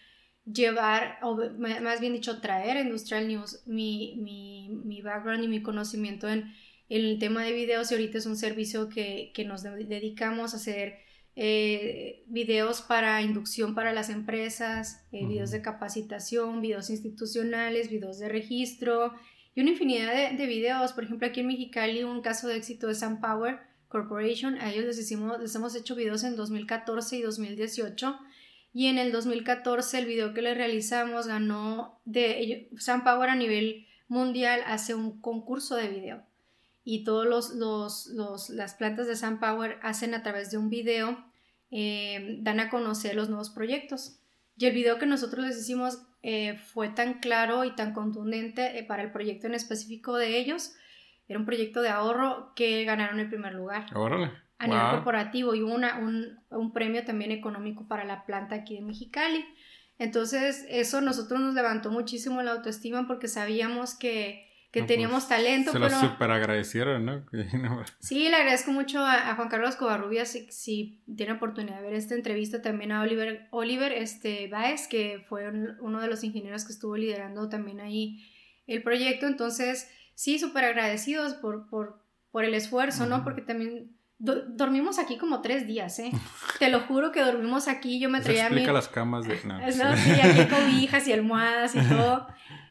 llevar, 0.45 1.19
o 1.23 1.37
más 1.59 2.01
bien 2.01 2.13
dicho, 2.13 2.41
traer 2.41 2.77
a 2.77 2.81
Industrial 2.81 3.27
News 3.27 3.63
mi, 3.67 4.17
mi, 4.17 5.03
background 5.03 5.45
y 5.45 5.49
mi 5.49 5.63
conocimiento 5.63 6.29
en, 6.29 6.53
el 6.89 7.19
tema 7.19 7.43
de 7.43 7.53
videos 7.53 7.91
y 7.91 7.95
ahorita 7.95 8.19
es 8.19 8.27
un 8.27 8.37
servicio 8.37 8.89
que, 8.89 9.33
que 9.35 9.45
nos 9.45 9.65
dedicamos 9.65 10.55
a 10.55 10.59
hacer 10.59 10.99
eh, 11.39 12.25
videos 12.29 12.81
para 12.81 13.21
inducción 13.21 13.75
para 13.75 13.93
las 13.93 14.09
empresas, 14.09 15.05
eh, 15.13 15.27
videos 15.27 15.51
de 15.51 15.61
capacitación, 15.61 16.63
videos 16.63 16.89
institucionales, 16.89 17.91
videos 17.91 18.19
de 18.19 18.31
registro 18.31 19.13
y 19.57 19.63
una 19.63 19.71
infinidad 19.71 20.31
de, 20.31 20.47
videos. 20.47 20.93
Por 20.93 21.05
ejemplo, 21.05 21.27
aquí 21.27 21.41
en 21.41 21.49
Mexicali 21.49 22.05
un 22.05 22.21
caso 22.21 22.47
de 22.47 22.57
éxito 22.57 22.87
de 22.87 22.95
SunPower 22.95 23.59
Corporation, 23.89 24.61
a 24.61 24.71
ellos 24.71 24.85
les, 24.85 24.99
hicimos, 24.99 25.41
les 25.41 25.55
hemos 25.55 25.75
hecho 25.75 25.97
videos 25.97 26.23
en 26.23 26.37
2014 26.37 27.17
y 27.17 27.23
2018 27.23 28.19
y 28.75 28.87
en 28.87 28.99
el 28.99 29.11
2014 29.11 29.99
el 29.99 30.07
video 30.07 30.35
que 30.35 30.43
le 30.43 30.55
realizamos 30.55 31.27
ganó 31.27 31.99
de 32.05 32.69
SunPower 32.79 33.31
a 33.31 33.35
nivel 33.35 33.87
mundial 34.09 34.61
hace 34.67 34.95
un 34.95 35.21
concurso 35.21 35.77
de 35.77 35.89
video 35.89 36.23
y 36.85 37.05
todos 37.05 37.27
los, 37.27 38.09
los, 38.11 38.51
las 38.51 38.75
plantas 38.75 39.07
de 39.07 39.17
SunPower 39.17 39.79
hacen 39.83 40.15
a 40.15 40.23
través 40.23 40.51
de 40.51 40.59
un 40.59 40.69
video 40.69 41.25
eh, 41.71 42.39
dan 42.43 42.61
a 42.61 42.71
conocer 42.71 43.17
los 43.17 43.29
nuevos 43.29 43.51
proyectos. 43.51 44.19
Y 44.57 44.67
el 44.67 44.75
video 44.75 44.99
que 44.99 45.07
nosotros 45.07 45.45
les 45.45 45.59
hicimos 45.59 46.03
eh, 46.29 46.57
fue 46.57 46.89
tan 46.89 47.21
claro 47.21 47.63
y 47.63 47.77
tan 47.77 47.93
contundente 47.93 48.85
para 48.89 49.05
el 49.05 49.13
proyecto 49.13 49.47
en 49.47 49.55
específico 49.55 50.17
de 50.17 50.39
ellos. 50.41 50.75
Era 51.29 51.39
un 51.39 51.47
proyecto 51.47 51.83
de 51.83 51.89
ahorro 51.89 52.53
que 52.57 52.83
ganaron 52.83 53.21
el 53.21 53.29
primer 53.29 53.55
lugar. 53.55 53.87
Órale. 53.95 54.33
A 54.59 54.67
nivel 54.67 54.91
corporativo 54.91 55.55
y 55.55 55.63
una, 55.63 55.99
un, 55.99 56.41
un 56.51 56.73
premio 56.73 57.05
también 57.05 57.31
económico 57.31 57.87
para 57.87 58.05
la 58.05 58.27
planta 58.27 58.57
aquí 58.57 58.75
de 58.75 58.81
Mexicali. 58.81 59.45
Entonces, 60.01 60.67
eso 60.69 61.01
nosotros 61.01 61.39
nos 61.39 61.55
levantó 61.55 61.93
muchísimo 61.93 62.43
la 62.43 62.55
autoestima 62.55 63.07
porque 63.07 63.29
sabíamos 63.29 63.95
que 63.95 64.46
que 64.77 64.83
teníamos 64.83 65.25
pues, 65.25 65.29
talento. 65.29 65.73
Se 65.73 65.79
lo 65.79 65.89
súper 65.89 66.31
agradecieron, 66.31 67.05
¿no? 67.07 67.25
sí, 67.99 68.29
le 68.29 68.37
agradezco 68.37 68.73
mucho 68.73 69.05
a, 69.05 69.35
Juan 69.35 69.49
Carlos 69.49 69.77
Covarrubias 69.77 70.29
si, 70.29 70.51
si, 70.51 71.03
tiene 71.17 71.33
oportunidad 71.33 71.77
de 71.77 71.83
ver 71.83 71.95
esta 71.95 72.15
entrevista, 72.15 72.61
también 72.61 72.93
a 72.93 73.01
Oliver, 73.01 73.49
Oliver 73.53 73.93
este, 73.93 74.49
Baez, 74.49 74.87
que 74.87 75.25
fue 75.29 75.49
uno 75.81 76.01
de 76.01 76.09
los 76.09 76.23
ingenieros 76.25 76.65
que 76.65 76.73
estuvo 76.73 76.97
liderando 76.97 77.49
también 77.49 77.81
ahí 77.81 78.23
el 78.67 78.83
proyecto. 78.83 79.27
Entonces, 79.27 79.91
sí, 80.15 80.39
súper 80.39 80.65
agradecidos 80.65 81.35
por, 81.35 81.69
por, 81.69 82.03
por, 82.31 82.45
el 82.45 82.55
esfuerzo, 82.55 83.07
¿no? 83.07 83.25
Porque 83.25 83.41
también 83.41 83.97
dormimos 84.19 84.99
aquí 84.99 85.17
como 85.17 85.41
tres 85.41 85.67
días, 85.67 85.99
¿eh? 86.01 86.13
Te 86.59 86.69
lo 86.69 86.81
juro 86.81 87.13
que 87.13 87.23
dormimos 87.23 87.67
aquí, 87.67 87.99
yo 87.99 88.11
me 88.11 88.21
traía 88.21 88.47
explica 88.47 88.73
las 88.73 88.89
camas 88.89 89.27
de... 89.27 89.39
No, 89.45 89.59
sí, 89.97 90.11
aquí 90.21 90.55
cobijas 90.55 91.09
y 91.09 91.15
almohadas 91.15 91.75
y 91.75 91.81
todo, 91.81 92.27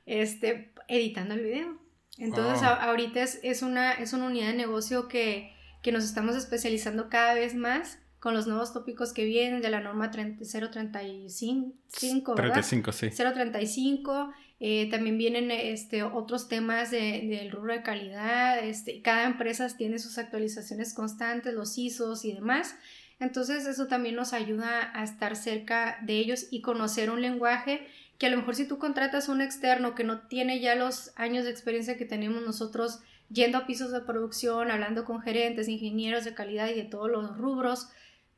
este, 0.05 0.71
editando 0.87 1.33
el 1.33 1.41
video. 1.41 1.84
Entonces 2.17 2.63
ahorita 2.63 3.21
es, 3.21 3.61
una, 3.61 3.91
es 3.93 4.13
una 4.13 4.27
unidad 4.27 4.47
de 4.47 4.53
negocio 4.53 5.07
que, 5.07 5.53
nos 5.91 6.03
estamos 6.03 6.35
especializando 6.35 7.09
cada 7.09 7.35
vez 7.35 7.53
más 7.53 7.99
con 8.19 8.33
los 8.33 8.47
nuevos 8.47 8.73
tópicos 8.73 9.13
que 9.13 9.23
vienen 9.23 9.61
de 9.61 9.69
la 9.69 9.81
norma 9.81 10.09
035, 10.09 12.35
¿verdad? 12.35 12.53
35, 12.53 12.91
sí. 12.91 13.11
035, 13.11 14.33
eh, 14.59 14.89
también 14.89 15.19
vienen 15.19 15.51
este, 15.51 16.01
otros 16.01 16.47
temas 16.47 16.89
del 16.89 17.51
rubro 17.51 17.73
de 17.73 17.83
calidad, 17.83 18.63
este, 18.63 19.03
cada 19.03 19.25
empresa 19.25 19.67
tiene 19.77 19.99
sus 19.99 20.17
actualizaciones 20.17 20.95
constantes, 20.95 21.53
los 21.53 21.77
ISOs 21.77 22.25
y 22.25 22.33
demás. 22.33 22.75
Entonces 23.19 23.67
eso 23.67 23.85
también 23.87 24.15
nos 24.15 24.33
ayuda 24.33 24.89
a 24.93 25.03
estar 25.03 25.35
cerca 25.35 25.99
de 26.01 26.17
ellos 26.17 26.47
y 26.51 26.61
conocer 26.61 27.11
un 27.11 27.21
lenguaje 27.21 27.87
que 28.17 28.27
a 28.27 28.29
lo 28.29 28.37
mejor 28.37 28.55
si 28.55 28.67
tú 28.67 28.77
contratas 28.77 29.27
a 29.27 29.31
un 29.31 29.41
externo 29.41 29.95
que 29.95 30.03
no 30.03 30.21
tiene 30.27 30.59
ya 30.59 30.75
los 30.75 31.11
años 31.17 31.43
de 31.43 31.51
experiencia 31.51 31.97
que 31.97 32.05
tenemos 32.05 32.41
nosotros 32.43 33.01
yendo 33.29 33.57
a 33.57 33.65
pisos 33.65 33.91
de 33.91 34.01
producción, 34.01 34.71
hablando 34.71 35.05
con 35.05 35.21
gerentes, 35.21 35.67
ingenieros 35.67 36.23
de 36.25 36.33
calidad 36.33 36.69
y 36.69 36.75
de 36.75 36.83
todos 36.83 37.09
los 37.09 37.37
rubros, 37.37 37.89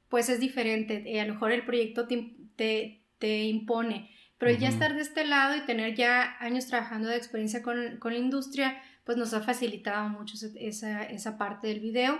pues 0.09 0.29
es 0.29 0.39
diferente. 0.39 1.03
Eh, 1.05 1.21
a 1.21 1.25
lo 1.25 1.33
mejor 1.33 1.51
el 1.51 1.65
proyecto 1.65 2.07
te, 2.07 3.01
te, 3.19 3.43
impone. 3.43 4.09
Pero 4.37 4.57
ya 4.57 4.69
estar 4.69 4.93
de 4.93 5.01
este 5.01 5.25
lado 5.25 5.55
y 5.55 5.61
tener 5.61 5.95
ya 5.95 6.37
años 6.39 6.67
trabajando 6.67 7.09
de 7.09 7.17
experiencia 7.17 7.61
con, 7.63 7.97
con 7.97 8.13
la 8.13 8.19
industria, 8.19 8.81
pues 9.03 9.17
nos 9.17 9.33
ha 9.33 9.41
facilitado 9.41 10.09
mucho 10.09 10.35
esa, 10.55 11.03
esa 11.03 11.37
parte 11.37 11.67
del 11.67 11.79
video. 11.79 12.19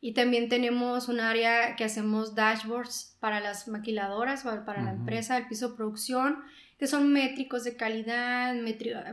Y 0.00 0.14
también 0.14 0.48
tenemos 0.48 1.08
un 1.08 1.20
área 1.20 1.76
que 1.76 1.84
hacemos 1.84 2.34
dashboards 2.34 3.18
para 3.20 3.40
las 3.40 3.68
maquiladoras, 3.68 4.42
para, 4.42 4.64
para 4.64 4.82
la 4.82 4.92
empresa, 4.92 5.36
el 5.36 5.46
piso 5.46 5.70
de 5.70 5.76
producción 5.76 6.38
que 6.80 6.86
son 6.86 7.12
métricos 7.12 7.62
de 7.62 7.76
calidad, 7.76 8.56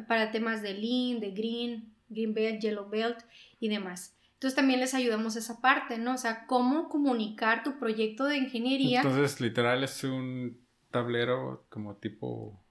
para 0.07 0.31
temas 0.31 0.61
de 0.61 0.73
lean, 0.73 1.19
de 1.19 1.31
green, 1.31 1.93
green 2.07 2.33
belt, 2.33 2.61
yellow 2.61 2.89
belt 2.89 3.19
y 3.59 3.67
demás. 3.67 4.17
Entonces 4.35 4.55
también 4.55 4.79
les 4.79 4.93
ayudamos 4.93 5.35
esa 5.35 5.59
parte, 5.59 5.97
¿no? 5.97 6.13
O 6.13 6.17
sea, 6.17 6.45
cómo 6.47 6.87
comunicar 6.87 7.63
tu 7.63 7.77
proyecto 7.77 8.23
de 8.23 8.37
ingeniería. 8.37 9.01
Entonces, 9.01 9.41
literal 9.41 9.83
es 9.83 10.01
un 10.05 10.65
tablero 10.91 11.65
como 11.69 11.97
tipo 11.97 12.63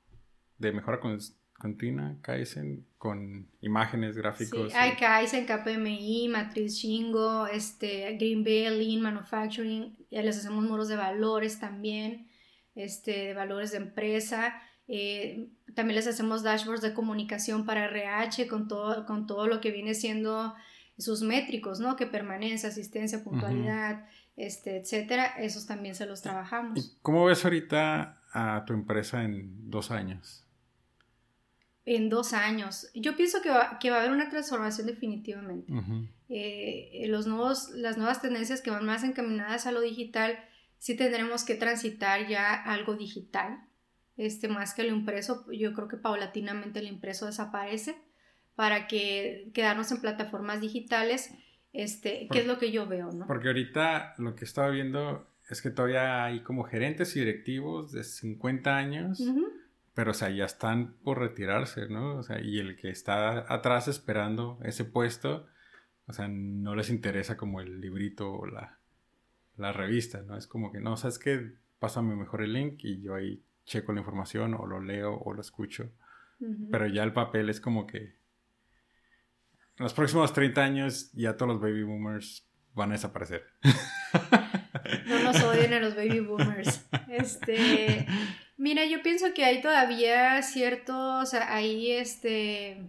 de 0.56 0.72
mejora 0.72 0.98
continua, 1.58 2.16
Kaizen, 2.22 2.86
con 2.96 3.50
imágenes, 3.60 4.16
gráficos. 4.16 4.72
Sí, 4.72 4.78
hay 4.78 4.92
Kaizen, 4.92 5.44
KPMI, 5.44 6.28
Matriz 6.28 6.76
Shingo, 6.76 7.46
este, 7.48 8.16
Green 8.16 8.42
Belt, 8.42 8.78
Lean 8.78 9.02
Manufacturing, 9.02 9.94
ya 10.10 10.22
les 10.22 10.38
hacemos 10.38 10.64
muros 10.64 10.88
de 10.88 10.96
valores 10.96 11.60
también, 11.60 12.30
este, 12.74 13.26
de 13.26 13.34
valores 13.34 13.72
de 13.72 13.76
empresa. 13.76 14.58
Eh, 14.88 15.48
también 15.74 15.96
les 15.96 16.06
hacemos 16.06 16.42
dashboards 16.42 16.82
de 16.82 16.94
comunicación 16.94 17.64
para 17.64 17.84
RH 17.86 18.46
con 18.46 18.68
todo, 18.68 19.04
con 19.04 19.26
todo 19.26 19.46
lo 19.46 19.60
que 19.60 19.70
viene 19.70 19.94
siendo 19.94 20.54
sus 20.98 21.22
métricos, 21.22 21.80
¿no? 21.80 21.96
Que 21.96 22.06
permanencia, 22.06 22.68
asistencia, 22.68 23.22
puntualidad, 23.22 24.06
este, 24.36 24.78
etcétera. 24.78 25.26
Esos 25.38 25.66
también 25.66 25.94
se 25.94 26.06
los 26.06 26.22
trabajamos. 26.22 26.96
¿Cómo 27.02 27.24
ves 27.24 27.44
ahorita 27.44 28.22
a 28.32 28.64
tu 28.64 28.72
empresa 28.72 29.22
en 29.22 29.70
dos 29.70 29.90
años? 29.90 30.44
En 31.84 32.08
dos 32.08 32.32
años. 32.32 32.88
Yo 32.94 33.16
pienso 33.16 33.42
que 33.42 33.50
va, 33.50 33.78
que 33.78 33.90
va 33.90 33.96
a 33.96 34.00
haber 34.00 34.12
una 34.12 34.28
transformación 34.28 34.86
definitivamente. 34.86 35.72
Eh, 36.28 37.06
los 37.08 37.26
nuevos, 37.26 37.70
las 37.74 37.96
nuevas 37.96 38.22
tendencias 38.22 38.60
que 38.60 38.70
van 38.70 38.86
más 38.86 39.04
encaminadas 39.04 39.66
a 39.66 39.72
lo 39.72 39.80
digital, 39.80 40.38
sí 40.78 40.96
tendremos 40.96 41.44
que 41.44 41.54
transitar 41.54 42.26
ya 42.26 42.54
algo 42.54 42.96
digital 42.96 43.60
este, 44.16 44.48
más 44.48 44.74
que 44.74 44.84
lo 44.84 44.94
impreso, 44.94 45.50
yo 45.52 45.72
creo 45.74 45.88
que 45.88 45.96
paulatinamente 45.96 46.78
el 46.78 46.88
impreso 46.88 47.26
desaparece 47.26 47.96
para 48.54 48.86
que 48.86 49.50
quedarnos 49.52 49.92
en 49.92 50.00
plataformas 50.00 50.60
digitales, 50.60 51.34
este, 51.72 52.26
que 52.30 52.40
es 52.40 52.46
lo 52.46 52.58
que 52.58 52.72
yo 52.72 52.86
veo, 52.86 53.12
¿no? 53.12 53.26
Porque 53.26 53.48
ahorita 53.48 54.14
lo 54.18 54.34
que 54.34 54.46
estaba 54.46 54.70
viendo 54.70 55.30
es 55.50 55.60
que 55.60 55.70
todavía 55.70 56.24
hay 56.24 56.42
como 56.42 56.64
gerentes 56.64 57.14
y 57.16 57.20
directivos 57.20 57.92
de 57.92 58.02
50 58.02 58.76
años, 58.76 59.22
pero 59.94 60.10
o 60.12 60.14
sea, 60.14 60.30
ya 60.30 60.46
están 60.46 60.94
por 61.04 61.18
retirarse, 61.18 61.88
¿no? 61.88 62.16
O 62.16 62.22
sea, 62.22 62.40
y 62.40 62.58
el 62.58 62.76
que 62.76 62.88
está 62.88 63.52
atrás 63.52 63.88
esperando 63.88 64.58
ese 64.64 64.84
puesto, 64.84 65.46
o 66.06 66.12
sea, 66.12 66.28
no 66.28 66.74
les 66.74 66.88
interesa 66.88 67.36
como 67.36 67.60
el 67.60 67.80
librito 67.80 68.32
o 68.32 68.46
la, 68.46 68.78
la 69.56 69.72
revista, 69.72 70.22
¿no? 70.22 70.36
Es 70.36 70.46
como 70.46 70.72
que, 70.72 70.80
no, 70.80 70.96
¿sabes 70.96 71.18
qué? 71.18 71.52
Pásame 71.78 72.16
mejor 72.16 72.42
el 72.42 72.54
link 72.54 72.80
y 72.84 73.02
yo 73.02 73.14
ahí 73.14 73.42
checo 73.66 73.92
la 73.92 74.00
información 74.00 74.54
o 74.54 74.66
lo 74.66 74.80
leo 74.80 75.18
o 75.18 75.34
lo 75.34 75.40
escucho. 75.40 75.92
Pero 76.70 76.86
ya 76.86 77.02
el 77.02 77.12
papel 77.12 77.48
es 77.48 77.60
como 77.60 77.86
que 77.86 77.98
en 77.98 79.82
los 79.82 79.94
próximos 79.94 80.32
30 80.32 80.62
años 80.62 81.10
ya 81.12 81.36
todos 81.36 81.52
los 81.52 81.60
baby 81.60 81.82
boomers 81.82 82.46
van 82.74 82.90
a 82.90 82.94
desaparecer. 82.94 83.44
No 85.06 85.18
nos 85.20 85.42
odien 85.42 85.72
a 85.72 85.80
los 85.80 85.96
baby 85.96 86.20
boomers. 86.20 86.86
Este, 87.08 88.06
mira, 88.56 88.84
yo 88.84 89.02
pienso 89.02 89.34
que 89.34 89.44
hay 89.44 89.60
todavía 89.60 90.40
ciertos, 90.42 91.34
hay 91.34 91.92
este, 91.92 92.82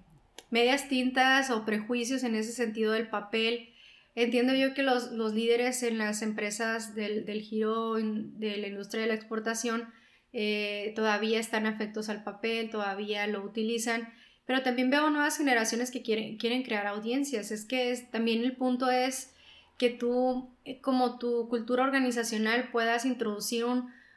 medias 0.50 0.90
tintas 0.90 1.50
o 1.50 1.66
prejuicios 1.66 2.24
en 2.24 2.36
ese 2.36 2.52
sentido 2.52 2.92
del 2.92 3.08
papel. 3.08 3.74
Entiendo 4.16 4.54
yo 4.54 4.74
que 4.74 4.84
los, 4.84 5.12
los 5.12 5.34
líderes 5.34 5.82
en 5.84 5.98
las 5.98 6.22
empresas 6.22 6.96
del, 6.96 7.26
del 7.26 7.42
giro 7.42 7.96
de 7.96 8.58
la 8.58 8.68
industria 8.68 9.02
de 9.02 9.08
la 9.08 9.16
exportación 9.16 9.92
eh, 10.40 10.94
todavía 10.96 11.40
están 11.40 11.66
afectos 11.66 12.10
al 12.10 12.24
papel, 12.24 12.70
todavía 12.70 13.26
lo 13.26 13.42
utilizan, 13.42 14.14
pero 14.46 14.62
también 14.62 14.92
veo 14.92 15.10
nuevas 15.10 15.36
generaciones 15.36 15.90
que 15.90 16.04
quieren, 16.04 16.38
quieren 16.38 16.62
crear 16.62 16.86
audiencias. 16.86 17.50
Es 17.50 17.66
que 17.66 18.08
también 18.12 18.44
el 18.44 18.56
punto 18.56 18.92
es 18.92 19.34
que 19.80 19.90
tú, 19.90 20.52
eh, 20.64 20.80
como 20.80 21.18
tu 21.18 21.50
cultura 21.50 21.82
organizacional, 21.84 22.70
puedas 22.72 23.04
introducir 23.04 23.66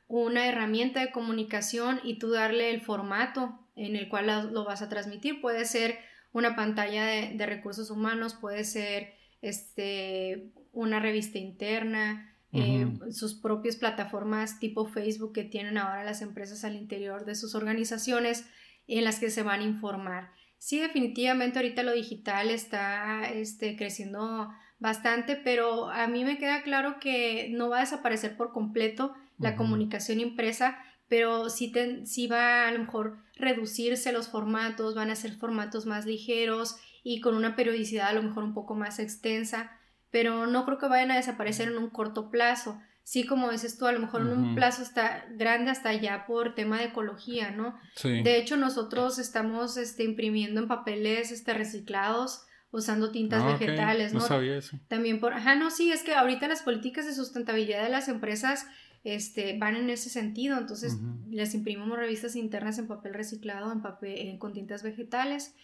una 0.08 0.46
herramienta 0.46 1.00
de 1.00 1.10
comunicación 1.10 2.00
y 2.04 2.18
tú 2.18 2.28
darle 2.32 2.68
el 2.68 2.82
formato 2.82 3.58
en 3.74 3.96
el 3.96 4.10
cual 4.10 4.52
lo, 4.52 4.64
vas 4.66 4.82
a 4.82 4.90
transmitir. 4.90 5.40
Puede 5.40 5.64
ser 5.64 6.00
una 6.34 6.54
pantalla 6.54 7.06
de, 7.06 7.32
de 7.34 7.46
recursos 7.46 7.90
humanos, 7.90 8.34
puede 8.34 8.64
ser 8.64 9.14
este, 9.40 10.50
una 10.74 11.00
revista 11.00 11.38
interna, 11.38 12.36
eh, 12.53 12.98
sus 13.12 13.34
propias 13.34 13.76
plataformas 13.76 14.59
tipo 14.59 14.86
Facebook 14.86 15.32
que 15.32 15.44
tienen 15.44 15.78
ahora 15.78 16.03
las 16.03 16.20
empresas 16.20 16.64
al 16.64 16.74
interior 16.74 17.24
de 17.24 17.36
sus 17.36 17.55
organizaciones 17.55 18.44
en 18.88 19.05
las 19.05 19.20
que 19.20 19.30
se 19.30 19.42
van 19.42 19.61
a 19.61 19.64
informar. 19.64 20.32
Sí, 20.59 20.80
definitivamente 20.80 21.59
ahorita 21.59 21.82
lo 21.82 21.92
digital 21.92 22.51
está 22.51 23.30
este, 23.30 23.76
creciendo 23.76 24.51
bastante, 24.78 25.36
pero 25.36 25.90
a 25.90 26.07
mí 26.09 26.24
me 26.24 26.38
queda 26.38 26.62
claro 26.62 26.98
que 27.01 27.48
no 27.53 27.68
va 27.70 27.78
a 27.78 27.80
desaparecer 27.80 28.36
por 28.36 28.53
completo 28.53 29.14
la 29.38 29.57
comunicación 29.57 30.20
impresa, 30.20 30.76
pero 31.09 31.48
sí, 31.48 31.72
sí 32.05 32.26
va 32.26 32.68
a 32.68 32.72
lo 32.72 32.80
mejor 32.80 33.18
reducirse 33.36 34.12
los 34.12 34.28
formatos, 34.28 34.94
van 34.94 35.11
a 35.11 35.16
ser 35.16 35.32
formatos 35.36 35.86
más 35.86 36.05
ligeros 36.05 36.76
y 37.03 37.20
con 37.20 37.34
una 37.34 37.57
periodicidad 37.57 38.09
a 38.09 38.12
lo 38.12 38.22
mejor 38.22 38.44
un 38.44 38.53
poco 38.53 38.74
más 38.74 38.98
extensa 38.98 39.80
pero 40.11 40.46
no 40.46 40.64
creo 40.64 40.78
que 40.78 40.88
vayan 40.88 41.11
a 41.11 41.16
desaparecer 41.16 41.68
en 41.68 41.78
un 41.78 41.90
corto 41.90 42.30
plazo. 42.30 42.80
Sí, 43.02 43.26
como 43.26 43.50
dices 43.50 43.76
tú, 43.78 43.86
a 43.86 43.92
lo 43.92 43.98
mejor 43.98 44.20
en 44.22 44.28
un 44.28 44.54
plazo 44.54 44.82
está 44.82 45.24
grande 45.30 45.70
hasta 45.70 45.88
allá 45.88 46.26
por 46.26 46.54
tema 46.54 46.78
de 46.78 46.84
ecología, 46.86 47.50
¿no? 47.50 47.74
De 48.02 48.36
hecho, 48.36 48.56
nosotros 48.56 49.18
estamos 49.18 49.76
este, 49.76 50.04
imprimiendo 50.04 50.61
en 50.61 50.68
papeles 50.68 51.32
este, 51.32 51.54
reciclados 51.54 52.44
usando 52.72 53.11
tintas 53.11 53.42
Ah, 53.42 53.52
vegetales, 53.58 54.12
No 54.12 54.20
¿no? 54.20 54.26
sabía 54.26 54.56
eso. 54.56 54.78
También 54.86 55.18
por, 55.18 55.32
ajá, 55.34 55.56
no, 55.56 55.70
sí, 55.72 55.90
es 55.90 56.04
que 56.04 56.14
ahorita 56.14 56.46
las 56.46 56.62
políticas 56.62 57.04
de 57.06 57.14
sustentabilidad 57.14 57.82
de 57.82 57.88
las 57.88 58.06
empresas 58.08 58.66
este, 59.02 59.58
van 59.58 59.74
en 59.74 59.90
ese 59.90 60.08
sentido, 60.08 60.56
entonces 60.56 60.92
Ujú. 60.94 61.30
les 61.30 61.54
imprimimos 61.54 61.98
revistas 61.98 62.36
internas 62.36 62.78
en 62.78 62.86
papel 62.86 63.14
reciclado, 63.14 63.72
en 63.72 63.82
papel, 63.82 64.12
eh, 64.18 64.38
con 64.38 64.52
tintas 64.52 64.84
vegetales, 64.84 65.54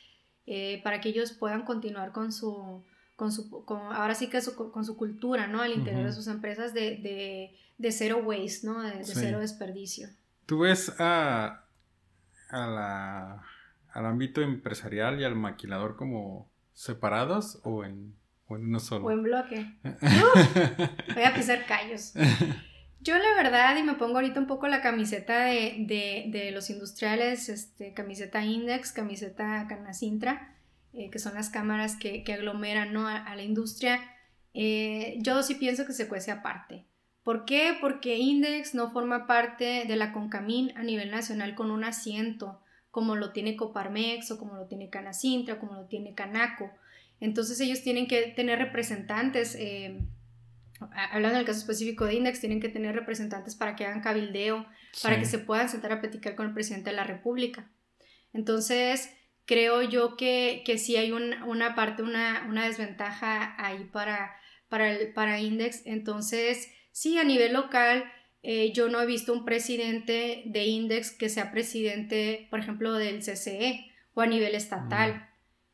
eh, 0.47 0.80
para 0.82 1.01
que 1.01 1.11
ellos 1.11 1.32
puedan 1.32 1.62
continuar 1.62 2.11
con 2.12 2.32
su, 2.32 2.82
con 3.17 3.33
su, 3.33 3.64
con- 3.64 3.93
ahora 3.93 4.14
sí 4.14 4.29
que 4.29 4.41
su- 4.43 4.55
con 4.55 4.85
su 4.85 4.97
cultura, 4.97 5.47
¿no? 5.47 5.62
Al 5.62 5.73
interior 5.73 6.05
de 6.07 6.12
sus 6.12 6.27
empresas 6.29 6.73
de, 6.75 6.97
de, 6.99 7.57
de 7.79 7.93
cero 7.93 8.21
waste, 8.25 8.67
¿no? 8.67 8.81
De, 8.83 8.99
de 8.99 9.05
Sí. 9.05 9.12
cero 9.14 9.41
desperdicio. 9.41 10.09
¿Tú 10.47 10.61
ves 10.61 10.95
a, 11.01 11.64
a 12.51 12.67
la, 12.67 13.43
al 13.93 14.07
ámbito 14.07 14.43
empresarial 14.43 15.21
y 15.21 15.25
al 15.25 15.35
maquilador 15.35 15.97
como 15.97 16.49
separados 16.75 17.59
o 17.64 17.85
en, 17.85 18.14
o 18.49 18.57
en 18.57 18.67
uno 18.67 18.79
solo? 18.81 19.07
O 19.07 19.11
en 19.11 19.23
bloque. 19.23 19.67
Uf, 19.85 21.14
voy 21.14 21.25
a 21.25 21.35
pisar 21.35 21.64
callos. 21.67 22.12
Yo 23.01 23.17
la 23.19 23.35
verdad, 23.43 23.77
y 23.77 23.83
me 23.83 23.95
pongo 23.95 24.17
ahorita 24.17 24.41
un 24.41 24.47
poco 24.47 24.69
la 24.69 24.83
camiseta 24.83 25.45
de, 25.45 25.77
de, 25.87 26.27
de 26.39 26.51
los 26.51 26.71
industriales, 26.71 27.49
este, 27.49 27.93
camiseta 27.95 28.45
Index, 28.45 28.93
camiseta 28.93 29.67
Canacintra, 29.69 30.55
eh, 30.97 31.11
que 31.11 31.18
son 31.18 31.34
las 31.34 31.51
cámaras 31.51 31.97
que, 31.97 32.24
que 32.24 32.32
aglomeran 32.32 32.92
¿no? 32.92 33.07
a, 33.07 33.16
a 33.18 33.36
la 33.36 33.42
industria, 33.42 34.01
eh, 34.55 35.18
yo 35.20 35.42
sí 35.42 35.55
pienso 35.57 35.84
que 35.86 35.92
se 35.92 36.09
cuece 36.09 36.30
aparte. 36.30 36.86
¿Por 37.22 37.44
qué? 37.44 37.76
Porque 37.80 38.16
Index 38.16 38.74
no 38.74 38.90
forma 38.90 39.26
parte 39.26 39.84
de 39.86 39.97
la 39.97 40.12
CONCAMIN 40.12 40.72
a 40.76 40.82
nivel 40.82 41.11
nacional 41.11 41.55
con 41.55 41.70
un 41.70 41.84
asiento, 41.84 42.61
como 42.90 43.16
lo 43.16 43.32
tiene 43.32 43.57
Coparmex 43.57 44.30
o 44.30 44.38
como 44.38 44.55
lo 44.55 44.66
tiene 44.66 44.88
Canacintra 44.88 45.55
o 45.55 45.59
como 45.59 45.74
lo 45.74 45.86
tiene 45.86 46.14
Canaco. 46.14 46.70
Entonces 47.20 47.61
ellos 47.61 47.82
tienen 47.82 48.07
que 48.07 48.28
tener 48.28 48.59
representantes, 48.59 49.55
eh, 49.57 49.99
hablando 51.11 51.36
del 51.36 51.47
caso 51.47 51.59
específico 51.59 52.07
de 52.07 52.14
Index, 52.14 52.40
tienen 52.40 52.61
que 52.61 52.68
tener 52.68 52.94
representantes 52.94 53.57
para 53.57 53.76
que 53.76 53.84
hagan 53.84 54.01
cabildeo, 54.01 54.64
para 55.03 55.18
que 55.18 55.26
se 55.26 55.38
puedan 55.38 55.68
sentar 55.68 55.92
a 55.92 56.01
platicar 56.01 56.36
con 56.36 56.47
el 56.47 56.55
presidente 56.55 56.90
de 56.90 56.97
la 56.97 57.05
República. 57.05 57.68
Entonces, 58.32 59.11
creo 59.47 59.82
yo 59.82 60.16
que, 60.16 60.62
que 60.66 60.76
sí 60.78 60.97
hay 60.97 61.12
un- 61.12 61.42
una 61.44 61.74
parte, 61.74 62.03
una, 62.03 62.44
una 62.49 62.66
desventaja 62.66 63.55
ahí 63.64 63.84
para, 63.92 64.36
para, 64.68 64.90
el, 64.92 65.12
para 65.12 65.40
Index. 65.40 65.82
Entonces, 65.86 66.68
sí, 66.92 67.16
a 67.18 67.24
nivel 67.24 67.53
local, 67.55 68.05
eh, 68.42 68.72
yo 68.72 68.88
no 68.88 69.01
he 69.01 69.07
visto 69.07 69.32
un 69.32 69.44
presidente 69.44 70.42
de 70.47 70.64
Index 70.66 71.11
que 71.12 71.28
sea 71.28 71.51
presidente, 71.53 72.47
por 72.51 72.61
ejemplo, 72.61 72.92
del 72.94 73.22
CCE 73.22 73.86
o 74.14 74.20
a 74.20 74.26
nivel 74.26 74.55
estatal, 74.55 75.28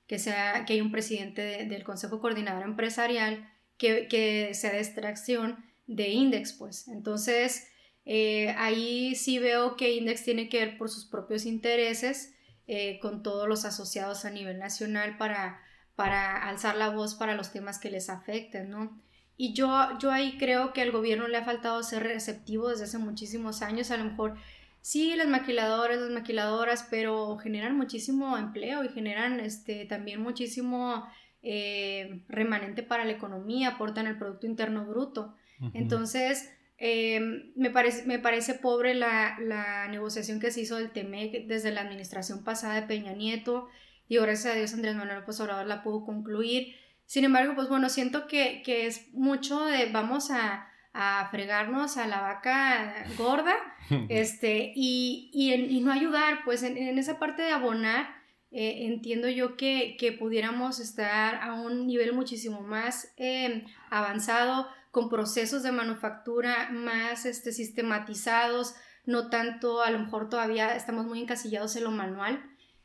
que, 0.07 0.19
sea, 0.19 0.65
que 0.67 0.75
haya 0.75 0.83
un 0.83 0.93
presidente 0.93 1.43
de- 1.43 1.65
del 1.67 1.85
Consejo 1.85 2.21
Coordinador 2.21 2.65
Empresarial 2.65 3.49
que, 3.79 4.07
que 4.09 4.53
sea 4.55 4.73
de 4.73 4.79
extracción 4.79 5.65
de 5.87 6.09
Index, 6.11 6.53
pues. 6.55 6.89
Entonces, 6.89 7.69
eh, 8.05 8.55
ahí 8.59 9.15
sí 9.15 9.39
veo 9.39 9.77
que 9.77 9.93
Index 9.93 10.25
tiene 10.25 10.49
que 10.49 10.59
ver 10.59 10.77
por 10.79 10.89
sus 10.91 11.07
propios 11.07 11.47
intereses 11.47 12.35
eh, 12.75 12.99
con 13.01 13.23
todos 13.23 13.47
los 13.47 13.67
asociados 13.67 14.25
a 14.25 14.31
nivel 14.31 14.59
nacional 14.59 15.19
para, 15.19 15.61
para 15.95 16.49
alzar 16.49 16.75
la 16.75 16.89
voz 16.89 17.15
para 17.15 17.35
los 17.35 17.53
temas 17.53 17.79
que 17.79 17.91
les 17.91 18.09
afecten, 18.09 18.71
¿no? 18.71 18.99
Y 19.37 19.53
yo, 19.53 19.69
yo 19.99 20.11
ahí 20.11 20.39
creo 20.39 20.73
que 20.73 20.81
al 20.81 20.91
gobierno 20.91 21.29
le 21.29 21.37
ha 21.37 21.45
faltado 21.45 21.83
ser 21.83 22.03
receptivo 22.03 22.71
desde 22.71 22.85
hace 22.85 22.97
muchísimos 22.97 23.61
años, 23.61 23.91
a 23.91 23.99
lo 23.99 24.05
mejor 24.05 24.37
sí, 24.81 25.15
las 25.17 25.29
maquiladoras, 25.29 25.99
las 25.99 26.09
maquiladoras, 26.13 26.87
pero 26.89 27.37
generan 27.37 27.77
muchísimo 27.77 28.39
empleo 28.39 28.83
y 28.85 28.89
generan 28.89 29.39
este, 29.41 29.85
también 29.85 30.23
muchísimo 30.23 31.07
eh, 31.43 32.25
remanente 32.27 32.83
para 32.83 33.05
la 33.05 33.13
economía, 33.13 33.69
aportan 33.69 34.07
el 34.07 34.17
Producto 34.17 34.47
Interno 34.47 34.87
Bruto. 34.87 35.37
Ujú. 35.61 35.73
Entonces, 35.75 36.51
eh, 36.85 37.21
me, 37.55 37.71
parece, 37.71 38.05
me 38.07 38.19
parece 38.19 38.55
pobre 38.55 38.95
la, 38.95 39.37
la 39.41 39.87
negociación 39.87 40.41
que 40.41 40.51
se 40.51 40.63
hizo 40.63 40.77
del 40.77 40.91
TEMEC 40.91 41.47
desde 41.47 41.71
la 41.71 41.83
administración 41.83 42.43
pasada 42.43 42.75
de 42.75 42.87
Peña 42.89 43.13
Nieto. 43.13 43.69
Y 44.09 44.17
gracias 44.19 44.53
a 44.53 44.59
Dios 44.59 44.75
Andrés 44.75 44.97
Manuel 44.97 45.21
López 45.21 45.39
Obrador 45.41 45.67
la 45.67 45.85
pudo 45.85 46.05
concluir. 46.05 46.75
Sin 47.07 47.25
embargo, 47.25 47.55
pues 47.55 47.69
bueno, 47.69 47.89
siento 47.89 48.27
que, 48.27 48.63
que 48.65 48.87
es 48.87 49.15
mucho 49.15 49.65
de 49.65 49.87
vamos 49.93 50.31
a, 50.33 50.67
a 50.93 51.29
fregarnos 51.31 51.97
a 51.99 52.09
la 52.09 52.21
vaca 52.21 53.05
gorda 53.17 53.55
este, 54.09 54.73
y, 54.75 55.31
y, 55.33 55.53
en- 55.53 55.71
y 55.71 55.81
no 55.83 55.93
ayudar, 55.93 56.41
pues 56.45 56.65
en, 56.65 56.77
en 56.77 56.99
esa 56.99 57.19
parte 57.21 57.43
de 57.43 57.53
abonar, 57.53 58.09
eh, 58.51 58.87
entiendo 58.87 59.29
yo 59.29 59.57
que, 59.57 59.97
que 59.99 60.11
pudiéramos 60.13 60.81
estar 60.81 61.37
a 61.37 61.55
un 61.55 61.87
nivel 61.87 62.13
muchísimo 62.13 62.61
más 62.61 63.15
eh, 63.17 63.65
avanzado, 63.89 64.67
con 64.93 65.09
procesos 65.09 65.65
de 65.65 65.73
manufactura 65.73 66.69
más 66.71 67.27
este, 67.27 67.51
sistematizados, 67.51 68.75
no 69.05 69.31
tanto, 69.31 69.83
a 69.83 69.91
lo 69.91 69.99
mejor 69.99 70.29
todavía 70.29 70.77
estamos 70.77 71.07
muy 71.07 71.21
encasillados 71.21 71.75
en 71.75 71.85
lo 71.85 71.91
manual, 71.91 72.41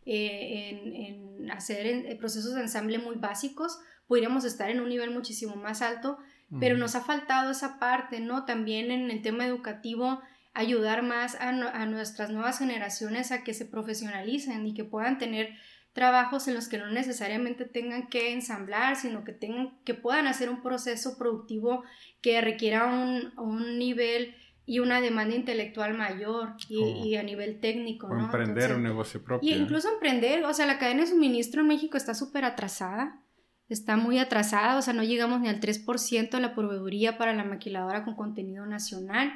eh, 0.05 0.69
en, 0.69 0.95
en 0.95 1.51
hacer 1.51 1.85
en- 1.85 2.17
procesos 2.17 2.55
de 2.55 2.61
ensamble 2.61 2.97
muy 2.97 3.15
básicos, 3.17 3.77
podríamos 4.07 4.45
estar 4.45 4.69
en 4.71 4.79
un 4.79 4.89
nivel 4.89 5.11
muchísimo 5.11 5.55
más 5.55 5.81
alto, 5.81 6.17
pero 6.61 6.77
nos 6.77 6.95
ha 6.95 7.01
faltado 7.01 7.51
esa 7.51 7.77
parte, 7.77 8.21
¿no? 8.21 8.45
También 8.45 8.89
en 8.89 9.11
el 9.11 9.21
tema 9.21 9.45
educativo, 9.45 10.21
ayudar 10.53 11.03
más 11.03 11.35
a 11.35 11.51
nuestras 11.85 12.29
nuevas 12.31 12.57
generaciones 12.59 13.33
a 13.33 13.43
que 13.43 13.53
se 13.53 13.65
profesionalicen 13.65 14.65
y 14.65 14.73
que 14.73 14.85
puedan 14.85 15.17
tener 15.17 15.49
trabajos 15.97 16.47
en 16.47 16.53
los 16.53 16.69
que 16.69 16.77
no 16.77 16.87
necesariamente 16.89 17.65
tengan 17.65 18.07
que 18.07 18.31
ensamblar, 18.31 18.95
sino 18.95 19.25
que 19.25 19.33
tengan, 19.33 19.77
que 19.83 19.93
puedan 19.93 20.27
hacer 20.27 20.49
un 20.49 20.61
proceso 20.61 21.17
productivo 21.17 21.83
que 22.21 22.39
requiera 22.39 22.85
un, 22.85 23.33
un 23.37 23.77
nivel 23.77 24.33
y 24.65 24.79
una 24.79 25.01
demanda 25.01 25.35
intelectual 25.35 25.93
mayor 25.97 26.53
y, 26.69 26.77
O- 26.77 27.05
y 27.05 27.15
a 27.15 27.23
nivel 27.23 27.59
técnico, 27.59 28.07
O 28.07 28.13
¿no? 28.13 28.25
emprender 28.25 28.49
Entonces, 28.65 28.77
un 28.77 28.83
negocio 28.83 29.23
propio. 29.23 29.49
y 29.49 29.53
incluso 29.59 29.91
emprender, 29.91 30.43
o 30.45 30.53
sea, 30.53 30.65
la 30.65 30.77
cadena 30.79 31.01
de 31.01 31.07
suministro 31.07 31.61
en 31.61 31.67
México 31.67 31.97
está 31.97 32.13
súper 32.13 32.45
atrasada, 32.45 33.21
está 33.69 33.97
muy 33.97 34.19
atrasada, 34.19 34.77
o 34.77 34.81
sea, 34.81 34.93
no 34.93 35.03
llegamos 35.03 35.41
ni 35.41 35.49
al 35.49 35.59
3% 35.59 36.37
de 36.37 36.41
la 36.41 36.53
proveeduría 36.55 37.17
para 37.17 37.33
la 37.33 37.43
maquiladora 37.43 38.05
con 38.05 38.15
contenido 38.15 38.65
nacional. 38.65 39.33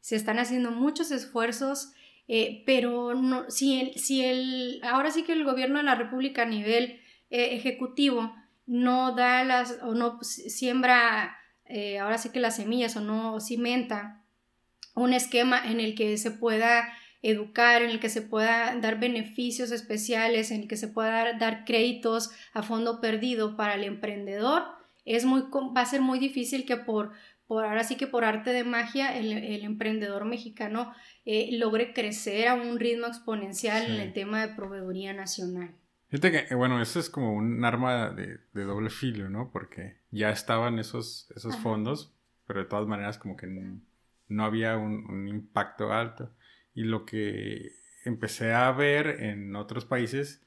Se 0.00 0.16
están 0.16 0.38
haciendo 0.38 0.70
muchos 0.70 1.10
esfuerzos, 1.10 1.92
eh, 2.28 2.62
pero 2.66 3.12
si, 3.48 3.80
el, 3.80 3.98
si 3.98 4.22
el, 4.22 4.80
ahora 4.84 5.10
sí 5.10 5.24
que 5.24 5.32
el 5.32 5.44
gobierno 5.44 5.78
de 5.78 5.84
la 5.84 5.94
República 5.94 6.42
a 6.42 6.46
nivel 6.46 7.00
eh, 7.30 7.54
ejecutivo 7.54 8.34
no 8.66 9.14
da 9.14 9.44
las, 9.44 9.78
o 9.82 9.94
no 9.94 10.22
siembra, 10.22 11.38
eh, 11.64 11.98
ahora 11.98 12.18
sí 12.18 12.28
que 12.28 12.38
las 12.38 12.56
semillas, 12.56 12.96
o 12.96 13.00
no 13.00 13.40
cimenta 13.40 14.22
un 14.94 15.14
esquema 15.14 15.70
en 15.70 15.80
el 15.80 15.94
que 15.94 16.18
se 16.18 16.30
pueda 16.30 16.92
educar, 17.22 17.82
en 17.82 17.90
el 17.90 17.98
que 17.98 18.10
se 18.10 18.20
pueda 18.20 18.76
dar 18.76 19.00
beneficios 19.00 19.70
especiales, 19.70 20.50
en 20.50 20.62
el 20.62 20.68
que 20.68 20.76
se 20.76 20.88
pueda 20.88 21.10
dar, 21.10 21.38
dar 21.38 21.64
créditos 21.64 22.30
a 22.52 22.62
fondo 22.62 23.00
perdido 23.00 23.56
para 23.56 23.74
el 23.74 23.84
emprendedor, 23.84 24.64
es 25.06 25.24
muy, 25.24 25.44
va 25.74 25.80
a 25.80 25.86
ser 25.86 26.02
muy 26.02 26.18
difícil 26.18 26.66
que 26.66 26.76
por, 26.76 27.12
por 27.48 27.64
ahora 27.64 27.82
sí 27.82 27.96
que 27.96 28.06
por 28.06 28.24
arte 28.24 28.50
de 28.50 28.62
magia 28.62 29.18
el, 29.18 29.32
el 29.32 29.64
emprendedor 29.64 30.24
mexicano 30.24 30.94
eh, 31.24 31.48
logre 31.58 31.92
crecer 31.92 32.46
a 32.46 32.54
un 32.54 32.78
ritmo 32.78 33.06
exponencial 33.08 33.82
en 33.84 33.96
Sí. 33.96 34.00
el 34.02 34.12
tema 34.12 34.46
de 34.46 34.54
proveeduría 34.54 35.12
nacional. 35.14 35.74
Fíjate 36.10 36.30
que, 36.30 36.38
eh, 36.50 36.54
bueno, 36.54 36.80
eso 36.80 37.00
es 37.00 37.10
como 37.10 37.34
un 37.34 37.64
arma 37.64 38.10
de, 38.10 38.38
de 38.54 38.64
doble 38.64 38.90
filo, 38.90 39.28
¿no? 39.28 39.50
Porque 39.52 39.96
ya 40.10 40.30
estaban 40.30 40.78
esos, 40.78 41.30
esos 41.36 41.54
Ajá. 41.54 41.62
fondos, 41.62 42.14
pero 42.46 42.60
de 42.60 42.66
todas 42.66 42.86
maneras 42.86 43.18
como 43.18 43.36
que 43.36 43.46
n- 43.46 43.80
no 44.28 44.44
había 44.44 44.76
un, 44.76 45.04
un 45.10 45.26
impacto 45.28 45.92
alto. 45.92 46.30
Y 46.74 46.84
lo 46.84 47.04
que 47.04 47.72
empecé 48.04 48.52
a 48.54 48.70
ver 48.72 49.22
en 49.22 49.54
otros 49.56 49.84
países 49.84 50.42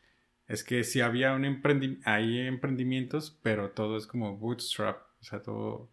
es 0.47 0.63
que 0.63 0.83
sí 0.83 1.01
había 1.01 1.33
un 1.33 1.45
emprendi 1.45 1.99
hay 2.05 2.39
emprendimientos, 2.39 3.39
pero 3.43 3.71
todo 3.71 3.97
es 3.97 4.07
como 4.07 4.37
bootstrap, 4.37 4.97
o 5.19 5.23
sea, 5.23 5.41
todo, 5.43 5.91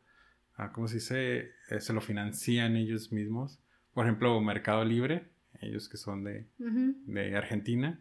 ah, 0.59 0.71
¿cómo 0.73 0.87
se 0.89 0.97
dice? 0.97 1.53
Eh, 1.71 1.81
se 1.81 1.93
lo 1.95 2.01
financian 2.03 2.77
ellos 2.77 3.11
mismos. 3.13 3.59
Por 3.95 4.05
ejemplo, 4.05 4.39
Mercado 4.41 4.85
Libre, 4.85 5.29
ellos 5.61 5.89
que 5.89 5.97
son 5.97 6.23
de, 6.25 6.47
Ujú. 6.59 6.95
de 7.07 7.35
Argentina, 7.37 7.99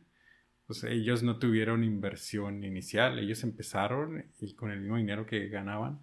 pues 0.66 0.84
ellos 0.84 1.24
no 1.24 1.40
tuvieron 1.40 1.84
inversión 1.86 2.64
inicial, 2.64 3.18
ellos 3.20 3.44
empezaron 3.44 4.26
y 4.40 4.54
con 4.56 4.70
el 4.72 4.82
mismo 4.82 4.98
dinero 4.98 5.26
que 5.26 5.48
ganaban 5.48 6.00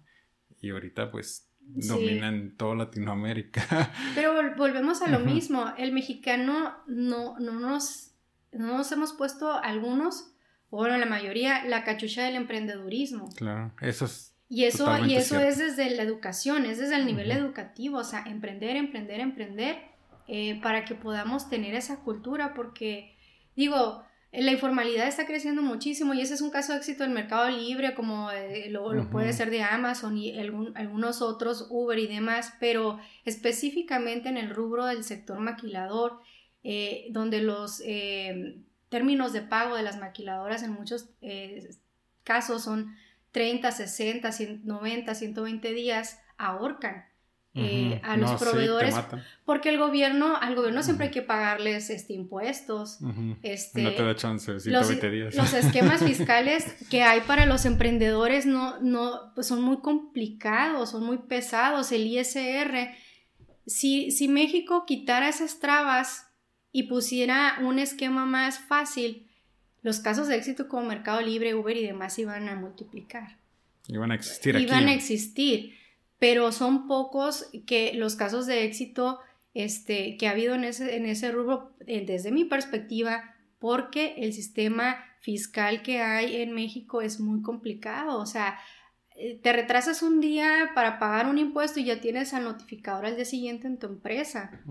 y 0.59 0.71
ahorita 0.71 1.11
pues 1.11 1.47
Sí. 1.79 1.87
dominan 1.87 2.55
toda 2.57 2.75
Latinoamérica. 2.75 3.63
Pero 4.15 4.33
vol- 4.33 4.55
volvemos 4.55 5.01
a 5.01 5.09
lo 5.09 5.17
Ujú. 5.17 5.25
mismo, 5.33 5.73
el 5.79 5.91
mexicano 5.93 6.75
no, 6.87 7.39
no, 7.39 7.59
nos, 7.59 8.11
no 8.51 8.77
nos 8.77 8.91
hemos 8.91 9.13
puesto 9.13 9.51
algunos, 9.51 10.31
o 10.69 10.77
bueno, 10.77 10.95
la 10.97 11.07
mayoría, 11.07 11.65
la 11.65 11.83
cachucha 11.83 12.23
del 12.23 12.35
emprendedurismo. 12.35 13.29
claro, 13.35 13.73
eso 13.81 14.05
es 14.05 14.34
Y 14.55 14.63
eso, 14.63 14.87
y 15.05 15.15
eso 15.15 15.35
cierto. 15.35 15.47
es 15.49 15.57
desde 15.57 15.89
la 15.89 16.03
educación, 16.03 16.65
es 16.65 16.77
desde 16.77 16.95
el 16.95 17.05
nivel 17.05 17.29
educativo, 17.29 17.97
o 17.97 18.03
sea, 18.05 18.23
emprender, 18.25 18.77
emprender, 18.77 19.19
emprender, 19.19 19.79
eh, 20.29 20.61
para 20.61 20.85
que 20.85 20.95
podamos 20.95 21.49
tener 21.49 21.75
esa 21.75 21.99
cultura, 21.99 22.53
porque 22.53 23.17
digo, 23.57 24.05
la 24.31 24.53
informalidad 24.53 25.09
está 25.09 25.25
creciendo 25.25 25.61
muchísimo 25.61 26.13
y 26.13 26.21
ese 26.21 26.35
es 26.35 26.41
un 26.41 26.51
caso 26.51 26.71
de 26.71 26.77
éxito 26.77 27.03
del 27.03 27.11
mercado 27.11 27.49
libre, 27.49 27.95
como 27.95 28.31
eh, 28.31 28.69
lo, 28.69 29.09
puede 29.09 29.33
ser 29.33 29.49
de 29.49 29.61
Amazon 29.61 30.17
y 30.17 30.39
algunos 30.39 31.21
otros, 31.21 31.67
Uber 31.69 31.99
y 31.99 32.07
demás, 32.07 32.53
pero 32.57 32.97
específicamente 33.25 34.29
en 34.29 34.37
el 34.37 34.51
rubro 34.51 34.85
del 34.85 35.03
sector 35.03 35.37
maquilador, 35.41 36.21
eh, 36.63 37.07
donde 37.09 37.41
los 37.41 37.83
términos 38.87 39.33
de 39.33 39.41
pago 39.41 39.75
de 39.75 39.83
las 39.83 39.99
maquiladoras 39.99 40.63
en 40.63 40.71
muchos 40.71 41.09
casos 42.23 42.63
son 42.63 42.95
30, 43.35 43.69
60, 43.69 44.29
90, 44.63 45.13
120 45.13 45.73
días, 45.73 46.21
ahorcan. 46.37 47.03
Eh, 47.57 48.01
a 48.03 48.17
los 48.17 48.33
proveedores 48.33 48.93
porque 49.45 49.69
el 49.69 49.77
gobierno 49.77 50.35
al 50.35 50.55
gobierno 50.55 50.83
siempre 50.83 51.05
hay 51.05 51.11
que 51.11 51.21
pagarles 51.21 51.89
este 51.89 52.11
impuestos 52.11 52.99
este 53.43 53.81
no 53.81 53.93
te 53.93 54.03
da 54.03 54.13
chance 54.13 54.51
los, 54.51 54.89
días. 54.89 55.35
los 55.35 55.53
esquemas 55.53 56.03
fiscales 56.05 56.65
que 56.89 57.03
hay 57.03 57.21
para 57.21 57.45
los 57.45 57.63
emprendedores 57.63 58.45
no 58.45 58.81
no 58.81 59.31
pues 59.35 59.47
son 59.47 59.61
muy 59.61 59.77
complicados 59.77 60.91
son 60.91 61.05
muy 61.05 61.19
pesados 61.19 61.93
el 61.93 62.05
ISR 62.07 62.89
si 63.65 64.11
si 64.11 64.27
México 64.27 64.83
quitara 64.85 65.29
esas 65.29 65.61
trabas 65.61 66.27
y 66.73 66.83
pusiera 66.83 67.59
un 67.61 67.79
esquema 67.79 68.25
más 68.25 68.59
fácil 68.59 69.29
los 69.85 69.99
casos 69.99 70.27
de 70.27 70.35
éxito 70.35 70.67
como 70.67 70.87
Mercado 70.87 71.21
Libre 71.21 71.53
Uber 71.55 71.77
y 71.77 71.85
demás 71.85 72.17
iban 72.19 72.49
a 72.49 72.55
multiplicar 72.55 73.37
iban 73.87 74.11
a 74.11 74.15
existir 74.15 74.55
iban 74.55 74.87
a 74.87 74.93
existir 74.93 75.75
pero 76.19 76.51
son 76.51 76.87
pocos 76.87 77.49
que 77.65 77.93
los 77.93 78.15
casos 78.15 78.45
de 78.47 78.65
éxito 78.65 79.19
este, 79.55 80.17
que 80.17 80.27
ha 80.27 80.31
habido 80.31 80.53
en 80.53 80.65
ese, 80.65 80.97
en 80.97 81.05
ese 81.05 81.31
rubro, 81.31 81.73
eh, 81.87 82.05
desde 82.05 82.31
mi 82.31 82.45
perspectiva, 82.45 83.35
porque 83.57 84.15
el 84.17 84.33
sistema 84.33 84.97
fiscal 85.21 85.81
que 85.81 86.01
hay 86.01 86.41
en 86.41 86.51
México 86.53 87.01
es 87.01 87.19
muy 87.19 87.41
complicado. 87.41 88.19
O 88.19 88.25
sea, 88.25 88.59
eh, 89.15 89.39
te 89.41 89.53
retrasas 89.53 90.03
un 90.03 90.19
día 90.19 90.71
para 90.75 90.99
pagar 90.99 91.27
un 91.27 91.37
impuesto 91.37 91.79
y 91.79 91.85
ya 91.85 92.01
tienes 92.01 92.33
al 92.33 92.43
notificador 92.43 93.05
al 93.05 93.15
día 93.15 93.25
siguiente 93.25 93.65
en 93.67 93.79
tu 93.79 93.87
empresa. 93.87 94.61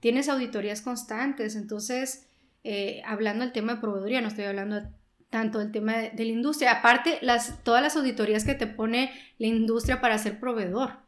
Tienes 0.00 0.28
auditorías 0.28 0.82
constantes. 0.82 1.56
Entonces, 1.56 2.28
eh, 2.64 3.02
hablando 3.04 3.44
del 3.44 3.52
tema 3.52 3.74
de 3.74 3.80
proveeduría, 3.80 4.20
no 4.20 4.28
estoy 4.28 4.44
hablando 4.44 4.82
tanto 5.30 5.58
del 5.58 5.72
tema 5.72 5.96
de, 5.96 6.12
la 6.16 6.30
industria. 6.30 6.72
Aparte, 6.72 7.18
las, 7.22 7.62
todas 7.62 7.82
las 7.82 7.96
auditorías 7.96 8.44
que 8.44 8.54
te 8.54 8.66
pone 8.66 9.12
la 9.38 9.46
industria 9.46 10.00
para 10.00 10.18
ser 10.18 10.40
proveedor, 10.40 10.98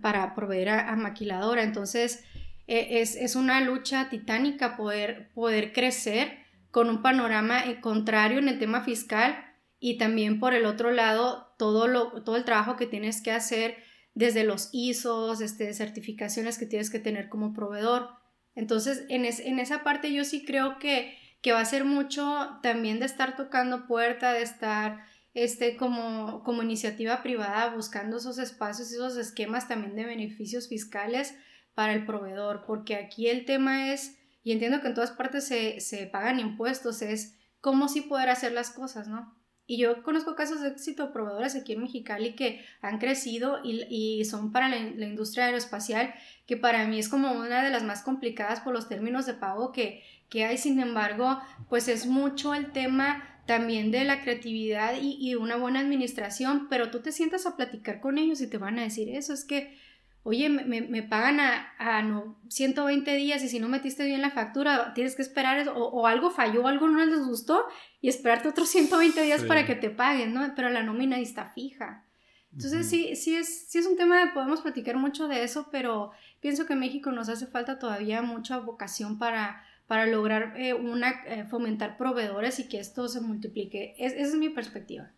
para 0.00 0.34
proveer 0.34 0.70
a, 0.70 0.96
maquiladora. 0.96 1.62
Entonces, 1.62 2.24
e, 2.66 3.00
es, 3.00 3.36
una 3.36 3.60
lucha 3.60 4.08
titánica 4.08 4.76
poder, 4.76 5.30
poder 5.34 5.72
crecer 5.72 6.38
con 6.70 6.88
un 6.88 7.02
panorama 7.02 7.62
contrario 7.80 8.38
en 8.38 8.48
el 8.48 8.58
tema 8.58 8.82
fiscal 8.82 9.44
y 9.80 9.98
también 9.98 10.40
por 10.40 10.54
el 10.54 10.66
otro 10.66 10.90
lado 10.90 11.54
todo, 11.58 11.86
lo, 11.86 12.22
todo 12.22 12.36
el 12.36 12.44
trabajo 12.44 12.76
que 12.76 12.86
tienes 12.86 13.22
que 13.22 13.32
hacer 13.32 13.76
desde 14.14 14.42
los 14.42 14.70
ISOs, 14.72 15.40
este, 15.40 15.72
certificaciones 15.74 16.58
que 16.58 16.66
tienes 16.66 16.90
que 16.90 16.98
tener 16.98 17.28
como 17.28 17.52
proveedor. 17.52 18.08
Entonces, 18.54 19.04
en, 19.08 19.24
en 19.24 19.58
esa 19.58 19.84
parte 19.84 20.12
yo 20.12 20.24
sí 20.24 20.44
creo 20.44 20.78
que 20.78 21.16
que 21.42 21.52
va 21.52 21.60
a 21.60 21.64
ser 21.64 21.84
mucho 21.84 22.58
también 22.62 22.98
de 22.98 23.06
estar 23.06 23.36
tocando 23.36 23.86
puerta, 23.86 24.32
de 24.32 24.42
estar 24.42 25.04
este, 25.34 25.76
como, 25.76 26.42
como 26.42 26.62
iniciativa 26.62 27.22
privada 27.22 27.74
buscando 27.74 28.16
esos 28.16 28.38
espacios, 28.38 28.90
esos 28.90 29.16
esquemas 29.16 29.68
también 29.68 29.94
de 29.94 30.04
beneficios 30.04 30.68
fiscales 30.68 31.36
para 31.74 31.92
el 31.92 32.04
proveedor, 32.04 32.64
porque 32.66 32.96
aquí 32.96 33.28
el 33.28 33.44
tema 33.44 33.92
es, 33.92 34.18
y 34.42 34.50
entiendo 34.50 34.80
que 34.80 34.88
en 34.88 34.94
todas 34.94 35.12
partes 35.12 35.46
se, 35.46 35.80
se 35.80 36.06
pagan 36.06 36.40
impuestos, 36.40 37.02
es 37.02 37.36
cómo 37.60 37.88
sí 37.88 38.00
poder 38.00 38.30
hacer 38.30 38.52
las 38.52 38.70
cosas, 38.70 39.06
¿no? 39.06 39.37
Y 39.70 39.76
yo 39.76 40.02
conozco 40.02 40.34
casos 40.34 40.62
de 40.62 40.68
éxito 40.68 41.12
proveedores 41.12 41.54
aquí 41.54 41.74
en 41.74 41.82
Mexicali 41.82 42.34
que 42.34 42.64
han 42.80 42.98
crecido 42.98 43.58
y, 43.62 43.84
y 43.90 44.24
son 44.24 44.50
para 44.50 44.70
la, 44.70 44.78
industria 44.78 45.44
aeroespacial, 45.44 46.14
que 46.46 46.56
para 46.56 46.86
mí 46.88 46.98
es 46.98 47.10
como 47.10 47.32
una 47.32 47.62
de 47.62 47.68
las 47.68 47.84
más 47.84 48.02
complicadas 48.02 48.60
por 48.60 48.72
los 48.72 48.88
términos 48.88 49.26
de 49.26 49.34
pago 49.34 49.70
que, 49.70 50.02
que 50.30 50.46
hay, 50.46 50.56
sin 50.56 50.80
embargo, 50.80 51.38
pues 51.68 51.86
es 51.88 52.06
mucho 52.06 52.54
el 52.54 52.72
tema 52.72 53.22
también 53.44 53.90
de 53.90 54.04
la 54.04 54.22
creatividad 54.22 54.94
y, 55.00 55.34
una 55.34 55.56
buena 55.56 55.80
administración, 55.80 56.68
pero 56.70 56.90
tú 56.90 57.00
te 57.00 57.12
sientas 57.12 57.44
a 57.44 57.56
platicar 57.56 58.00
con 58.00 58.16
ellos 58.16 58.40
y 58.40 58.46
te 58.46 58.56
van 58.56 58.78
a 58.78 58.82
decir 58.82 59.10
eso, 59.10 59.34
es 59.34 59.44
que, 59.44 59.76
oye, 60.22 60.48
me, 60.48 61.02
pagan 61.02 61.40
a, 61.40 62.02
no, 62.02 62.38
120 62.48 63.14
días 63.14 63.42
y 63.42 63.48
si 63.48 63.58
no 63.58 63.68
metiste 63.68 64.04
bien 64.04 64.20
la 64.20 64.30
factura, 64.30 64.92
tienes 64.94 65.16
que 65.16 65.22
esperar 65.22 65.58
eso, 65.58 65.74
o, 65.74 66.06
algo 66.06 66.30
falló, 66.30 66.66
algo 66.66 66.88
no 66.88 67.04
les 67.04 67.26
gustó 67.26 67.64
y 68.00 68.08
esperarte 68.08 68.48
otros 68.48 68.68
120 68.68 69.22
días 69.22 69.44
para 69.44 69.64
que 69.64 69.74
te 69.74 69.90
paguen, 69.90 70.34
¿no? 70.34 70.52
Pero 70.54 70.68
la 70.68 70.82
nómina 70.82 71.16
ahí 71.16 71.22
está 71.22 71.46
fija. 71.46 72.04
Entonces 72.52 72.88
sí, 72.88 73.14
sí 73.14 73.36
es, 73.36 73.68
sí 73.68 73.78
es 73.78 73.86
un 73.86 73.96
tema, 73.96 74.32
podemos 74.34 74.62
platicar 74.62 74.96
mucho 74.96 75.28
de 75.28 75.44
eso, 75.44 75.68
pero 75.70 76.12
pienso 76.40 76.66
que 76.66 76.72
en 76.72 76.80
México 76.80 77.12
nos 77.12 77.28
hace 77.28 77.46
falta 77.46 77.78
todavía 77.78 78.22
mucha 78.22 78.58
vocación 78.58 79.18
para 79.18 79.62
para 79.88 80.06
lograr 80.06 80.52
eh, 80.56 80.74
una, 80.74 81.22
eh, 81.26 81.46
fomentar 81.46 81.96
proveedores 81.96 82.60
y 82.60 82.68
que 82.68 82.78
esto 82.78 83.08
se 83.08 83.22
multiplique. 83.22 83.94
esa 83.98 84.16
es 84.16 84.34
mi 84.34 84.50
perspectiva. 84.50 85.10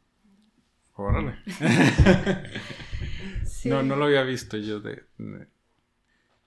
Órale. 0.94 1.34
No, 3.64 3.82
no 3.82 3.96
lo 3.96 4.06
había 4.06 4.22
visto 4.22 4.56
yo 4.56 4.80
de, 4.80 5.04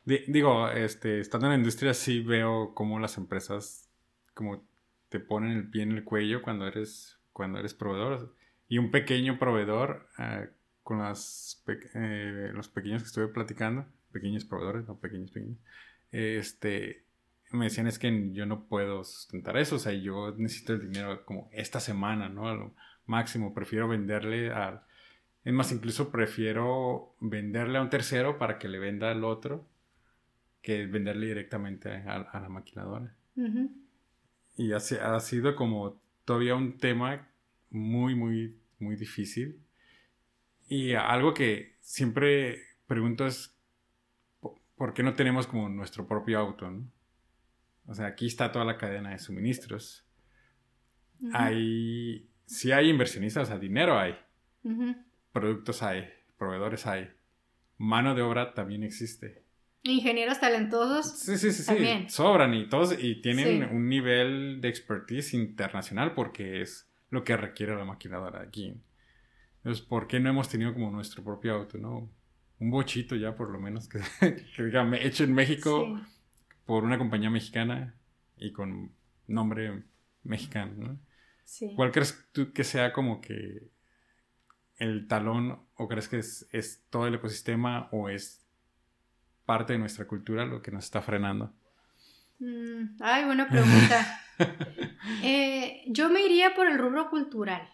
digo, 0.05 0.69
este, 0.69 1.19
estando 1.19 1.47
en 1.47 1.51
la 1.51 1.57
industria 1.57 1.93
sí 1.93 2.21
veo 2.21 2.74
cómo 2.74 2.99
las 2.99 3.17
empresas 3.17 3.89
como 4.34 4.63
te 5.09 5.19
ponen 5.19 5.51
el 5.51 5.69
pie 5.69 5.84
en 5.84 5.91
el 5.91 6.03
cuello 6.03 6.41
cuando 6.41 6.67
eres, 6.67 7.19
cuando 7.32 7.59
eres 7.59 7.74
proveedor. 7.74 8.36
Y 8.67 8.80
un 8.80 8.91
pequeño 8.91 9.38
proveedor, 9.38 10.07
eh, 10.17 10.49
con 10.82 10.99
las 10.99 11.63
los 12.53 12.67
pequeños 12.67 13.03
que 13.03 13.07
estuve 13.07 13.28
platicando, 13.28 13.86
pequeños 14.11 14.45
proveedores, 14.45 14.88
no 14.88 14.99
pequeños, 14.99 15.32
pequeños, 15.32 15.57
este, 16.11 17.03
me 17.51 17.65
decían 17.65 17.88
es 17.88 17.99
que 17.99 18.32
yo 18.34 18.45
no 18.45 18.65
puedo 18.65 19.03
sustentar 19.03 19.57
eso, 19.57 19.76
o 19.76 19.80
sea, 19.80 19.93
yo 19.93 20.34
necesito 20.38 20.74
el 20.74 20.91
dinero 20.91 21.26
como 21.26 21.49
esta 21.53 21.80
semana, 21.80 22.30
¿no? 22.30 22.47
A 22.47 22.55
lo 22.55 22.74
máximo, 23.05 23.53
prefiero 23.53 23.88
venderle 23.88 24.51
a... 24.51 24.86
Es 25.44 25.54
más, 25.54 25.72
incluso 25.72 26.12
prefiero 26.12 27.16
venderle 27.20 27.78
a 27.78 27.82
un 27.82 27.89
tercero 27.89 28.38
para 28.38 28.58
que 28.58 28.70
le 28.70 28.80
venda 28.80 29.12
al 29.12 29.24
otro 29.24 29.68
que 30.62 30.86
venderle 30.86 31.28
directamente 31.28 31.89
a, 31.91 32.39
la 32.39 32.50
maquiladora. 32.50 33.14
Y 34.56 34.72
ha, 34.72 34.78
ha 34.78 35.20
sido 35.20 35.56
como 35.56 36.02
todavía 36.24 36.56
un 36.56 36.78
tema 36.78 37.28
muy, 37.70 38.16
muy, 38.16 38.58
muy 38.80 38.96
difícil. 38.96 39.60
Y 40.70 40.94
algo 40.94 41.34
que 41.34 41.76
siempre 41.82 42.62
pregunto 42.88 43.28
es, 43.28 43.54
¿por 44.76 44.94
qué 44.94 45.04
no 45.04 45.14
tenemos 45.14 45.48
como 45.48 45.68
nuestro 45.68 46.08
propio 46.08 46.39
auto? 46.39 46.72
¿no? 46.72 46.88
O 47.86 47.94
sea, 47.94 48.08
aquí 48.08 48.28
está 48.28 48.52
toda 48.52 48.66
la 48.66 48.78
cadena 48.78 49.12
de 49.12 49.20
suministros. 49.20 50.06
Hay, 51.34 52.30
si 52.46 52.72
hay 52.72 52.89
inversionistas, 52.89 53.44
o 53.44 53.46
sea, 53.48 53.60
dinero 53.60 53.98
hay. 53.98 54.16
Productos 55.34 55.81
hay, 55.81 56.07
proveedores 56.38 56.86
hay. 56.86 57.09
Mano 57.77 58.13
de 58.15 58.21
obra 58.21 58.53
también 58.53 58.84
existe. 58.84 59.43
Ingenieros 59.81 60.39
talentosos. 60.39 61.19
Sí, 61.19 61.38
sí, 61.38 61.51
sí, 61.51 61.63
sí. 61.63 62.05
Sobran 62.07 62.53
y 62.53 62.69
todos 62.69 62.95
y 62.97 63.19
tienen 63.19 63.63
un 63.75 63.89
nivel 63.89 64.61
de 64.61 64.69
expertise 64.69 65.34
internacional 65.34 66.13
porque 66.13 66.61
es 66.61 66.88
lo 67.09 67.23
que 67.23 67.36
requiere 67.36 67.75
la 67.75 67.84
maquinadora 67.84 68.41
aquí. 68.41 68.75
Entonces, 69.57 69.84
¿por 69.84 70.07
qué 70.07 70.19
no 70.19 70.29
hemos 70.29 70.47
tenido 70.47 70.71
como 70.71 70.91
nuestro 70.91 71.23
propio 71.23 71.55
auto, 71.55 71.77
no? 71.77 72.09
Un 72.59 72.69
bochito 72.69 73.15
ya, 73.15 73.36
por 73.36 73.49
lo 73.49 73.59
menos, 73.59 73.89
que, 73.89 73.99
que 74.55 74.63
diga, 74.63 74.89
hecho 74.97 75.23
en 75.23 75.34
México 75.34 75.99
por 76.65 76.84
una 76.84 76.97
compañía 76.97 77.29
mexicana 77.29 77.95
y 78.38 78.53
con 78.53 78.93
nombre 79.27 79.84
mexicano, 80.23 80.73
¿no? 80.77 80.99
Sí. 81.43 81.73
¿Cuál 81.75 81.91
crees 81.91 82.29
tú 82.31 82.53
que 82.53 82.63
sea 82.63 82.93
como 82.93 83.19
que 83.19 83.72
el 84.78 85.07
talón 85.07 85.59
o 85.76 85.88
crees 85.88 86.07
que 86.07 86.17
es, 86.17 86.84
todo 86.89 87.07
el 87.07 87.15
ecosistema 87.15 87.89
o 87.91 88.09
es 88.09 88.45
parte 89.45 89.74
de 89.74 89.80
nuestra 89.80 90.07
cultura 90.07 90.45
lo 90.45 90.61
que 90.61 90.71
nos 90.71 90.86
está 90.86 91.01
frenando? 91.01 91.53
Mm, 92.39 92.97
ay, 92.99 93.26
buena 93.26 93.47
pregunta. 93.47 94.19
Eh, 95.21 95.84
yo 95.88 96.09
me 96.09 96.26
iría 96.26 96.55
por 96.55 96.65
el 96.67 96.80
rubro 96.80 97.09
cultural. 97.09 97.69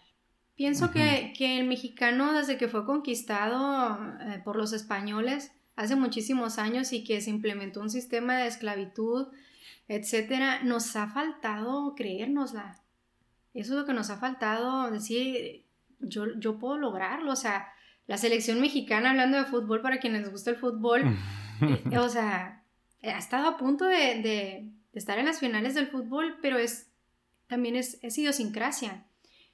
Pienso 0.56 0.90
que, 0.90 1.32
el 1.38 1.66
mexicano, 1.66 2.34
desde 2.34 2.58
que 2.58 2.68
fue 2.68 2.84
conquistado 2.84 3.98
eh, 4.20 4.42
por 4.44 4.56
los 4.56 4.74
españoles, 4.74 5.52
hace 5.74 5.96
muchísimos 5.96 6.58
años 6.58 6.92
y 6.92 7.02
que 7.02 7.22
se 7.22 7.30
implementó 7.30 7.80
un 7.80 7.88
sistema 7.88 8.36
de 8.36 8.48
esclavitud, 8.48 9.28
etcétera, 9.88 10.62
nos 10.62 10.94
ha 10.96 11.08
faltado 11.08 11.94
creérnosla. 11.94 12.82
Eso 13.54 13.72
es 13.72 13.80
lo 13.80 13.86
que 13.86 13.94
nos 13.94 14.10
ha 14.10 14.18
faltado 14.18 14.90
decir, 14.90 15.64
yo, 16.00 16.26
yo 16.38 16.58
puedo 16.58 16.76
lograrlo, 16.76 17.32
o 17.32 17.36
sea, 17.36 17.68
la 18.06 18.18
selección 18.18 18.60
mexicana, 18.60 19.10
hablando 19.10 19.36
de 19.36 19.44
fútbol, 19.44 19.82
para 19.82 20.00
quienes 20.00 20.22
les 20.22 20.30
gusta 20.30 20.50
el 20.50 20.56
fútbol, 20.56 21.02
eh, 21.90 21.98
o 21.98 22.08
sea, 22.08 22.64
ha 23.02 23.18
estado 23.18 23.48
a 23.48 23.56
punto 23.56 23.84
de, 23.84 23.96
de, 23.96 24.70
estar 24.92 25.18
en 25.18 25.26
las 25.26 25.40
finales 25.40 25.74
del 25.74 25.86
fútbol, 25.86 26.38
pero 26.42 26.58
es 26.58 26.88
también 27.46 27.76
es, 27.76 27.98
es 28.02 28.16
idiosincrasia. 28.18 29.04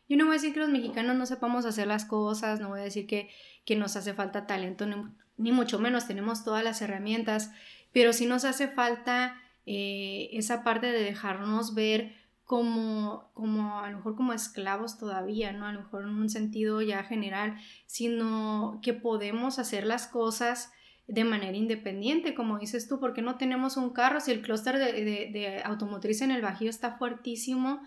Yo 0.08 0.16
no 0.16 0.26
voy 0.26 0.32
a 0.32 0.40
decir 0.40 0.52
que 0.52 0.60
los 0.60 0.68
mexicanos 0.68 1.16
no 1.16 1.26
sepamos 1.26 1.64
hacer 1.64 1.86
las 1.86 2.04
cosas, 2.04 2.60
no 2.60 2.68
voy 2.68 2.80
a 2.80 2.84
decir 2.84 3.06
que, 3.06 3.30
que 3.64 3.76
nos 3.76 3.96
hace 3.96 4.14
falta 4.14 4.46
talento, 4.46 4.86
ni, 5.36 5.52
mucho 5.52 5.78
menos, 5.78 6.06
tenemos 6.06 6.44
todas 6.44 6.62
las 6.62 6.80
herramientas, 6.80 7.50
pero 7.92 8.12
sí 8.12 8.26
nos 8.26 8.44
hace 8.44 8.68
falta 8.68 9.40
eh, 9.64 10.28
esa 10.32 10.62
parte 10.62 10.86
de 10.92 11.02
dejarnos 11.02 11.74
ver 11.74 12.14
como, 12.46 13.30
como 13.34 13.80
a 13.80 13.90
lo 13.90 13.98
mejor 13.98 14.16
como 14.16 14.32
esclavos 14.32 14.96
todavía, 14.96 15.52
¿no? 15.52 15.66
A 15.66 15.72
lo 15.72 15.80
mejor 15.80 16.04
en 16.04 16.10
un 16.10 16.30
sentido 16.30 16.80
ya 16.80 17.02
general, 17.02 17.56
sino 17.86 18.80
que 18.82 18.94
podemos 18.94 19.58
hacer 19.58 19.84
las 19.84 20.06
cosas 20.06 20.72
de 21.06 21.24
manera 21.24 21.56
independiente, 21.56 22.34
como 22.34 22.58
dices 22.58 22.88
tú, 22.88 22.98
porque 22.98 23.20
no 23.20 23.36
tenemos 23.36 23.76
un 23.76 23.90
carro 23.90 24.20
si 24.20 24.32
el 24.32 24.42
clúster 24.42 24.78
de, 24.78 24.92
de, 24.92 25.62
automotriz 25.64 26.22
en 26.22 26.30
el 26.30 26.42
Bajío 26.42 26.70
está 26.70 26.96
fuertísimo 26.96 27.82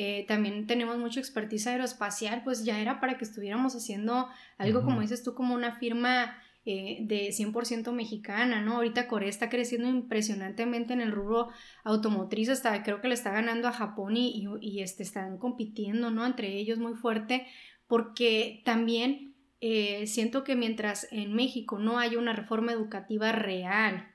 eh, 0.00 0.26
también 0.28 0.68
tenemos 0.68 0.96
mucha 0.96 1.18
expertise 1.18 1.66
aeroespacial, 1.66 2.44
pues 2.44 2.64
ya 2.64 2.78
era 2.78 3.00
para 3.00 3.18
que 3.18 3.24
estuviéramos 3.24 3.74
haciendo 3.74 4.28
algo, 4.56 4.84
como 4.84 5.00
dices 5.00 5.24
tú, 5.24 5.34
como 5.34 5.56
una 5.56 5.72
firma 5.72 6.36
eh, 6.70 6.98
de 7.00 7.32
100% 7.32 7.92
mexicana, 7.92 8.60
¿no? 8.60 8.74
Ahorita 8.74 9.08
Corea 9.08 9.30
está 9.30 9.48
creciendo 9.48 9.88
impresionantemente 9.88 10.92
en 10.92 11.00
el 11.00 11.12
rubro 11.12 11.48
automotriz, 11.82 12.50
hasta 12.50 12.82
creo 12.82 13.00
que 13.00 13.08
le 13.08 13.14
está 13.14 13.32
ganando 13.32 13.68
a 13.68 13.72
Japón 13.72 14.18
y, 14.18 14.44
y, 14.60 14.82
este, 14.82 15.02
están 15.02 15.38
compitiendo, 15.38 16.10
¿no? 16.10 16.26
Entre 16.26 16.58
ellos 16.58 16.78
muy 16.78 16.92
fuerte, 16.92 17.46
porque 17.86 18.60
también 18.66 19.34
eh, 19.62 20.06
siento 20.06 20.44
que 20.44 20.56
mientras 20.56 21.08
en 21.10 21.32
México 21.32 21.78
no 21.78 21.98
haya 21.98 22.18
una 22.18 22.34
reforma 22.34 22.72
educativa 22.72 23.32
real, 23.32 24.06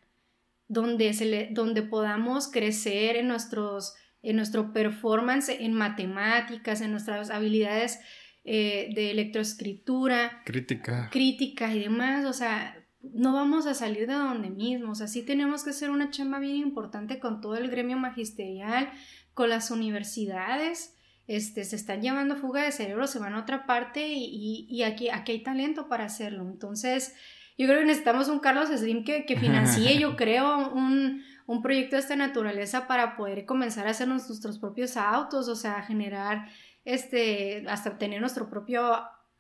donde, 0.68 1.50
donde 1.54 1.82
podamos 1.82 2.52
crecer 2.52 3.16
en 3.16 3.30
nuestros 3.30 3.96
en 4.22 4.36
nuestro 4.36 4.74
performance 4.74 5.50
en 5.50 5.74
matemáticas, 5.74 6.82
en 6.82 6.92
nuestras 6.92 7.32
habilidades 7.32 8.00
eh, 8.46 8.92
de 8.94 9.12
electroescritura, 9.12 10.42
crítica. 10.44 11.10
crítica 11.12 11.74
y 11.74 11.80
demás, 11.80 12.26
o 12.26 12.34
sea, 12.34 12.78
no 13.02 13.34
vamos 13.34 13.68
a 13.68 13.74
salir 13.74 14.08
de 14.08 14.14
donde 14.14 14.50
mismo, 14.50 14.92
o 14.92 14.96
sea, 14.96 15.08
sí 15.08 15.24
tenemos 15.24 15.64
que 15.64 15.70
hacer 15.70 15.90
una 15.90 16.10
chamba 16.10 16.40
bien 16.40 16.56
importante 16.58 17.20
con 17.20 17.42
todo 17.42 17.56
el 17.56 17.70
gremio 17.70 17.98
magisterial, 17.98 18.92
con 19.34 19.50
las 19.50 19.72
universidades, 19.72 20.96
este, 21.28 21.64
se 21.64 21.76
están 21.76 22.02
llevando 22.02 22.36
fuga 22.36 22.64
de 22.64 22.72
cerebro, 22.72 23.08
se 23.08 23.20
van 23.20 23.34
a 23.34 23.40
otra 23.40 23.66
parte 23.66 24.08
y, 24.10 24.68
y, 24.70 24.84
aquí, 24.84 25.10
aquí 25.10 25.32
hay 25.32 25.44
talento 25.44 25.88
para 25.88 26.06
hacerlo, 26.06 26.44
entonces 26.44 27.16
yo 27.58 27.68
creo 27.68 27.80
que 27.80 27.86
necesitamos 27.86 28.28
un 28.30 28.40
Carlos 28.40 28.70
Slim 28.70 29.04
que, 29.04 29.26
que 29.26 29.40
financie, 29.40 29.98
yo 29.98 30.16
creo, 30.18 30.70
un, 30.74 31.24
un 31.46 31.62
proyecto 31.62 31.96
de 31.96 32.02
esta 32.02 32.16
naturaleza 32.16 32.88
para 32.88 33.16
poder 33.16 33.46
comenzar 33.46 33.88
a 33.88 33.92
hacer 33.92 34.08
nuestros 34.08 34.60
propios 34.60 34.98
autos, 34.98 35.48
o 35.48 35.56
sea, 35.56 35.82
generar, 35.84 36.48
este, 36.86 37.66
hasta 37.68 37.98
tener 37.98 38.22
nuestro 38.22 38.50
propio 38.50 38.84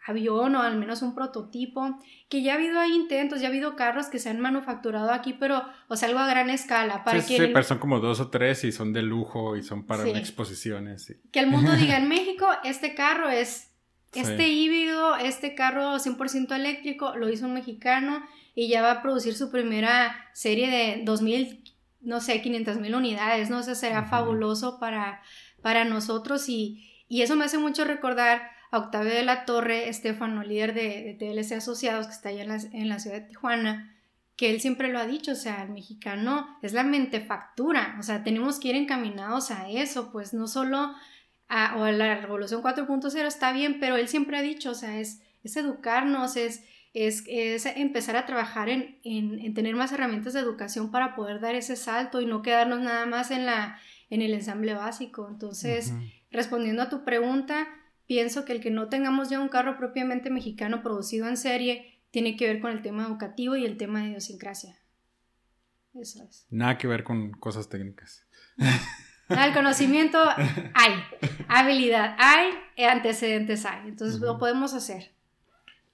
avión 0.05 0.55
o 0.55 0.61
al 0.61 0.77
menos 0.77 1.01
un 1.01 1.15
prototipo, 1.15 1.97
que 2.29 2.41
ya 2.41 2.53
ha 2.53 2.55
habido 2.55 2.79
ahí 2.79 2.93
intentos, 2.93 3.39
ya 3.39 3.47
ha 3.47 3.49
habido 3.49 3.75
carros 3.75 4.07
que 4.07 4.19
se 4.19 4.29
han 4.29 4.39
manufacturado 4.39 5.11
aquí, 5.11 5.33
pero, 5.33 5.63
o 5.87 5.95
sea, 5.95 6.09
algo 6.09 6.19
a 6.19 6.27
gran 6.27 6.49
escala. 6.49 7.03
Para 7.03 7.21
sí, 7.21 7.37
sí, 7.37 7.47
pero 7.47 7.63
son 7.63 7.79
como 7.79 7.99
dos 7.99 8.19
o 8.19 8.29
tres 8.29 8.63
y 8.65 8.71
son 8.71 8.91
de 8.91 9.01
lujo 9.01 9.55
y 9.55 9.63
son 9.63 9.85
para 9.85 10.07
exposiciones. 10.09 11.15
Que 11.31 11.39
el 11.39 11.47
mundo 11.47 11.73
diga, 11.77 11.97
en 11.97 12.09
México, 12.09 12.47
este 12.63 12.95
carro 12.95 13.29
es, 13.29 13.71
este 14.13 14.49
híbrido, 14.49 15.15
este 15.15 15.55
carro 15.55 15.95
100% 15.95 16.53
eléctrico, 16.53 17.15
lo 17.15 17.29
hizo 17.29 17.45
un 17.45 17.53
mexicano 17.53 18.23
y 18.55 18.67
ya 18.67 18.81
va 18.81 18.91
a 18.91 19.01
producir 19.01 19.35
su 19.35 19.49
primera 19.49 20.29
serie 20.33 20.69
de 20.69 21.03
2000 21.03 21.63
no 22.03 22.19
sé, 22.19 22.41
500 22.41 22.79
mil 22.79 22.95
unidades, 22.95 23.49
¿no? 23.49 23.59
O 23.59 23.63
sea, 23.63 23.75
será 23.75 24.03
fabuloso 24.03 24.77
para, 24.77 25.21
para 25.61 25.85
nosotros 25.85 26.49
y, 26.49 26.92
eso 27.09 27.35
me 27.35 27.45
hace 27.45 27.57
mucho 27.57 27.85
recordar 27.85 28.49
a 28.71 28.79
Octavio 28.79 29.13
de 29.13 29.23
la 29.23 29.45
Torre, 29.45 29.89
Estefano, 29.89 30.43
líder 30.43 30.73
de, 30.73 31.03
de 31.03 31.13
TLC 31.13 31.53
Asociados, 31.53 32.07
que 32.07 32.13
está 32.13 32.29
allá 32.29 32.43
en 32.43 32.49
la, 32.49 32.55
en 32.55 32.99
ciudad 32.99 33.17
de 33.17 33.27
Tijuana, 33.27 33.95
que 34.35 34.49
él 34.49 34.61
siempre 34.61 34.89
lo 34.89 34.97
ha 34.99 35.05
dicho, 35.05 35.33
o 35.33 35.35
sea, 35.35 35.63
el 35.63 35.69
mexicano 35.69 36.57
es 36.63 36.73
la 36.73 36.83
mentefactura, 36.83 37.95
o 37.99 38.03
sea, 38.03 38.23
tenemos 38.23 38.59
que 38.59 38.69
ir 38.69 38.75
encaminados 38.75 39.51
a 39.51 39.69
eso, 39.69 40.11
pues 40.11 40.33
no 40.33 40.47
solo 40.47 40.95
a, 41.49 41.75
o 41.77 41.91
la 41.91 42.15
revolución 42.15 42.63
4.0 42.63 43.27
está 43.27 43.51
bien, 43.53 43.79
pero 43.79 43.95
él 43.95 44.07
siempre 44.07 44.37
ha 44.37 44.41
dicho, 44.41 44.71
o 44.71 44.75
sea, 44.75 44.99
es, 44.99 45.21
es 45.43 45.55
educarnos, 45.55 46.35
es 46.35 46.63
es, 46.93 47.65
empezar 47.65 48.15
a 48.15 48.25
trabajar 48.25 48.69
en, 48.69 49.53
tener 49.53 49.75
más 49.75 49.91
herramientas 49.91 50.33
de 50.33 50.39
educación 50.39 50.91
para 50.91 51.15
poder 51.15 51.39
dar 51.39 51.55
ese 51.55 51.75
salto 51.75 52.21
y 52.21 52.25
no 52.25 52.41
quedarnos 52.41 52.81
nada 52.81 53.05
más 53.05 53.31
en, 53.31 53.45
la, 53.45 53.79
en 54.09 54.21
el 54.21 54.33
ensamble 54.33 54.73
básico. 54.75 55.27
Entonces, 55.29 55.91
respondiendo 56.33 56.81
a 56.81 56.89
tu 56.89 57.05
pregunta, 57.05 57.67
pienso 58.07 58.43
que 58.43 58.51
el 58.51 58.59
que 58.59 58.71
no 58.71 58.89
tengamos 58.89 59.29
ya 59.29 59.39
un 59.39 59.47
carro 59.47 59.77
propiamente 59.77 60.29
mexicano 60.29 60.83
producido 60.83 61.27
en 61.29 61.37
serie 61.37 62.01
tiene 62.11 62.35
que 62.35 62.47
ver 62.47 62.59
con 62.59 62.71
el 62.71 62.81
tema 62.81 63.05
educativo 63.05 63.55
y 63.55 63.65
el 63.65 63.77
tema 63.77 64.01
de 64.01 64.09
idiosincrasia. 64.09 64.77
Eso 65.93 66.23
es. 66.23 66.47
Nada 66.49 66.77
que 66.77 66.87
ver 66.87 67.03
con 67.03 67.31
cosas 67.31 67.69
técnicas. 67.69 68.25
el 69.29 69.53
conocimiento 69.53 70.19
hay, 70.73 70.91
habilidad 71.47 72.15
hay, 72.19 72.51
antecedentes 72.85 73.65
hay, 73.65 73.87
entonces 73.87 74.19
lo 74.19 74.37
podemos 74.37 74.73
hacer. 74.73 75.11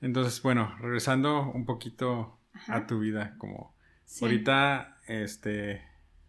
Entonces, 0.01 0.41
bueno, 0.41 0.75
regresando 0.79 1.51
un 1.51 1.65
poquito 1.65 2.39
a 2.67 2.87
tu 2.87 2.99
vida, 2.99 3.35
como 3.37 3.75
ahorita, 4.21 4.97
este, 5.07 5.83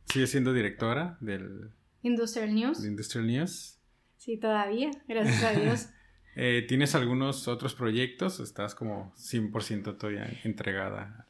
sigues 0.07 0.31
siendo 0.31 0.53
directora 0.53 1.17
del 1.21 1.71
Industrial 2.03 2.53
News. 2.53 2.85
Industrial 2.85 3.27
News. 3.27 3.80
Sí, 4.21 4.37
todavía, 4.37 4.91
gracias 5.09 5.43
a 5.43 5.53
Dios. 5.53 5.89
Eh, 6.37 6.65
¿Tienes 6.69 6.95
algunos 6.95 7.49
otros 7.49 7.75
proyectos? 7.75 8.39
¿Estás 8.39 8.77
como 8.77 9.13
100% 9.17 9.99
todavía 9.99 10.31
entregada? 10.45 11.27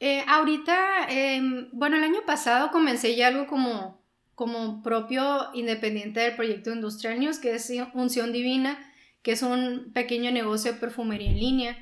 Eh, 0.00 0.24
ahorita, 0.26 1.06
em, 1.10 1.68
bueno, 1.72 1.98
el 1.98 2.02
año 2.02 2.20
pasado 2.24 2.70
comencé 2.70 3.14
ya 3.14 3.28
algo 3.28 3.46
como, 3.46 4.02
como 4.34 4.82
propio 4.82 5.50
independiente 5.52 6.20
del 6.20 6.34
proyecto 6.34 6.72
Industrial 6.72 7.20
News, 7.20 7.38
que 7.38 7.54
es 7.54 7.70
Unción 7.92 8.32
Divina 8.32 8.78
que 9.26 9.32
es 9.32 9.42
un 9.42 9.90
pequeño 9.92 10.30
negocio 10.30 10.72
de 10.72 10.78
perfumería 10.78 11.28
en 11.32 11.40
línea, 11.40 11.76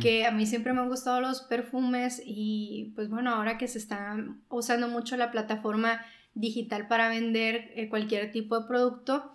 que 0.00 0.26
a 0.26 0.30
mí 0.30 0.46
siempre 0.46 0.72
me 0.72 0.78
han 0.78 0.88
gustado 0.88 1.20
los 1.20 1.42
perfumes 1.42 2.22
y 2.24 2.92
pues 2.94 3.08
bueno, 3.10 3.34
ahora 3.34 3.58
que 3.58 3.66
se 3.66 3.78
está 3.78 4.16
usando 4.48 4.86
mucho 4.86 5.16
la 5.16 5.32
plataforma 5.32 6.00
digital 6.34 6.86
para 6.86 7.08
vender 7.08 7.72
eh, 7.74 7.88
cualquier 7.88 8.30
tipo 8.30 8.60
de 8.60 8.68
producto, 8.68 9.33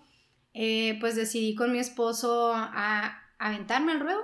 eh, 0.53 0.97
pues 0.99 1.15
decidí 1.15 1.55
con 1.55 1.71
mi 1.71 1.79
esposo 1.79 2.53
a, 2.53 3.23
aventarme 3.37 3.93
al 3.93 4.01
ruedo 4.01 4.21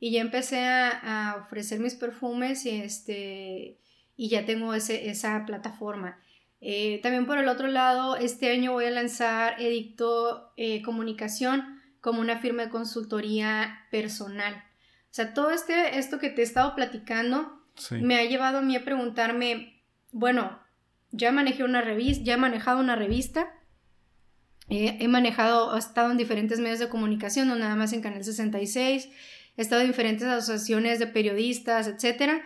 y 0.00 0.10
ya 0.10 0.20
empecé 0.20 0.64
a, 0.64 1.36
ofrecer 1.44 1.78
mis 1.78 1.94
perfumes 1.94 2.66
y, 2.66 2.70
este, 2.80 3.78
y 4.16 4.28
ya 4.28 4.44
tengo 4.44 4.74
ese, 4.74 5.10
esa 5.10 5.44
plataforma. 5.46 6.18
Eh, 6.60 7.00
también 7.02 7.26
por 7.26 7.38
el 7.38 7.48
otro 7.48 7.68
lado, 7.68 8.16
este 8.16 8.50
año 8.50 8.72
voy 8.72 8.84
a 8.84 8.90
lanzar 8.90 9.60
Edicto 9.60 10.52
Comunicación, 10.84 11.80
como 12.02 12.20
una 12.20 12.38
firma 12.38 12.64
de 12.64 12.70
consultoría 12.70 13.86
personal. 13.90 14.54
O 14.54 15.14
sea, 15.14 15.34
todo 15.34 15.50
este, 15.50 15.98
esto 15.98 16.18
que 16.18 16.30
te 16.30 16.42
he 16.42 16.44
estado 16.44 16.74
platicando 16.74 17.62
me 17.90 18.16
ha 18.18 18.24
llevado 18.24 18.58
a 18.58 18.62
mí 18.62 18.76
a 18.76 18.84
preguntarme, 18.84 19.80
bueno, 20.10 20.58
ya 21.10 21.32
manejé 21.32 21.64
una 21.64 21.80
revista, 21.80 22.24
ya 22.24 22.34
he 22.34 22.38
manejado 22.38 22.80
una 22.80 22.96
revista, 22.96 23.54
eh, 24.68 24.96
he 25.00 25.08
manejado, 25.08 25.74
he 25.74 25.78
estado 25.78 26.10
en 26.10 26.16
diferentes 26.16 26.60
medios 26.60 26.78
de 26.78 26.88
comunicación, 26.88 27.48
no 27.48 27.56
nada 27.56 27.76
más 27.76 27.92
en 27.92 28.00
Canal 28.00 28.24
66, 28.24 29.08
he 29.56 29.62
estado 29.62 29.82
en 29.82 29.88
diferentes 29.88 30.26
asociaciones 30.26 30.98
de 30.98 31.06
periodistas, 31.06 31.88
etc. 31.88 32.42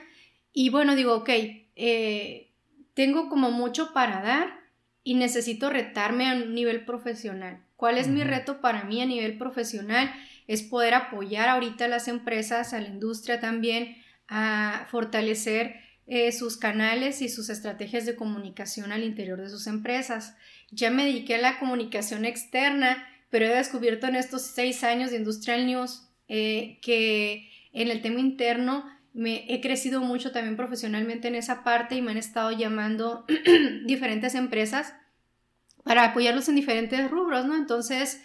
Y 0.53 0.71
bueno, 0.71 0.97
digo, 0.97 1.15
ok, 1.15 1.31
eh, 1.77 2.53
tengo 2.95 3.29
como 3.29 3.51
mucho 3.51 3.93
para 3.93 4.23
dar 4.23 4.61
y 5.05 5.15
necesito 5.15 5.71
retarme 5.71 6.29
a 6.29 6.35
un 6.35 6.55
nivel 6.55 6.85
profesional. 6.85 7.63
¿Cuál 7.77 7.99
es 7.99 8.09
mi 8.09 8.25
reto 8.25 8.61
para 8.61 8.85
mí 8.85 9.03
a 9.03 9.07
nivel 9.07 9.37
profesional? 9.37 10.11
Es 10.47 10.63
poder 10.63 10.95
apoyar 10.95 11.49
ahorita 11.49 11.85
a 11.85 11.89
las 11.89 12.09
empresas, 12.09 12.73
a 12.73 12.81
la 12.81 12.89
industria 12.89 13.39
también, 13.39 13.99
a 14.29 14.87
fortalecer 14.91 15.77
eh, 16.07 16.33
sus 16.33 16.57
canales 16.57 17.21
y 17.21 17.29
sus 17.29 17.51
estrategias 17.51 18.07
de 18.07 18.17
comunicación 18.17 18.93
al 18.93 19.05
interior 19.05 19.41
de 19.41 19.51
sus 19.51 19.67
empresas. 19.67 20.37
Ya 20.71 20.91
me 20.91 21.05
dediqué 21.05 21.37
a 21.37 21.41
la 21.41 21.59
comunicación 21.59 22.25
externa, 22.25 23.07
pero 23.31 23.47
he 23.47 23.55
descubierto 23.55 24.07
en 24.07 24.17
estos 24.17 24.43
seis 24.43 24.85
años 24.85 25.11
de 25.11 25.19
Industrial 25.19 25.67
News 25.67 26.03
eh, 26.29 26.79
que 26.83 27.49
en 27.73 27.91
el 27.91 28.03
tema 28.03 28.21
interno 28.21 28.85
me 29.13 29.47
he 29.53 29.61
crecido 29.61 30.01
mucho 30.01 30.33
también 30.33 30.57
profesionalmente 30.57 31.29
en 31.29 31.37
esa 31.37 31.65
parte 31.65 31.95
y 31.95 32.03
me 32.03 32.11
han 32.11 32.19
estado 32.19 32.53
llamando 32.53 33.25
diferentes 33.87 34.35
empresas 34.35 34.95
para 35.85 36.05
apoyarlos 36.05 36.49
en 36.49 36.57
diferentes 36.57 37.11
rubros, 37.11 37.47
¿no? 37.47 37.57
Entonces, 37.57 38.21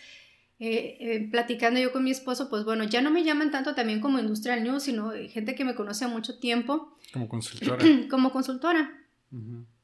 eh, 0.60 0.98
eh, 1.00 1.28
platicando 1.32 1.80
yo 1.80 1.92
con 1.92 2.04
mi 2.04 2.12
esposo, 2.12 2.50
pues 2.50 2.66
bueno, 2.66 2.84
ya 2.84 3.02
no 3.02 3.12
me 3.12 3.24
llaman 3.24 3.52
tanto 3.52 3.76
también 3.76 4.02
como 4.02 4.20
Industrial 4.20 4.62
News, 4.64 4.84
sino 4.84 5.12
gente 5.30 5.56
que 5.56 5.64
me 5.64 5.76
conoce 5.76 6.06
a 6.06 6.08
mucho 6.08 6.40
tiempo. 6.40 6.98
Como 7.14 7.30
consultora. 7.30 7.86
como 8.10 8.32
consultora. 8.32 8.92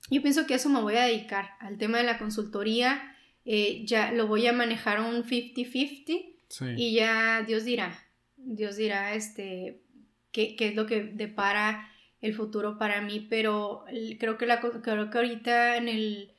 Yo 0.10 0.22
pienso 0.22 0.48
que 0.48 0.54
eso 0.54 0.70
me 0.70 0.82
voy 0.82 0.96
a 0.96 1.04
dedicar, 1.04 1.52
al 1.60 1.78
tema 1.78 1.98
de 1.98 2.06
la 2.06 2.18
consultoría, 2.18 3.16
eh, 3.46 3.84
ya 3.86 4.12
lo 4.12 4.28
voy 4.28 4.48
a 4.48 4.54
manejar 4.54 5.00
un 5.00 5.24
50-50 5.24 6.36
y 6.78 6.94
ya 6.94 7.44
Dios 7.46 7.66
dirá, 7.66 7.98
Dios 8.38 8.78
dirá 8.78 9.14
este, 9.14 9.82
qué, 10.32 10.56
qué, 10.56 10.70
es 10.70 10.76
lo 10.76 10.86
que 10.86 11.04
depara 11.04 11.90
el 12.22 12.34
futuro 12.34 12.78
para 12.78 13.02
mí, 13.02 13.26
pero 13.30 13.84
creo 14.20 14.38
que, 14.38 14.46
la, 14.46 14.60
creo 14.60 15.10
que 15.10 15.18
ahorita 15.18 15.78
en 15.78 15.88
el 15.90 16.32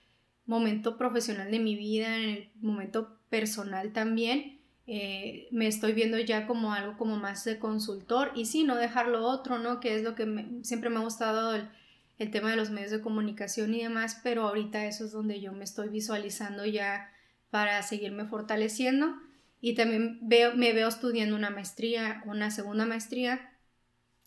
momento 0.46 0.96
profesional 0.96 1.50
de 1.50 1.58
mi 1.58 1.76
vida, 1.76 2.16
en 2.16 2.30
el 2.30 2.50
momento 2.60 3.18
personal 3.28 3.92
también, 3.92 4.58
eh, 4.86 5.48
me 5.50 5.66
estoy 5.66 5.92
viendo 5.92 6.18
ya 6.18 6.46
como 6.46 6.72
algo 6.72 6.96
como 6.96 7.16
más 7.16 7.44
de 7.44 7.58
consultor 7.58 8.32
y 8.34 8.46
sí, 8.46 8.64
no 8.64 8.74
dejar 8.74 9.08
lo 9.08 9.26
otro, 9.26 9.58
¿no? 9.58 9.80
Que 9.80 9.94
es 9.94 10.02
lo 10.02 10.14
que 10.14 10.46
siempre 10.62 10.88
me 10.88 10.96
ha 10.96 11.04
gustado 11.04 11.54
el, 11.54 11.68
el, 12.18 12.30
tema 12.30 12.50
de 12.50 12.56
los 12.56 12.70
medios 12.70 12.90
de 12.90 13.00
comunicación 13.00 13.74
y 13.74 13.82
demás, 13.82 14.20
pero 14.22 14.46
ahorita 14.46 14.84
eso 14.86 15.04
es 15.04 15.12
donde 15.12 15.40
yo 15.40 15.52
me 15.52 15.64
estoy 15.64 15.88
visualizando 15.88 16.66
ya 16.66 17.10
para 17.50 17.82
seguirme 17.82 18.26
fortaleciendo 18.26 19.14
y 19.60 19.74
también 19.74 20.18
veo, 20.22 20.54
me 20.54 20.72
veo 20.72 20.88
estudiando 20.88 21.34
una 21.34 21.50
maestría, 21.50 22.22
una 22.26 22.50
segunda 22.50 22.86
maestría. 22.86 23.52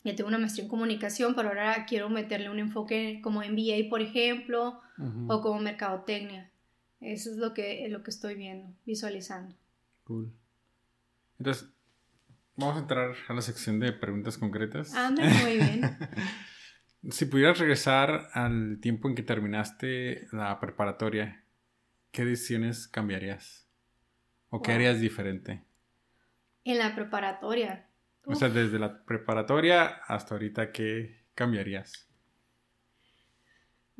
Ya 0.04 0.14
tengo 0.16 0.28
una 0.28 0.38
maestría 0.38 0.64
en 0.64 0.70
comunicación, 0.70 1.34
pero 1.34 1.48
ahora 1.48 1.86
quiero 1.86 2.10
meterle 2.10 2.50
un 2.50 2.58
enfoque 2.58 3.20
como 3.22 3.40
MBA, 3.40 3.88
por 3.88 4.02
ejemplo, 4.02 4.80
o 5.28 5.40
como 5.40 5.60
mercadotecnia. 5.60 6.50
Eso 7.00 7.30
es 7.30 7.36
lo 7.36 7.54
que, 7.54 7.86
lo 7.88 8.02
que 8.02 8.10
estoy 8.10 8.34
viendo, 8.34 8.74
visualizando. 8.84 9.54
Cool. 10.04 10.32
Entonces, 11.38 11.68
vamos 12.56 12.76
a 12.76 12.80
entrar 12.80 13.14
a 13.28 13.32
la 13.32 13.42
sección 13.42 13.80
de 13.80 13.92
preguntas 13.92 14.38
concretas. 14.38 14.92
Anda, 14.94 15.24
muy 15.24 15.56
bien. 15.56 15.82
si 17.10 17.26
pudieras 17.26 17.58
regresar 17.58 18.28
al 18.32 18.78
tiempo 18.80 19.08
en 19.08 19.14
que 19.14 19.22
terminaste 19.22 20.26
la 20.32 20.58
preparatoria, 20.60 21.44
¿qué 22.10 22.24
decisiones 22.24 22.88
cambiarías? 22.88 23.68
¿O 24.48 24.62
qué 24.62 24.72
harías 24.72 25.00
diferente? 25.00 25.64
En 26.64 26.78
la 26.78 26.94
preparatoria. 26.94 27.88
O 28.26 28.34
sea, 28.34 28.48
desde 28.48 28.78
la 28.78 29.04
preparatoria 29.04 29.86
hasta 30.06 30.34
ahorita, 30.34 30.70
¿qué 30.70 31.24
cambiarías? 31.34 32.08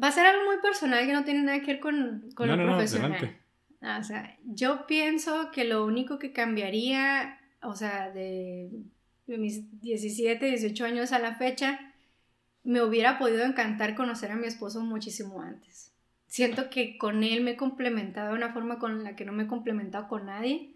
Va 0.00 0.08
a 0.08 0.12
ser 0.12 0.26
algo 0.26 0.44
muy 0.44 0.60
personal 0.60 1.06
que 1.06 1.12
no 1.12 1.24
tiene 1.24 1.42
nada 1.42 1.60
que 1.60 1.72
ver 1.72 1.80
con, 1.80 2.30
con 2.34 2.48
lo 2.48 2.56
profesional. 2.56 3.38
Ah, 3.80 3.98
o 4.00 4.04
sea, 4.04 4.38
yo 4.44 4.86
pienso 4.86 5.50
que 5.50 5.64
lo 5.64 5.84
único 5.84 6.18
que 6.18 6.32
cambiaría, 6.32 7.40
o 7.62 7.74
sea, 7.74 8.10
de, 8.10 8.70
mis 9.26 9.80
17, 9.80 10.46
18 10.46 10.84
años 10.84 11.12
a 11.12 11.18
la 11.18 11.34
fecha, 11.34 11.91
me 12.64 12.82
hubiera 12.82 13.18
podido 13.18 13.44
encantar 13.44 13.94
conocer 13.94 14.30
a 14.30 14.36
mi 14.36 14.46
esposo 14.46 14.80
muchísimo 14.80 15.40
antes. 15.40 15.92
Siento 16.26 16.70
que 16.70 16.96
con 16.96 17.24
él 17.24 17.42
me 17.42 17.52
he 17.52 17.56
complementado 17.56 18.30
de 18.30 18.36
una 18.36 18.52
forma 18.52 18.78
con 18.78 19.04
la 19.04 19.16
que 19.16 19.24
no 19.24 19.32
me 19.32 19.44
he 19.44 19.48
complementado 19.48 20.08
con 20.08 20.26
nadie. 20.26 20.74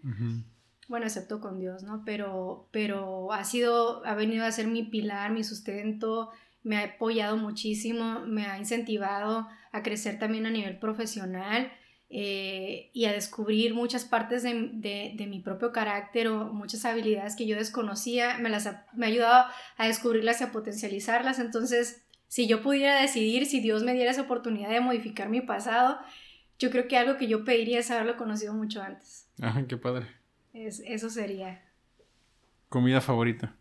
Bueno, 0.87 1.05
excepto 1.05 1.41
con 1.41 1.59
Dios, 1.59 1.83
¿no? 1.83 2.03
Pero, 2.05 2.69
pero 2.71 3.33
ha 3.33 3.43
sido, 3.43 4.05
ha 4.05 4.15
venido 4.15 4.45
a 4.45 4.51
ser 4.51 4.67
mi 4.67 4.83
pilar, 4.83 5.31
mi 5.31 5.43
sustento, 5.43 6.29
me 6.63 6.77
ha 6.77 6.83
apoyado 6.83 7.37
muchísimo, 7.37 8.21
me 8.25 8.45
ha 8.45 8.57
incentivado 8.57 9.47
a 9.71 9.83
crecer 9.83 10.19
también 10.19 10.45
a 10.45 10.51
nivel 10.51 10.79
profesional 10.79 11.71
eh, 12.09 12.89
y 12.93 13.05
a 13.05 13.11
descubrir 13.11 13.73
muchas 13.73 14.05
partes 14.05 14.43
de, 14.43 15.27
mi 15.27 15.39
propio 15.39 15.73
carácter 15.73 16.29
o 16.29 16.45
muchas 16.53 16.85
habilidades 16.85 17.35
que 17.35 17.45
yo 17.45 17.57
desconocía, 17.57 18.37
me, 18.37 18.49
las 18.49 18.65
ha, 18.65 18.85
me 18.93 19.05
ha 19.05 19.09
ayudado 19.09 19.45
a 19.75 19.87
descubrirlas 19.87 20.39
y 20.39 20.45
a 20.45 20.51
potencializarlas. 20.51 21.39
Entonces, 21.39 22.03
si 22.27 22.47
yo 22.47 22.61
pudiera 22.61 23.01
decidir, 23.01 23.45
si 23.45 23.59
Dios 23.59 23.83
me 23.83 23.93
diera 23.93 24.11
esa 24.11 24.21
oportunidad 24.21 24.69
de 24.69 24.79
modificar 24.79 25.27
mi 25.27 25.41
pasado, 25.41 25.99
yo 26.59 26.71
creo 26.71 26.87
que 26.87 26.97
algo 26.97 27.17
que 27.17 27.27
yo 27.27 27.43
pediría 27.43 27.79
es 27.79 27.91
haberlo 27.91 28.15
conocido 28.15 28.53
mucho 28.53 28.81
antes. 28.81 29.27
Ajá, 29.41 29.65
qué 29.67 29.77
padre. 29.77 30.07
Es, 30.53 30.81
eso 30.85 31.09
sería. 31.09 31.61
¿Comida 32.69 33.01
favorita? 33.01 33.55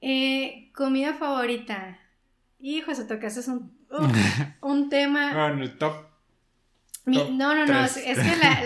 Eh, 0.00 0.70
comida 0.74 1.14
favorita. 1.14 1.98
Hijo, 2.58 2.90
eso 2.90 3.02
es 3.40 3.48
un, 3.48 3.72
un 4.60 4.88
tema. 4.88 5.32
Bueno, 5.32 5.62
el 5.62 5.78
top. 5.78 6.07
No, 7.08 7.54
no, 7.54 7.66
no, 7.66 7.84
es, 7.84 7.94
que 7.96 8.14
la, 8.14 8.62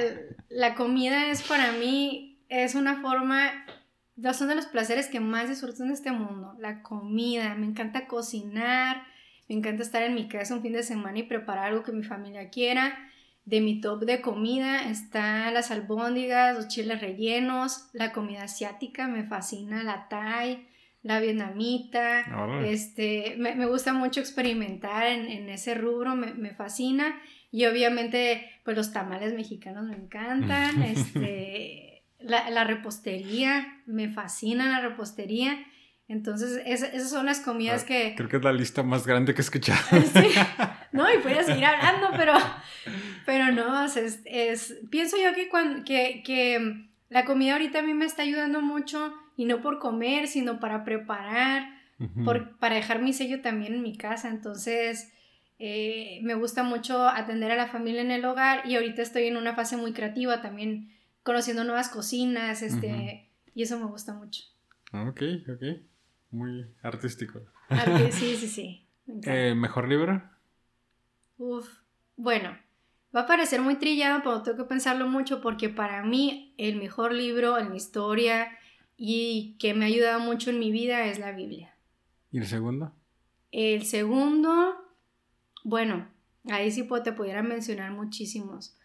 la, 0.50 0.74
comida 0.74 1.30
es 1.30 1.42
para 1.42 1.72
mí, 1.72 2.44
es 2.48 2.74
una 2.74 3.00
forma, 3.00 3.50
son 4.32 4.48
de 4.48 4.54
los 4.54 4.66
placeres 4.66 5.08
que 5.08 5.20
más 5.20 5.48
disfruto 5.48 5.84
en 5.84 5.90
este 5.90 6.12
mundo. 6.12 6.54
La 6.58 6.82
comida, 6.82 7.54
me 7.54 7.66
encanta 7.66 8.06
cocinar, 8.06 9.04
me 9.48 9.56
encanta 9.56 9.82
estar 9.82 10.02
en 10.02 10.14
mi 10.14 10.28
casa 10.28 10.54
un 10.54 10.62
fin 10.62 10.72
de 10.72 10.82
semana 10.82 11.18
y 11.18 11.24
preparar 11.24 11.68
algo 11.68 11.82
que 11.82 11.92
mi 11.92 12.04
familia 12.04 12.50
quiera. 12.50 13.08
De 13.44 13.60
mi 13.60 13.80
top 13.80 14.04
de 14.04 14.20
comida 14.20 14.88
están 14.88 15.52
las 15.54 15.70
albóndigas, 15.70 16.54
los 16.54 16.68
chiles 16.68 17.00
rellenos, 17.00 17.88
la 17.92 18.12
comida 18.12 18.44
asiática, 18.44 19.08
me 19.08 19.24
fascina 19.24 19.82
la 19.82 20.08
thai, 20.08 20.68
la 21.02 21.18
vietnamita, 21.18 22.24
este, 22.64 23.34
me, 23.38 23.66
gusta 23.66 23.92
mucho 23.92 24.20
experimentar 24.20 25.06
en, 25.06 25.48
ese 25.48 25.74
rubro, 25.74 26.14
me, 26.14 26.54
fascina 26.54 27.20
y 27.52 27.66
obviamente 27.66 28.50
pues 28.64 28.76
los 28.76 28.92
tamales 28.92 29.34
mexicanos 29.34 29.84
me 29.84 29.94
encantan, 29.94 30.82
este, 30.82 32.02
la, 32.18 32.64
repostería, 32.64 33.82
me 33.86 34.08
fascina 34.08 34.68
la 34.68 34.88
repostería. 34.88 35.64
Entonces, 36.08 36.60
esas 36.66 37.08
son 37.08 37.26
las 37.26 37.40
comidas 37.40 37.84
ah, 37.84 37.86
que... 37.86 38.14
Creo 38.16 38.28
que 38.28 38.36
es 38.36 38.44
la 38.44 38.52
lista 38.52 38.82
más 38.82 39.06
grande 39.06 39.34
que 39.34 39.40
he 39.40 39.44
escuchado. 39.44 39.80
no, 40.92 41.12
y 41.12 41.18
voy 41.18 41.32
a 41.32 41.44
seguir 41.44 41.64
hablando, 41.64 42.08
pero, 42.16 42.34
pero 43.24 43.52
no, 43.52 43.84
es, 43.84 44.20
es, 44.24 44.78
pienso 44.90 45.16
yo 45.16 45.32
que, 45.34 45.48
cuando, 45.48 45.84
que, 45.84 46.22
que 46.24 46.88
la 47.08 47.24
comida 47.24 47.52
ahorita 47.52 47.78
a 47.78 47.82
mí 47.82 47.94
me 47.94 48.04
está 48.04 48.22
ayudando 48.22 48.60
mucho 48.60 49.14
y 49.36 49.44
no 49.44 49.60
por 49.62 49.78
comer, 49.78 50.26
sino 50.26 50.60
para 50.60 50.84
preparar, 50.84 51.68
por, 52.24 52.58
para 52.58 52.74
dejar 52.74 53.00
mi 53.00 53.12
sello 53.12 53.40
también 53.40 53.74
en 53.74 53.82
mi 53.82 53.96
casa. 53.96 54.28
Entonces, 54.28 55.12
eh, 55.64 56.18
me 56.22 56.34
gusta 56.34 56.64
mucho 56.64 57.06
atender 57.06 57.52
a 57.52 57.54
la 57.54 57.68
familia 57.68 58.00
en 58.00 58.10
el 58.10 58.24
hogar 58.24 58.66
y 58.66 58.74
ahorita 58.74 59.00
estoy 59.00 59.26
en 59.26 59.36
una 59.36 59.54
fase 59.54 59.76
muy 59.76 59.92
creativa 59.92 60.42
también, 60.42 60.92
conociendo 61.22 61.62
nuevas 61.62 61.88
cocinas, 61.88 62.62
este, 62.62 63.30
y 63.54 63.62
eso 63.62 63.78
me 63.78 63.84
gusta 63.84 64.12
mucho. 64.12 64.42
Ok, 64.92 65.22
ok. 65.48 65.80
Muy 66.32 66.66
artístico. 66.82 67.42
sí, 68.10 68.34
sí, 68.34 68.48
sí. 68.48 68.88
Eh, 69.22 69.54
¿Mejor 69.54 69.88
libro? 69.88 70.20
Uf, 71.38 71.68
bueno, 72.16 72.58
va 73.14 73.20
a 73.20 73.26
parecer 73.28 73.60
muy 73.60 73.76
trillado, 73.76 74.20
pero 74.24 74.42
tengo 74.42 74.58
que 74.58 74.64
pensarlo 74.64 75.06
mucho 75.06 75.40
porque 75.40 75.68
para 75.68 76.02
mí 76.02 76.56
el 76.58 76.74
mejor 76.74 77.12
libro 77.12 77.56
en 77.56 77.70
mi 77.70 77.76
historia 77.76 78.48
y 78.96 79.56
que 79.60 79.74
me 79.74 79.84
ha 79.84 79.88
ayudado 79.88 80.18
mucho 80.18 80.50
en 80.50 80.58
mi 80.58 80.72
vida 80.72 81.04
es 81.06 81.20
la 81.20 81.30
Biblia. 81.30 81.72
¿Y 82.32 82.38
el 82.38 82.46
segundo? 82.48 82.92
El 83.52 83.84
segundo, 83.84 84.81
bueno, 85.64 86.08
ahí 86.50 86.70
sí 86.70 86.88
te 87.04 87.12
pudiera 87.12 87.42
mencionar 87.42 87.92
muchísimos. 87.92 88.76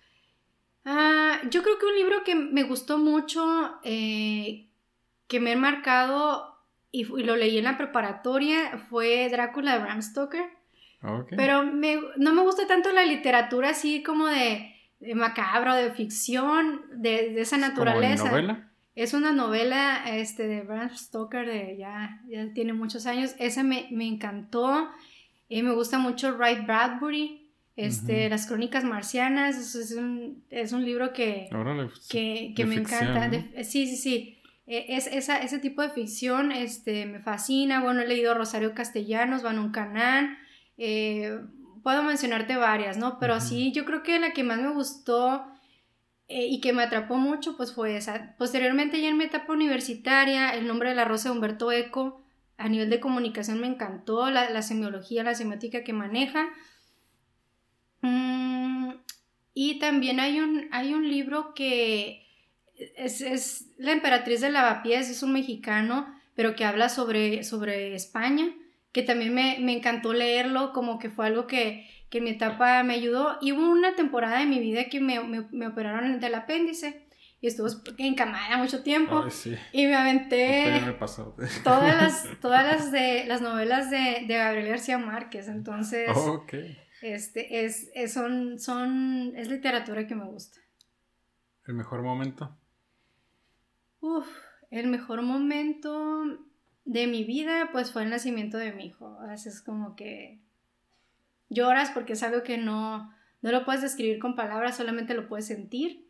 Ah, 0.86 1.42
yo 1.50 1.64
creo 1.64 1.78
que 1.78 1.86
un 1.86 1.96
libro 1.96 2.24
que 2.24 2.36
me 2.36 2.64
gustó 2.64 2.98
mucho, 2.98 3.78
eh, 3.84 4.70
que 5.28 5.40
me 5.40 5.54
ha 5.54 5.58
marcado 5.58 6.58
y, 6.92 7.04
lo 7.04 7.36
leí 7.36 7.58
en 7.58 7.66
la 7.66 7.78
preparatoria, 7.78 8.78
fue 8.78 9.28
Drácula 9.30 9.74
de 9.74 9.80
Bram 9.80 10.02
Stoker. 10.02 10.46
Pero 11.30 11.64
no 11.64 12.34
me 12.34 12.42
gusta 12.42 12.68
tanto 12.68 12.92
la 12.92 13.06
literatura 13.06 13.70
así 13.70 14.02
como 14.02 14.28
de, 14.28 14.74
macabro, 15.14 15.76
de 15.76 15.92
ficción, 15.92 16.82
de, 16.94 17.40
esa 17.40 17.58
naturaleza. 17.58 18.24
¿Como 18.24 18.32
novela? 18.32 18.72
Es 18.96 19.14
una 19.14 19.32
novela 19.32 20.04
este, 20.08 20.48
de 20.48 20.62
Bram 20.62 20.90
Stoker, 20.90 21.46
de 21.46 21.78
ya, 21.78 22.22
ya 22.28 22.52
tiene 22.54 22.74
muchos 22.74 23.06
años. 23.06 23.36
Esa 23.40 23.64
me, 23.64 23.88
me 23.92 24.08
encantó. 24.08 24.90
Y 25.50 25.64
me 25.64 25.74
gusta 25.74 25.98
mucho 26.00 26.36
Wright 26.36 26.66
Bradbury, 26.66 27.52
este, 27.76 28.30
Las 28.30 28.48
Crónicas 28.48 28.84
Marcianas. 28.84 29.76
Es 29.76 29.92
un, 29.94 30.44
es 30.50 30.74
un 30.74 30.84
libro 30.84 31.14
que, 31.14 31.48
pues, 31.50 32.08
que, 32.10 32.54
que 32.56 32.66
me 32.66 32.76
encanta. 32.76 33.30
sí, 33.64 33.88
sí, 33.88 33.96
sí. 33.96 34.34
E, 34.66 34.98
es, 34.98 35.08
esa, 35.08 35.38
ese 35.38 35.60
tipo 35.60 35.82
de 35.82 35.90
ficción 35.90 36.52
este, 36.52 37.06
me 37.06 37.20
fascina. 37.20 37.82
Bueno, 37.82 38.02
he 38.02 38.08
leído 38.08 38.34
Rosario 38.34 38.74
Castellanos, 38.74 39.44
Van 39.44 39.60
un 39.60 39.72
Canán. 39.72 40.38
Eh, 40.78 41.40
puedo 41.84 42.04
mencionarte 42.04 42.58
varias, 42.58 42.98
¿no? 42.98 43.18
Pero 43.20 43.40
sí, 43.40 43.72
yo 43.72 43.86
creo 43.86 44.04
que 44.04 44.20
la 44.20 44.34
que 44.34 44.44
más 44.44 44.60
me 44.60 44.74
gustó 44.74 45.46
eh, 46.28 46.46
y 46.48 46.60
que 46.60 46.74
me 46.74 46.84
atrapó 46.84 47.16
mucho, 47.16 47.56
pues 47.56 47.74
fue 47.74 47.96
esa. 47.96 48.36
Posteriormente, 48.38 49.02
ya 49.02 49.08
en 49.08 49.18
mi 49.18 49.24
etapa 49.24 49.54
universitaria, 49.54 50.50
el 50.50 50.68
nombre 50.68 50.90
de 50.90 50.96
la 50.96 51.06
rosa 51.06 51.30
de 51.30 51.36
Humberto 51.36 51.72
Eco, 51.72 52.22
a 52.58 52.70
nivel 52.70 52.90
de 52.90 53.00
comunicación 53.00 53.60
me 53.60 53.68
encantó, 53.68 54.30
la, 54.30 54.62
semiología, 54.62 55.24
la 55.24 55.36
semiótica 55.36 55.84
que 55.84 55.94
maneja. 55.94 56.50
Mm, 58.02 58.94
y 59.54 59.80
también 59.80 60.20
hay 60.20 60.40
un, 60.40 60.68
hay 60.72 60.94
un 60.94 61.08
libro 61.08 61.54
que 61.54 62.26
es, 62.76 63.68
La 63.78 63.92
emperatriz 63.92 64.42
de 64.42 64.50
Lavapiés, 64.50 65.10
es 65.10 65.24
un 65.24 65.34
mexicano, 65.34 66.08
pero 66.36 66.56
que 66.56 66.66
habla 66.66 66.90
sobre, 66.90 67.44
sobre 67.44 67.96
España 67.96 68.54
que 68.98 69.04
también 69.04 69.32
me, 69.32 69.58
me 69.60 69.74
encantó 69.74 70.12
leerlo, 70.12 70.74
como 70.74 70.98
que 70.98 71.12
fue 71.12 71.28
algo 71.28 71.46
que, 71.46 71.88
que 72.10 72.18
en 72.18 72.24
mi 72.24 72.32
etapa 72.32 72.82
me 72.82 72.96
ayudó. 72.96 73.38
Y 73.42 73.52
hubo 73.52 73.70
una 73.70 73.96
temporada 73.96 74.40
de 74.40 74.48
mi 74.48 74.60
vida 74.60 74.86
que 74.86 75.00
me, 75.00 75.20
me, 75.20 75.46
me 75.52 75.68
operaron 75.68 76.20
del 76.20 76.34
apéndice 76.34 77.07
y 77.40 77.48
estuvo 77.48 77.68
encamada 77.98 78.58
mucho 78.58 78.84
tiempo. 78.84 79.26
Y 79.72 79.86
me 79.86 79.96
aventé 79.96 80.82
todas 81.64 82.02
las 82.02 82.40
todas 82.40 82.66
las 82.66 82.92
de 82.92 83.26
las 83.26 83.42
novelas 83.42 83.92
de, 83.92 84.26
de 84.28 84.38
Gabriel 84.38 84.70
García 84.70 84.98
Márquez 84.98 85.48
entonces 85.48 86.10
oh, 86.16 86.46
este 87.02 87.66
es, 87.66 87.92
es, 87.94 88.14
son 88.14 88.60
son 88.60 89.34
es 89.36 89.50
literatura 89.50 90.08
que 90.08 90.16
me 90.16 90.26
gusta. 90.26 90.60
El 91.66 91.76
mejor 91.76 92.02
momento 92.02 92.58
Uf, 94.00 94.28
el 94.70 94.88
mejor 94.88 95.22
momento 95.22 96.24
de 96.86 97.08
mi 97.08 97.24
vida 97.24 97.70
pues 97.72 97.92
fue 97.92 98.04
el 98.04 98.10
nacimiento 98.10 98.58
de 98.58 98.72
mi 98.72 98.86
hijo. 98.86 99.18
Veces 99.28 99.62
como 99.62 99.96
que 99.96 100.40
lloras 101.50 101.92
porque 101.92 102.14
es 102.14 102.24
algo 102.24 102.44
que 102.44 102.58
no, 102.58 103.14
no 103.42 103.52
lo 103.52 103.66
puedes 103.66 103.82
describir 103.82 104.20
con 104.20 104.36
palabras, 104.36 104.78
solamente 104.78 105.14
lo 105.14 105.28
puedes 105.28 105.48
sentir. 105.48 106.07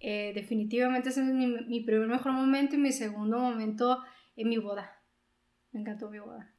Eh, 0.00 0.32
definitivamente 0.34 1.10
ese 1.10 1.20
es 1.20 1.26
mi, 1.26 1.80
primer 1.80 2.08
mejor 2.08 2.32
momento 2.32 2.74
y 2.74 2.78
mi 2.78 2.90
segundo 2.90 3.38
momento 3.38 4.02
en 4.34 4.48
mi 4.48 4.56
boda. 4.56 4.98
Me 5.72 5.80
encantó 5.80 6.10
mi 6.10 6.18
boda. 6.18 6.50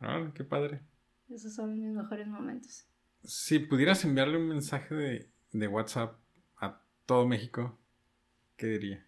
Ah, 0.00 0.30
qué 0.34 0.44
padre. 0.44 0.80
Esos 1.28 1.54
son 1.54 1.74
mis 1.74 1.92
mejores 1.92 2.28
momentos. 2.28 2.86
Si 3.24 3.58
pudieras 3.58 4.04
enviarle 4.04 4.36
un 4.36 4.48
mensaje 4.48 4.94
de, 4.94 5.30
de 5.50 5.68
WhatsApp 5.68 6.16
a 6.60 6.80
todo 7.06 7.26
México, 7.26 7.78
¿qué 8.56 8.66
diría? 8.66 9.06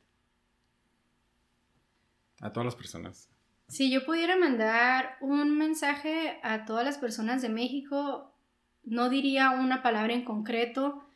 A 2.40 2.52
todas 2.52 2.64
las 2.64 2.76
personas. 2.76 3.30
Si 3.68 3.90
yo 3.90 4.04
pudiera 4.04 4.36
mandar 4.36 5.16
un 5.20 5.56
mensaje 5.56 6.38
a 6.42 6.64
todas 6.64 6.84
las 6.84 6.98
personas 6.98 7.42
de 7.42 7.48
México, 7.48 8.34
no 8.82 9.08
diría 9.08 9.50
una 9.50 9.82
palabra 9.82 10.12
en 10.12 10.24
concreto, 10.24 11.08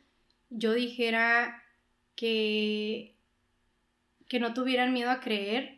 yo 0.49 0.73
dijera 0.73 1.58
que, 2.19 3.15
que 4.27 4.41
no 4.41 4.53
tuvieran 4.53 4.91
miedo 4.91 5.09
a 5.09 5.21
creer, 5.21 5.77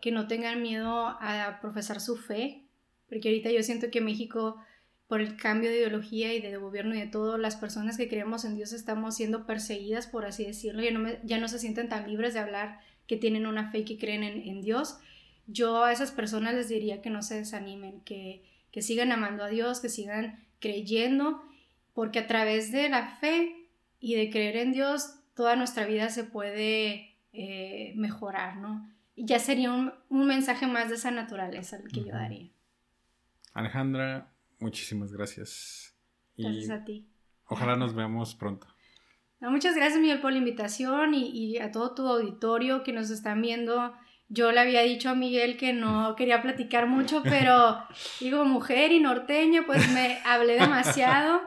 que 0.00 0.12
no 0.12 0.28
tengan 0.28 0.62
miedo 0.62 1.08
a 1.08 1.58
profesar 1.60 2.00
su 2.00 2.16
fe, 2.16 2.62
porque 3.08 3.28
ahorita 3.28 3.50
yo 3.50 3.60
siento 3.64 3.90
que 3.90 4.00
México, 4.00 4.56
por 5.08 5.20
el 5.20 5.36
cambio 5.36 5.70
de 5.70 5.78
ideología 5.78 6.32
y 6.32 6.40
de 6.40 6.56
gobierno 6.58 6.94
y 6.94 7.00
de 7.00 7.08
todo, 7.08 7.38
las 7.38 7.56
personas 7.56 7.96
que 7.96 8.08
creemos 8.08 8.44
en 8.44 8.54
Dios 8.54 8.72
estamos 8.72 9.16
siendo 9.16 9.46
perseguidas, 9.46 10.06
por 10.06 10.26
así 10.26 10.44
decirlo, 10.44 10.80
ya 10.80 10.92
no, 10.92 11.08
ya 11.24 11.38
no 11.38 11.48
se 11.48 11.58
sienten 11.58 11.88
tan 11.88 12.08
libres 12.08 12.34
de 12.34 12.40
hablar 12.40 12.78
que 13.08 13.16
tienen 13.16 13.46
una 13.46 13.72
fe 13.72 13.78
y 13.78 13.84
que 13.84 13.98
creen 13.98 14.22
en, 14.22 14.48
en 14.48 14.62
Dios. 14.62 14.98
Yo 15.48 15.82
a 15.82 15.92
esas 15.92 16.12
personas 16.12 16.54
les 16.54 16.68
diría 16.68 17.02
que 17.02 17.10
no 17.10 17.22
se 17.22 17.34
desanimen, 17.34 18.00
que, 18.02 18.44
sigan 18.80 19.10
amando 19.10 19.42
a 19.42 19.48
Dios, 19.48 19.80
que 19.80 19.88
sigan 19.88 20.44
creyendo, 20.60 21.42
porque 21.94 22.20
a 22.20 22.28
través 22.28 22.70
de 22.70 22.88
la 22.88 23.16
fe 23.18 23.54
y 23.98 24.14
de 24.14 24.30
creer 24.30 24.56
en 24.56 24.72
Dios, 24.72 25.16
toda 25.34 25.56
nuestra 25.56 25.86
vida 25.86 26.08
se 26.08 26.24
puede 26.24 27.16
eh, 27.32 27.92
mejorar, 27.96 28.56
¿no? 28.56 28.90
Y 29.16 29.26
ya 29.26 29.38
sería 29.38 29.72
un, 29.72 29.92
mensaje 30.10 30.66
más 30.66 30.88
de 30.88 30.96
esa 30.96 31.10
naturaleza 31.10 31.76
el 31.76 31.88
que 31.88 32.04
yo 32.04 32.12
daría. 32.12 32.50
Alejandra, 33.52 34.32
muchísimas 34.58 35.12
gracias. 35.12 35.96
Gracias 36.36 36.70
a 36.70 36.84
ti. 36.84 37.06
Ojalá 37.46 37.76
nos 37.76 37.94
veamos 37.96 38.34
pronto. 38.34 38.66
muchas 39.40 39.76
gracias, 39.76 40.00
Miguel, 40.00 40.20
por 40.20 40.32
la 40.32 40.38
invitación 40.38 41.14
y, 41.14 41.28
y, 41.28 41.58
a 41.58 41.70
todo 41.70 41.94
tu 41.94 42.08
auditorio 42.08 42.82
que 42.82 42.92
nos 42.92 43.10
están 43.10 43.40
viendo 43.40 43.94
yo 44.28 44.52
le 44.52 44.60
había 44.60 44.82
dicho 44.82 45.10
a 45.10 45.14
Miguel 45.14 45.56
que 45.56 45.72
no 45.72 46.14
quería 46.16 46.42
platicar 46.42 46.86
mucho, 46.86 47.22
pero 47.22 47.78
digo, 48.20 48.44
mujer 48.44 48.92
y 48.92 49.00
norteño, 49.00 49.64
pues 49.66 49.88
me 49.92 50.18
hablé 50.24 50.54
demasiado. 50.54 51.40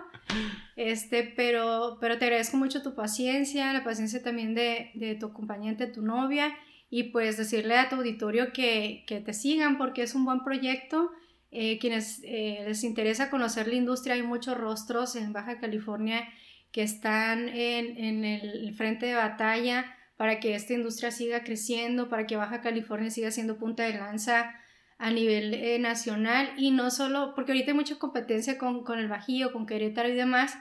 Este, 0.75 1.23
pero, 1.35 1.97
pero 1.99 2.17
te 2.17 2.25
agradezco 2.25 2.57
mucho 2.57 2.81
tu 2.81 2.93
paciencia, 2.93 3.73
la 3.73 3.83
paciencia 3.83 4.21
también 4.21 4.53
de, 4.53 4.91
de 4.93 5.15
tu 5.15 5.27
acompañante, 5.27 5.87
tu 5.87 6.01
novia, 6.01 6.55
y 6.89 7.03
pues 7.05 7.37
decirle 7.37 7.77
a 7.77 7.89
tu 7.89 7.95
auditorio 7.95 8.53
que, 8.53 9.03
que 9.07 9.19
te 9.19 9.33
sigan 9.33 9.77
porque 9.77 10.03
es 10.03 10.15
un 10.15 10.25
buen 10.25 10.43
proyecto. 10.43 11.11
Eh, 11.49 11.79
quienes 11.79 12.21
eh, 12.23 12.63
les 12.67 12.83
interesa 12.83 13.29
conocer 13.29 13.67
la 13.67 13.75
industria, 13.75 14.15
hay 14.15 14.21
muchos 14.21 14.57
rostros 14.57 15.15
en 15.15 15.33
Baja 15.33 15.59
California 15.59 16.27
que 16.71 16.83
están 16.83 17.47
en, 17.49 17.97
en 17.97 18.25
el 18.25 18.73
frente 18.75 19.05
de 19.05 19.15
batalla 19.15 19.85
para 20.17 20.39
que 20.39 20.55
esta 20.55 20.73
industria 20.73 21.11
siga 21.11 21.43
creciendo, 21.43 22.09
para 22.09 22.27
que 22.27 22.35
Baja 22.35 22.61
California 22.61 23.09
siga 23.09 23.31
siendo 23.31 23.57
punta 23.57 23.83
de 23.83 23.93
lanza 23.93 24.53
a 24.97 25.11
nivel 25.11 25.53
eh, 25.53 25.79
nacional 25.79 26.51
y 26.57 26.71
no 26.71 26.89
solo, 26.89 27.33
porque 27.35 27.51
ahorita 27.51 27.71
hay 27.71 27.77
mucha 27.77 27.99
competencia 27.99 28.57
con, 28.57 28.83
el 28.97 29.07
Bajío, 29.07 29.53
con 29.53 29.65
Querétaro 29.65 30.09
y 30.09 30.15
demás, 30.15 30.57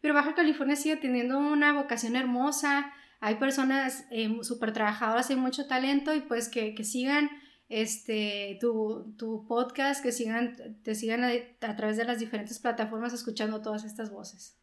pero 0.00 0.14
Baja 0.14 0.34
California 0.34 0.76
sigue 0.76 0.96
teniendo 0.96 1.38
una 1.38 1.72
vocación 1.72 2.16
hermosa, 2.16 2.92
hay 3.20 3.34
personas 3.36 4.06
eh, 4.10 4.30
súper 4.42 4.72
trabajadoras, 4.72 5.28
hay 5.30 5.36
mucho 5.36 5.66
talento 5.66 6.14
y 6.14 6.20
pues 6.20 6.48
que, 6.48 6.74
sigan 6.84 7.28
este, 7.68 8.58
tu, 8.60 9.14
tu, 9.18 9.46
podcast, 9.46 10.02
que 10.02 10.12
sigan, 10.12 10.56
te 10.82 10.94
sigan 10.94 11.24
a 11.24 11.76
través 11.76 11.96
de 11.96 12.04
las 12.04 12.18
diferentes 12.18 12.58
plataformas 12.58 13.12
escuchando 13.12 13.60
todas 13.60 13.84
estas 13.84 14.10
voces. 14.10 14.56